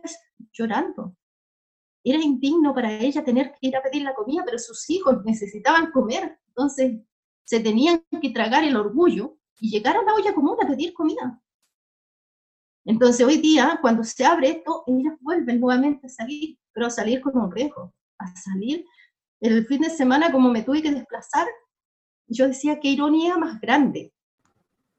llorando. 0.53 1.17
Era 2.05 2.23
indigno 2.23 2.75
para 2.75 2.93
ella 2.93 3.25
tener 3.25 3.53
que 3.53 3.69
ir 3.69 3.77
a 3.77 3.83
pedir 3.83 4.03
la 4.03 4.15
comida, 4.15 4.43
pero 4.45 4.59
sus 4.59 4.89
hijos 4.91 5.25
necesitaban 5.25 5.91
comer, 5.91 6.39
entonces 6.49 7.01
se 7.45 7.61
tenían 7.61 8.05
que 8.21 8.31
tragar 8.31 8.65
el 8.65 8.77
orgullo 8.77 9.39
y 9.59 9.71
llegar 9.71 9.97
a 9.97 10.03
la 10.03 10.15
olla 10.15 10.35
común 10.35 10.57
a 10.63 10.67
pedir 10.67 10.93
comida. 10.93 11.43
Entonces 12.85 13.27
hoy 13.27 13.39
día, 13.39 13.79
cuando 13.81 14.05
se 14.05 14.25
abre 14.25 14.51
esto, 14.51 14.85
ellas 14.87 15.15
vuelven 15.21 15.61
nuevamente 15.61 16.07
a 16.07 16.11
salir, 16.11 16.57
pero 16.73 16.87
a 16.87 16.91
salir 16.91 17.21
con 17.21 17.37
un 17.37 17.51
riesgo, 17.51 17.93
a 18.19 18.35
salir. 18.37 18.85
El 19.41 19.67
fin 19.67 19.83
de 19.83 19.91
semana, 19.91 20.33
como 20.33 20.51
me 20.51 20.63
tuve 20.63 20.83
que 20.83 20.93
desplazar, 20.93 21.47
yo 22.29 22.49
decía, 22.49 22.81
qué 22.81 22.89
ironía 22.89 23.37
más 23.37 23.61
grande. 23.61 24.13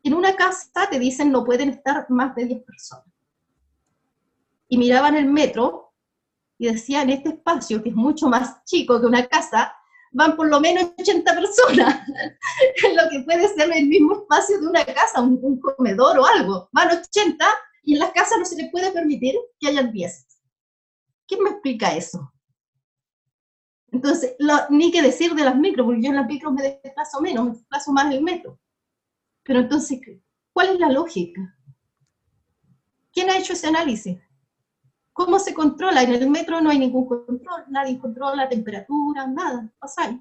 En 0.04 0.14
una 0.14 0.36
casa 0.36 0.90
te 0.90 1.00
dicen 1.00 1.32
no 1.32 1.44
pueden 1.44 1.70
estar 1.70 2.06
más 2.10 2.36
de 2.36 2.46
10 2.46 2.64
personas. 2.64 3.06
Y 4.70 4.78
miraban 4.78 5.16
el 5.16 5.26
metro 5.26 5.94
y 6.58 6.68
decían, 6.68 7.10
este 7.10 7.30
espacio, 7.30 7.84
que 7.84 7.90
es 7.90 7.96
mucho 7.96 8.28
más 8.28 8.64
chico 8.66 9.00
que 9.00 9.08
una 9.08 9.26
casa, 9.28 9.74
van 10.12 10.36
por 10.36 10.48
lo 10.48 10.60
menos 10.60 10.92
80 10.98 11.36
personas, 11.36 12.08
lo 12.96 13.10
que 13.10 13.20
puede 13.26 13.48
ser 13.50 13.72
el 13.72 13.86
mismo 13.88 14.22
espacio 14.22 14.60
de 14.60 14.68
una 14.68 14.86
casa, 14.86 15.22
un, 15.22 15.60
comedor 15.60 16.18
o 16.20 16.26
algo. 16.26 16.70
Van 16.72 16.90
80 16.90 17.46
y 17.84 17.94
en 17.94 18.00
las 18.00 18.12
casas 18.12 18.40
no 18.40 18.46
se 18.46 18.56
les 18.56 18.72
puede 18.72 18.92
permitir 18.92 19.36
que 19.60 19.70
hayan 19.70 19.92
10. 19.92 20.26
¿Quién 21.28 21.44
me 21.44 21.52
explica 21.52 21.96
eso? 21.96 22.32
Entonces, 23.92 24.36
ni 24.70 24.92
que 24.92 25.02
decir 25.02 25.34
de 25.34 25.44
las 25.44 25.56
micros, 25.56 25.86
porque 25.86 26.02
yo 26.02 26.10
en 26.10 26.18
las 26.18 26.28
micros 26.28 26.54
me 26.54 26.64
desplazo 26.64 27.22
menos, 27.22 27.46
me 27.46 27.52
desplazo 27.52 27.92
más 27.92 28.14
el 28.14 28.22
metro. 28.22 28.60
Pero 29.44 29.60
entonces, 29.62 30.02
¿cuál 30.52 30.70
es 30.70 30.80
la 30.80 30.92
lógica? 30.92 31.56
¿Quién 33.14 33.30
ha 33.30 33.38
hecho 33.38 33.54
ese 33.54 33.68
análisis? 33.68 34.20
¿Cómo 35.14 35.40
se 35.40 35.54
controla? 35.54 36.04
En 36.04 36.14
el 36.14 36.30
metro 36.30 36.62
no 36.62 36.70
hay 36.70 36.80
ningún 36.80 37.08
control, 37.08 37.64
nadie 37.70 37.98
controla 37.98 38.36
la 38.36 38.50
temperatura, 38.50 39.26
nada, 39.26 39.72
pasa 39.80 40.20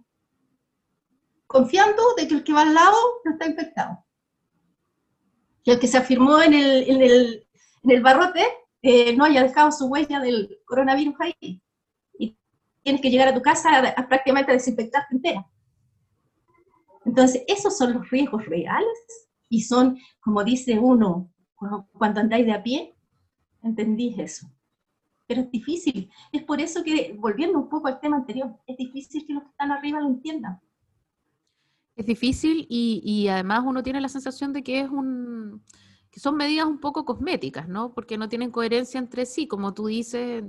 Confiando 1.46 2.02
de 2.16 2.26
que 2.26 2.34
el 2.34 2.44
que 2.44 2.52
va 2.52 2.62
al 2.62 2.74
lado 2.74 2.96
no 3.24 3.32
está 3.32 3.46
infectado. 3.46 4.04
Que 5.64 5.72
el 5.72 5.80
que 5.80 5.86
se 5.86 5.98
afirmó 5.98 6.40
en 6.40 6.54
el, 6.54 6.88
en 6.88 7.02
el, 7.02 7.48
en 7.82 7.90
el 7.90 8.02
barrote 8.02 8.44
eh, 8.82 9.16
no 9.16 9.24
haya 9.24 9.42
dejado 9.42 9.70
su 9.72 9.86
huella 9.86 10.20
del 10.20 10.60
coronavirus 10.64 11.14
ahí 11.20 11.62
tienes 12.86 13.02
que 13.02 13.10
llegar 13.10 13.26
a 13.26 13.34
tu 13.34 13.42
casa 13.42 13.80
a, 13.96 14.06
prácticamente 14.06 14.52
a 14.52 14.54
desinfectarte 14.54 15.16
entera. 15.16 15.44
Entonces, 17.04 17.42
esos 17.48 17.76
son 17.76 17.94
los 17.94 18.08
riesgos 18.10 18.46
reales 18.46 19.28
y 19.48 19.62
son, 19.62 19.98
como 20.20 20.44
dice 20.44 20.78
uno, 20.78 21.28
cuando 21.92 22.20
andáis 22.20 22.46
de 22.46 22.52
a 22.52 22.62
pie, 22.62 22.96
entendís 23.64 24.16
eso. 24.20 24.46
Pero 25.26 25.40
es 25.40 25.50
difícil. 25.50 26.08
Es 26.30 26.44
por 26.44 26.60
eso 26.60 26.84
que, 26.84 27.16
volviendo 27.18 27.58
un 27.58 27.68
poco 27.68 27.88
al 27.88 27.98
tema 27.98 28.18
anterior, 28.18 28.54
es 28.68 28.76
difícil 28.76 29.26
que 29.26 29.32
los 29.32 29.42
que 29.42 29.50
están 29.50 29.72
arriba 29.72 30.00
lo 30.00 30.06
entiendan. 30.06 30.60
Es 31.96 32.06
difícil 32.06 32.68
y, 32.70 33.02
y 33.04 33.26
además 33.26 33.64
uno 33.66 33.82
tiene 33.82 34.00
la 34.00 34.08
sensación 34.08 34.52
de 34.52 34.62
que 34.62 34.78
es 34.82 34.88
un 34.88 35.60
son 36.16 36.36
medidas 36.36 36.66
un 36.66 36.80
poco 36.80 37.04
cosméticas, 37.04 37.68
¿no? 37.68 37.92
Porque 37.92 38.16
no 38.16 38.28
tienen 38.28 38.50
coherencia 38.50 38.98
entre 38.98 39.26
sí. 39.26 39.46
Como 39.46 39.74
tú 39.74 39.86
dices, 39.86 40.42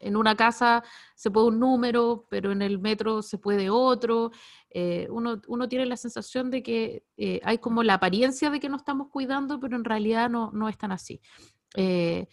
en 0.00 0.16
una 0.16 0.34
casa 0.34 0.82
se 1.14 1.30
puede 1.30 1.48
un 1.48 1.60
número, 1.60 2.26
pero 2.30 2.52
en 2.52 2.62
el 2.62 2.78
metro 2.78 3.20
se 3.20 3.36
puede 3.36 3.68
otro. 3.68 4.30
Eh, 4.70 5.08
uno, 5.10 5.68
tiene 5.68 5.84
la 5.84 5.98
sensación 5.98 6.50
de 6.50 6.62
que 6.62 7.04
eh, 7.18 7.40
hay 7.44 7.58
como 7.58 7.82
la 7.82 7.94
apariencia 7.94 8.48
de 8.48 8.60
que 8.60 8.70
no 8.70 8.78
estamos 8.78 9.08
cuidando, 9.08 9.60
pero 9.60 9.76
en 9.76 9.84
realidad 9.84 10.30
no, 10.30 10.50
no 10.52 10.70
es 10.70 10.78
tan 10.78 10.90
así. 10.90 11.20
Eh, 11.76 12.26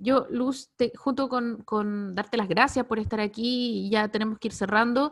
yo, 0.00 0.26
Luz, 0.30 0.70
junto 0.96 1.28
con, 1.28 1.62
con, 1.62 2.14
darte 2.16 2.36
las 2.36 2.48
gracias 2.48 2.84
por 2.86 2.98
estar 2.98 3.20
aquí, 3.20 3.88
ya 3.90 4.08
tenemos 4.08 4.38
que 4.38 4.48
ir 4.48 4.54
cerrando, 4.54 5.10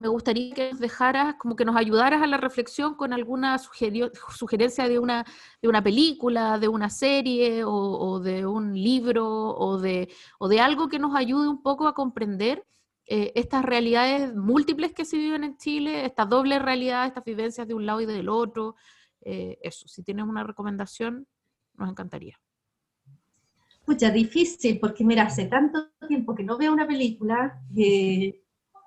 me 0.00 0.08
gustaría 0.08 0.54
que 0.54 0.70
nos 0.70 0.80
dejaras, 0.80 1.34
como 1.36 1.56
que 1.56 1.64
nos 1.64 1.76
ayudaras 1.76 2.22
a 2.22 2.26
la 2.26 2.36
reflexión 2.36 2.94
con 2.94 3.12
alguna 3.12 3.58
sugerencia 3.58 4.88
de 4.88 4.98
una, 4.98 5.24
de 5.60 5.68
una 5.68 5.82
película, 5.82 6.58
de 6.58 6.68
una 6.68 6.88
serie 6.88 7.64
o, 7.64 8.20
de 8.20 8.46
un 8.46 8.74
libro 8.74 9.26
o 9.26 9.78
de, 9.78 10.08
o 10.38 10.48
de 10.48 10.60
algo 10.60 10.88
que 10.88 11.00
nos 11.00 11.16
ayude 11.16 11.48
un 11.48 11.62
poco 11.62 11.88
a 11.88 11.94
comprender 11.94 12.64
eh, 13.06 13.32
estas 13.34 13.64
realidades 13.64 14.34
múltiples 14.34 14.92
que 14.92 15.04
se 15.04 15.16
viven 15.16 15.42
en 15.42 15.56
Chile, 15.56 16.04
esta 16.04 16.26
doble 16.26 16.58
realidad, 16.58 17.06
estas 17.06 17.24
vivencias 17.24 17.66
de 17.66 17.74
un 17.74 17.86
lado 17.86 18.00
y 18.00 18.06
del 18.06 18.28
otro. 18.28 18.76
Eh, 19.22 19.58
eso, 19.62 19.88
si 19.88 20.02
tienes 20.02 20.26
una 20.26 20.44
recomendación, 20.44 21.26
nos 21.74 21.90
encantaría. 21.90 22.38
Pucha, 23.84 24.10
difícil, 24.10 24.78
porque 24.78 25.02
mira, 25.02 25.22
hace 25.22 25.46
tanto 25.46 25.88
tiempo 26.06 26.34
que 26.34 26.44
no 26.44 26.58
veo 26.58 26.72
una 26.72 26.86
película. 26.86 27.60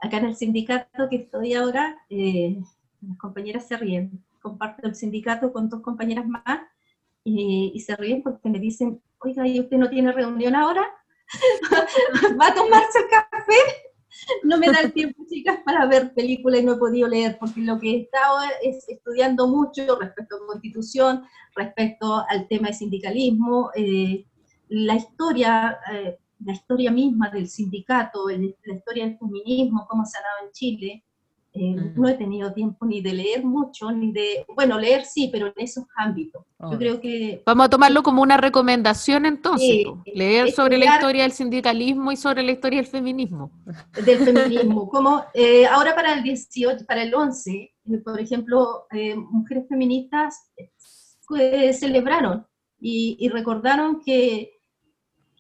Acá 0.02 0.18
en 0.18 0.26
el 0.26 0.36
sindicato 0.36 1.08
que 1.10 1.18
estoy 1.18 1.54
ahora, 1.54 1.98
eh, 2.10 2.60
las 3.02 3.18
compañeras 3.18 3.68
se 3.68 3.78
ríen. 3.78 4.24
Comparto 4.42 4.88
el 4.88 4.96
sindicato 4.96 5.54
con 5.54 5.70
dos 5.70 5.82
compañeras 5.82 6.28
más 6.28 6.60
y, 7.24 7.80
se 7.86 7.96
ríen 7.96 8.24
porque 8.24 8.50
me 8.50 8.60
dicen, 8.60 9.00
oiga, 9.20 9.48
¿y 9.48 9.60
usted 9.60 9.78
no 9.78 9.90
tiene 9.90 10.12
reunión 10.12 10.56
ahora? 10.56 10.84
¿Va 12.42 12.48
a 12.48 12.56
tomarse 12.56 13.00
el 13.00 13.10
café? 13.10 13.54
No 14.44 14.58
me 14.58 14.68
da 14.68 14.82
el 14.82 14.92
tiempo, 14.92 15.24
chicas, 15.30 15.60
para 15.64 15.86
ver 15.86 16.14
películas 16.14 16.62
y 16.62 16.66
no 16.66 16.74
he 16.74 16.78
podido 16.78 17.08
leer, 17.08 17.38
porque 17.40 17.62
lo 17.62 17.80
que 17.80 17.92
he 17.92 18.02
estado 18.02 18.40
es 18.64 18.88
estudiando 18.90 19.48
mucho 19.48 19.98
respecto 20.00 20.36
a 20.36 20.48
constitución, 20.48 21.24
respecto 21.56 22.26
al 22.28 22.48
tema 22.48 22.70
de 22.70 22.74
sindicalismo, 22.74 23.72
eh, 23.76 24.26
la 24.68 24.96
historia, 24.96 25.80
eh, 25.94 26.18
la 26.46 26.54
historia 26.54 26.92
misma 26.92 27.30
del 27.30 27.48
sindicato, 27.48 28.28
la 28.30 28.74
historia 28.74 29.06
del 29.06 29.18
feminismo, 29.18 29.86
cómo 29.90 30.06
se 30.06 30.18
ha 30.18 30.22
dado 30.22 30.48
en 30.48 30.52
Chile. 30.52 31.04
Eh, 31.54 31.76
mm. 31.76 32.00
No 32.00 32.08
he 32.08 32.14
tenido 32.14 32.54
tiempo 32.54 32.86
ni 32.86 33.02
de 33.02 33.14
leer 33.14 33.44
mucho, 33.44 33.92
ni 33.92 34.14
de, 34.14 34.46
bueno, 34.56 34.80
leer 34.80 35.04
sí, 35.04 35.30
pero 35.32 35.48
en 35.48 35.54
esos 35.58 35.84
ámbitos. 35.98 36.46
Yo 36.60 36.78
creo 36.78 37.02
que... 37.02 37.44
Vamos 37.46 37.66
a 37.66 37.70
tomarlo 37.70 38.04
como 38.04 38.22
una 38.22 38.38
recomendación 38.38 39.26
entonces, 39.26 39.84
leer 40.06 40.52
sobre 40.52 40.78
la 40.78 40.96
historia 40.96 41.24
del 41.24 41.34
sindicalismo 41.34 42.12
y 42.12 42.16
sobre 42.16 42.44
la 42.44 42.54
historia 42.54 42.78
del 42.78 42.88
feminismo. 42.88 43.52
Del 44.06 44.20
feminismo, 44.26 44.88
como 44.88 45.26
eh, 45.34 45.66
ahora 45.68 45.94
para 45.94 46.14
el 46.14 46.24
18, 46.24 46.86
para 46.86 47.04
el 47.04 47.14
11, 47.14 47.52
eh, 47.52 47.98
por 47.98 48.20
ejemplo, 48.20 48.86
mujeres 49.30 49.68
feministas 49.68 50.52
celebraron 51.74 52.46
y, 52.80 53.18
y 53.20 53.30
recordaron 53.30 54.02
que 54.02 54.61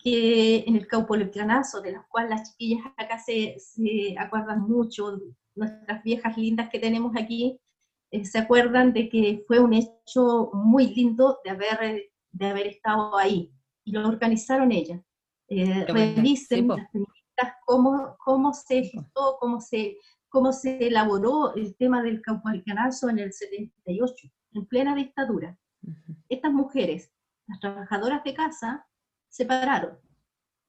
que 0.04 0.64
en 0.68 0.76
el 0.76 0.88
Caupolicanazo, 0.88 1.82
de 1.82 1.94
las 1.94 2.06
cuales 2.08 2.32
las 2.32 2.52
chiquillas 2.52 2.86
acá 2.98 3.20
se, 3.20 3.56
se, 3.60 4.16
acuerdan 4.18 4.62
mucho, 4.62 5.20
nuestras 5.56 6.04
viejas 6.04 6.38
lindas 6.38 6.70
que 6.70 6.80
tenemos 6.80 7.14
aquí, 7.16 7.60
eh, 8.12 8.26
se 8.26 8.40
acuerdan 8.40 8.94
de 8.94 9.10
que 9.10 9.44
fue 9.48 9.60
un 9.60 9.74
hecho 9.74 10.50
muy 10.54 10.94
lindo 10.94 11.40
de 11.44 11.50
haber, 11.52 12.04
de 12.32 12.46
haber 12.46 12.68
estado 12.68 13.18
ahí, 13.18 13.52
y 13.84 13.92
lo 13.92 14.08
organizaron 14.08 14.72
ellas. 14.72 15.02
Eh, 15.48 15.86
revisen 15.86 16.68
las 16.68 16.90
feministas 16.92 17.54
cómo, 17.66 18.16
cómo 18.24 18.54
se 18.54 18.84
gestó, 18.84 19.38
cómo 19.40 19.60
se, 19.60 19.98
cómo 20.30 20.54
se 20.54 20.88
elaboró 20.88 21.54
el 21.56 21.76
tema 21.76 22.02
del 22.02 22.22
Caupolicanazo 22.22 23.10
en 23.10 23.20
el 23.20 23.34
78, 23.34 24.30
en 24.54 24.66
plena 24.66 24.96
dictadura. 24.96 25.58
Estas 26.30 26.54
mujeres, 26.54 27.12
las 27.48 27.60
trabajadoras 27.60 28.24
de 28.24 28.34
casa, 28.34 28.88
se 29.32 29.46
pararon 29.46 29.98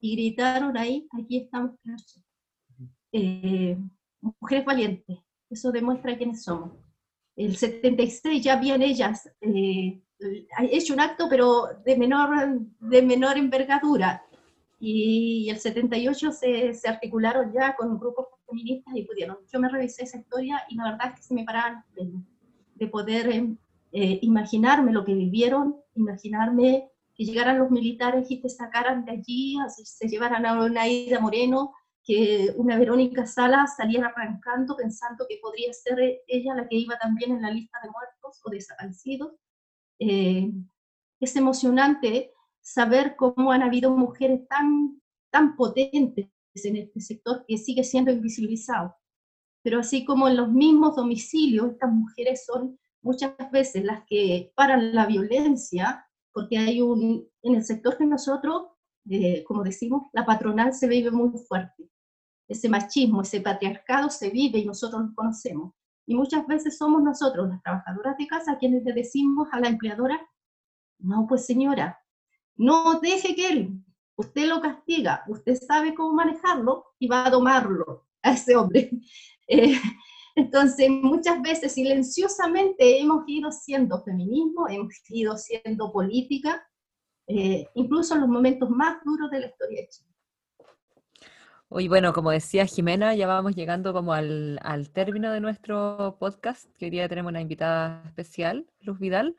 y 0.00 0.16
gritaron 0.16 0.76
ahí, 0.76 1.06
aquí 1.12 1.38
estamos, 1.38 1.72
eh, 3.12 3.76
mujeres 4.20 4.64
valientes, 4.64 5.18
eso 5.50 5.70
demuestra 5.70 6.16
quiénes 6.16 6.42
somos. 6.42 6.72
El 7.36 7.56
76 7.56 8.42
ya 8.42 8.56
bien 8.56 8.82
ellas 8.82 9.28
eh, 9.40 10.02
hecho 10.70 10.94
un 10.94 11.00
acto, 11.00 11.28
pero 11.28 11.68
de 11.84 11.96
menor, 11.96 12.60
de 12.80 13.02
menor 13.02 13.36
envergadura, 13.36 14.24
y, 14.84 15.48
el 15.48 15.58
78 15.58 16.32
se, 16.32 16.74
se, 16.74 16.88
articularon 16.88 17.52
ya 17.52 17.76
con 17.76 18.00
grupos 18.00 18.26
feministas 18.48 18.96
y 18.96 19.04
pudieron. 19.04 19.38
Yo 19.52 19.60
me 19.60 19.68
revisé 19.68 20.02
esa 20.02 20.18
historia 20.18 20.60
y 20.68 20.74
la 20.74 20.90
verdad 20.90 21.08
es 21.10 21.14
que 21.14 21.22
se 21.22 21.34
me 21.34 21.44
paraban 21.44 21.84
de, 22.74 22.86
poder 22.88 23.28
eh, 23.92 24.18
imaginarme 24.22 24.90
lo 24.90 25.04
que 25.04 25.14
vivieron, 25.14 25.76
imaginarme 25.94 26.90
que 27.14 27.24
llegaran 27.24 27.58
los 27.58 27.70
militares 27.70 28.30
y 28.30 28.40
te 28.40 28.48
sacaran 28.48 29.04
de 29.04 29.12
allí, 29.12 29.56
se 29.68 30.08
llevaran 30.08 30.46
a 30.46 30.62
una 30.62 30.88
Ida 30.88 31.20
Moreno, 31.20 31.72
que 32.04 32.52
una 32.56 32.78
Verónica 32.78 33.26
Sala 33.26 33.66
saliera 33.66 34.08
arrancando 34.08 34.76
pensando 34.76 35.26
que 35.28 35.38
podría 35.40 35.72
ser 35.72 36.22
ella 36.26 36.54
la 36.54 36.68
que 36.68 36.76
iba 36.76 36.98
también 36.98 37.32
en 37.32 37.42
la 37.42 37.50
lista 37.50 37.78
de 37.82 37.90
muertos 37.90 38.40
o 38.44 38.50
desaparecidos. 38.50 39.32
Eh, 39.98 40.50
es 41.20 41.36
emocionante 41.36 42.32
saber 42.60 43.14
cómo 43.16 43.52
han 43.52 43.62
habido 43.62 43.90
mujeres 43.90 44.46
tan, 44.48 45.00
tan 45.30 45.54
potentes 45.54 46.28
en 46.54 46.76
este 46.76 47.00
sector 47.00 47.44
que 47.46 47.56
sigue 47.56 47.84
siendo 47.84 48.10
invisibilizado. 48.10 48.96
Pero 49.62 49.78
así 49.78 50.04
como 50.04 50.28
en 50.28 50.36
los 50.36 50.50
mismos 50.50 50.96
domicilios, 50.96 51.72
estas 51.72 51.92
mujeres 51.92 52.44
son 52.44 52.78
muchas 53.00 53.34
veces 53.52 53.84
las 53.84 54.04
que 54.06 54.52
paran 54.56 54.92
la 54.94 55.06
violencia 55.06 56.04
porque 56.32 56.58
hay 56.58 56.80
un, 56.80 57.28
en 57.42 57.54
el 57.54 57.64
sector 57.64 57.96
que 57.96 58.06
nosotros, 58.06 58.68
eh, 59.10 59.44
como 59.44 59.62
decimos, 59.62 60.08
la 60.12 60.24
patronal 60.24 60.72
se 60.74 60.88
vive 60.88 61.10
muy 61.10 61.38
fuerte. 61.46 61.88
Ese 62.48 62.68
machismo, 62.68 63.22
ese 63.22 63.40
patriarcado 63.40 64.10
se 64.10 64.30
vive 64.30 64.58
y 64.58 64.64
nosotros 64.64 65.02
lo 65.02 65.14
conocemos. 65.14 65.74
Y 66.06 66.14
muchas 66.14 66.46
veces 66.46 66.76
somos 66.76 67.02
nosotros, 67.02 67.48
las 67.48 67.62
trabajadoras 67.62 68.16
de 68.16 68.26
casa, 68.26 68.58
quienes 68.58 68.84
le 68.84 68.92
decimos 68.92 69.48
a 69.52 69.60
la 69.60 69.68
empleadora, 69.68 70.20
no, 70.98 71.26
pues 71.26 71.46
señora, 71.46 72.00
no 72.56 73.00
deje 73.00 73.34
que 73.34 73.48
él, 73.48 73.84
usted 74.16 74.48
lo 74.48 74.60
castiga, 74.60 75.24
usted 75.28 75.54
sabe 75.54 75.94
cómo 75.94 76.12
manejarlo 76.14 76.84
y 76.98 77.08
va 77.08 77.26
a 77.26 77.30
domarlo 77.30 78.06
a 78.22 78.32
ese 78.32 78.56
hombre. 78.56 78.90
Eh, 79.48 79.74
entonces, 80.34 80.88
muchas 80.90 81.42
veces 81.42 81.72
silenciosamente 81.72 83.00
hemos 83.00 83.24
ido 83.26 83.50
siendo 83.52 84.02
feminismo, 84.02 84.68
hemos 84.68 84.94
ido 85.08 85.36
siendo 85.36 85.92
política, 85.92 86.66
eh, 87.26 87.66
incluso 87.74 88.14
en 88.14 88.20
los 88.22 88.28
momentos 88.28 88.70
más 88.70 88.98
duros 89.04 89.30
de 89.30 89.40
la 89.40 89.46
historia 89.46 89.80
de 89.82 89.88
Chile. 89.88 90.12
Bueno, 91.88 92.12
como 92.12 92.30
decía 92.30 92.66
Jimena, 92.66 93.14
ya 93.14 93.26
vamos 93.26 93.54
llegando 93.54 93.94
como 93.94 94.12
al, 94.12 94.58
al, 94.62 94.90
término 94.90 95.32
de 95.32 95.40
nuestro 95.40 96.16
podcast, 96.20 96.68
que 96.76 96.84
hoy 96.84 96.90
día 96.90 97.08
tenemos 97.08 97.30
una 97.30 97.40
invitada 97.40 98.02
especial, 98.04 98.66
Luz 98.80 98.98
Vidal, 98.98 99.36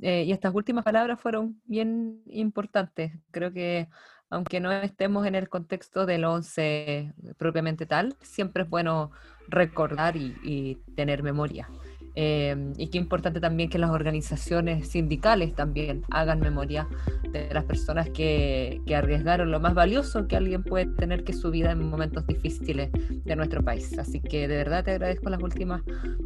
eh, 0.00 0.22
y 0.22 0.30
estas 0.30 0.54
últimas 0.54 0.84
palabras 0.84 1.20
fueron 1.20 1.60
bien 1.64 2.22
importantes. 2.26 3.12
Creo 3.32 3.52
que 3.52 3.88
aunque 4.34 4.58
no 4.58 4.72
estemos 4.72 5.26
en 5.26 5.36
el 5.36 5.48
contexto 5.48 6.06
del 6.06 6.24
11 6.24 7.12
propiamente 7.38 7.86
tal, 7.86 8.16
siempre 8.20 8.64
es 8.64 8.68
bueno 8.68 9.12
recordar 9.46 10.16
y, 10.16 10.78
tener 10.96 11.22
memoria. 11.22 11.68
Eh, 12.16 12.72
y 12.76 12.88
qué 12.88 12.98
importante 12.98 13.40
también 13.40 13.68
que 13.68 13.78
las 13.78 13.90
organizaciones 13.90 14.88
sindicales 14.88 15.54
también 15.54 16.02
hagan 16.10 16.38
memoria 16.38 16.86
de 17.32 17.52
las 17.52 17.64
personas 17.64 18.08
que, 18.10 18.80
que, 18.86 18.94
arriesgaron 18.94 19.50
lo 19.50 19.58
más 19.58 19.74
valioso 19.74 20.28
que 20.28 20.36
alguien 20.36 20.62
puede 20.62 20.86
tener, 20.86 21.24
que 21.24 21.32
su 21.32 21.50
vida 21.50 21.72
en 21.72 21.90
momentos 21.90 22.24
difíciles 22.26 22.90
de 22.92 23.36
nuestro 23.36 23.64
país. 23.64 23.98
Así 23.98 24.20
que 24.20 24.46
de 24.46 24.56
verdad 24.56 24.84
te 24.84 24.92
agradezco 24.92 25.28
las 25.28 25.42
últimas 25.42 25.82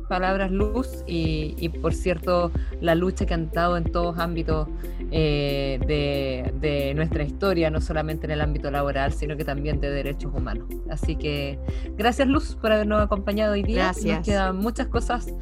palabras, 0.09 0.51
Luz, 0.51 1.05
y, 1.07 1.55
y 1.59 1.71
por 1.71 1.95
cierto, 1.95 2.53
la 2.81 2.95
lucha 2.95 3.25
que 3.25 3.35
han 3.35 3.51
dado 3.51 3.77
en 3.79 3.85
todos 3.85 4.19
ámbitos 4.19 4.69
eh, 5.11 5.81
de, 5.87 6.53
de, 6.61 6.95
nuestra 6.95 7.23
historia, 7.23 7.71
no 7.71 7.81
solamente 7.81 8.27
en 8.27 8.33
el 8.33 8.43
ámbito 8.43 8.71
laboral, 8.71 9.13
sino 9.13 9.37
que 9.39 9.45
también 9.45 9.81
de 9.81 9.91
derechos 9.91 10.33
humanos. 10.35 10.69
Así 10.91 11.17
que 11.17 11.59
gracias, 11.97 12.29
Luz, 12.29 12.57
por 12.57 12.73
habernos 12.73 13.03
acompañado 13.03 13.55
hoy 13.55 13.63
día. 13.63 13.85
Gracias. 13.85 14.19
Nos 14.19 14.27
quedan 14.27 14.57
muchas 14.57 14.89
cosas 14.89 15.33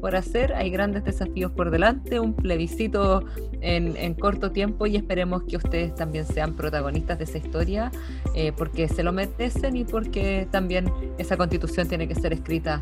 por 0.00 0.16
hacer, 0.16 0.54
hay 0.54 0.70
grandes 0.70 1.04
desafíos 1.04 1.52
por 1.52 1.70
delante, 1.70 2.20
un 2.20 2.34
plebiscito 2.34 3.24
en, 3.60 3.96
en 3.96 4.14
corto 4.14 4.52
tiempo 4.52 4.86
y 4.86 4.96
esperemos 4.96 5.42
que 5.44 5.56
ustedes 5.56 5.94
también 5.94 6.26
sean 6.26 6.54
protagonistas 6.54 7.18
de 7.18 7.24
esa 7.24 7.38
historia, 7.38 7.90
eh, 8.34 8.52
porque 8.56 8.88
se 8.88 9.02
lo 9.02 9.12
merecen 9.12 9.76
y 9.76 9.84
porque 9.84 10.46
también 10.50 10.90
esa 11.18 11.36
constitución 11.36 11.88
tiene 11.88 12.08
que 12.08 12.14
ser 12.14 12.32
escrita 12.32 12.80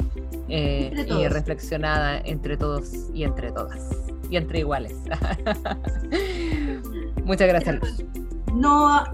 eh, 0.48 1.06
y 1.08 1.28
reflexionada 1.28 2.20
entre 2.24 2.56
todos 2.56 3.10
y 3.14 3.24
entre 3.24 3.52
todas. 3.52 3.88
y 4.30 4.36
entre 4.36 4.60
iguales. 4.60 4.94
Muchas 7.24 7.48
gracias, 7.48 7.76
Luz. 7.76 8.04
No 8.54 9.04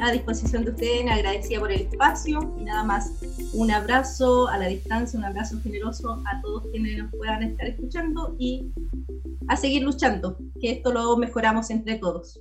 a 0.00 0.10
disposición 0.10 0.64
de 0.64 0.72
ustedes, 0.72 1.08
agradecida 1.08 1.60
por 1.60 1.70
el 1.70 1.82
espacio 1.82 2.52
y 2.58 2.64
nada 2.64 2.82
más. 2.82 3.12
Un 3.52 3.70
abrazo 3.70 4.48
a 4.48 4.58
la 4.58 4.66
distancia, 4.66 5.16
un 5.16 5.24
abrazo 5.24 5.60
generoso 5.62 6.20
a 6.26 6.40
todos 6.42 6.64
quienes 6.72 6.98
nos 6.98 7.12
puedan 7.12 7.44
estar 7.44 7.68
escuchando 7.68 8.34
y 8.40 8.72
a 9.46 9.56
seguir 9.56 9.84
luchando, 9.84 10.36
que 10.60 10.72
esto 10.72 10.92
lo 10.92 11.16
mejoramos 11.16 11.70
entre 11.70 11.96
todos. 11.98 12.40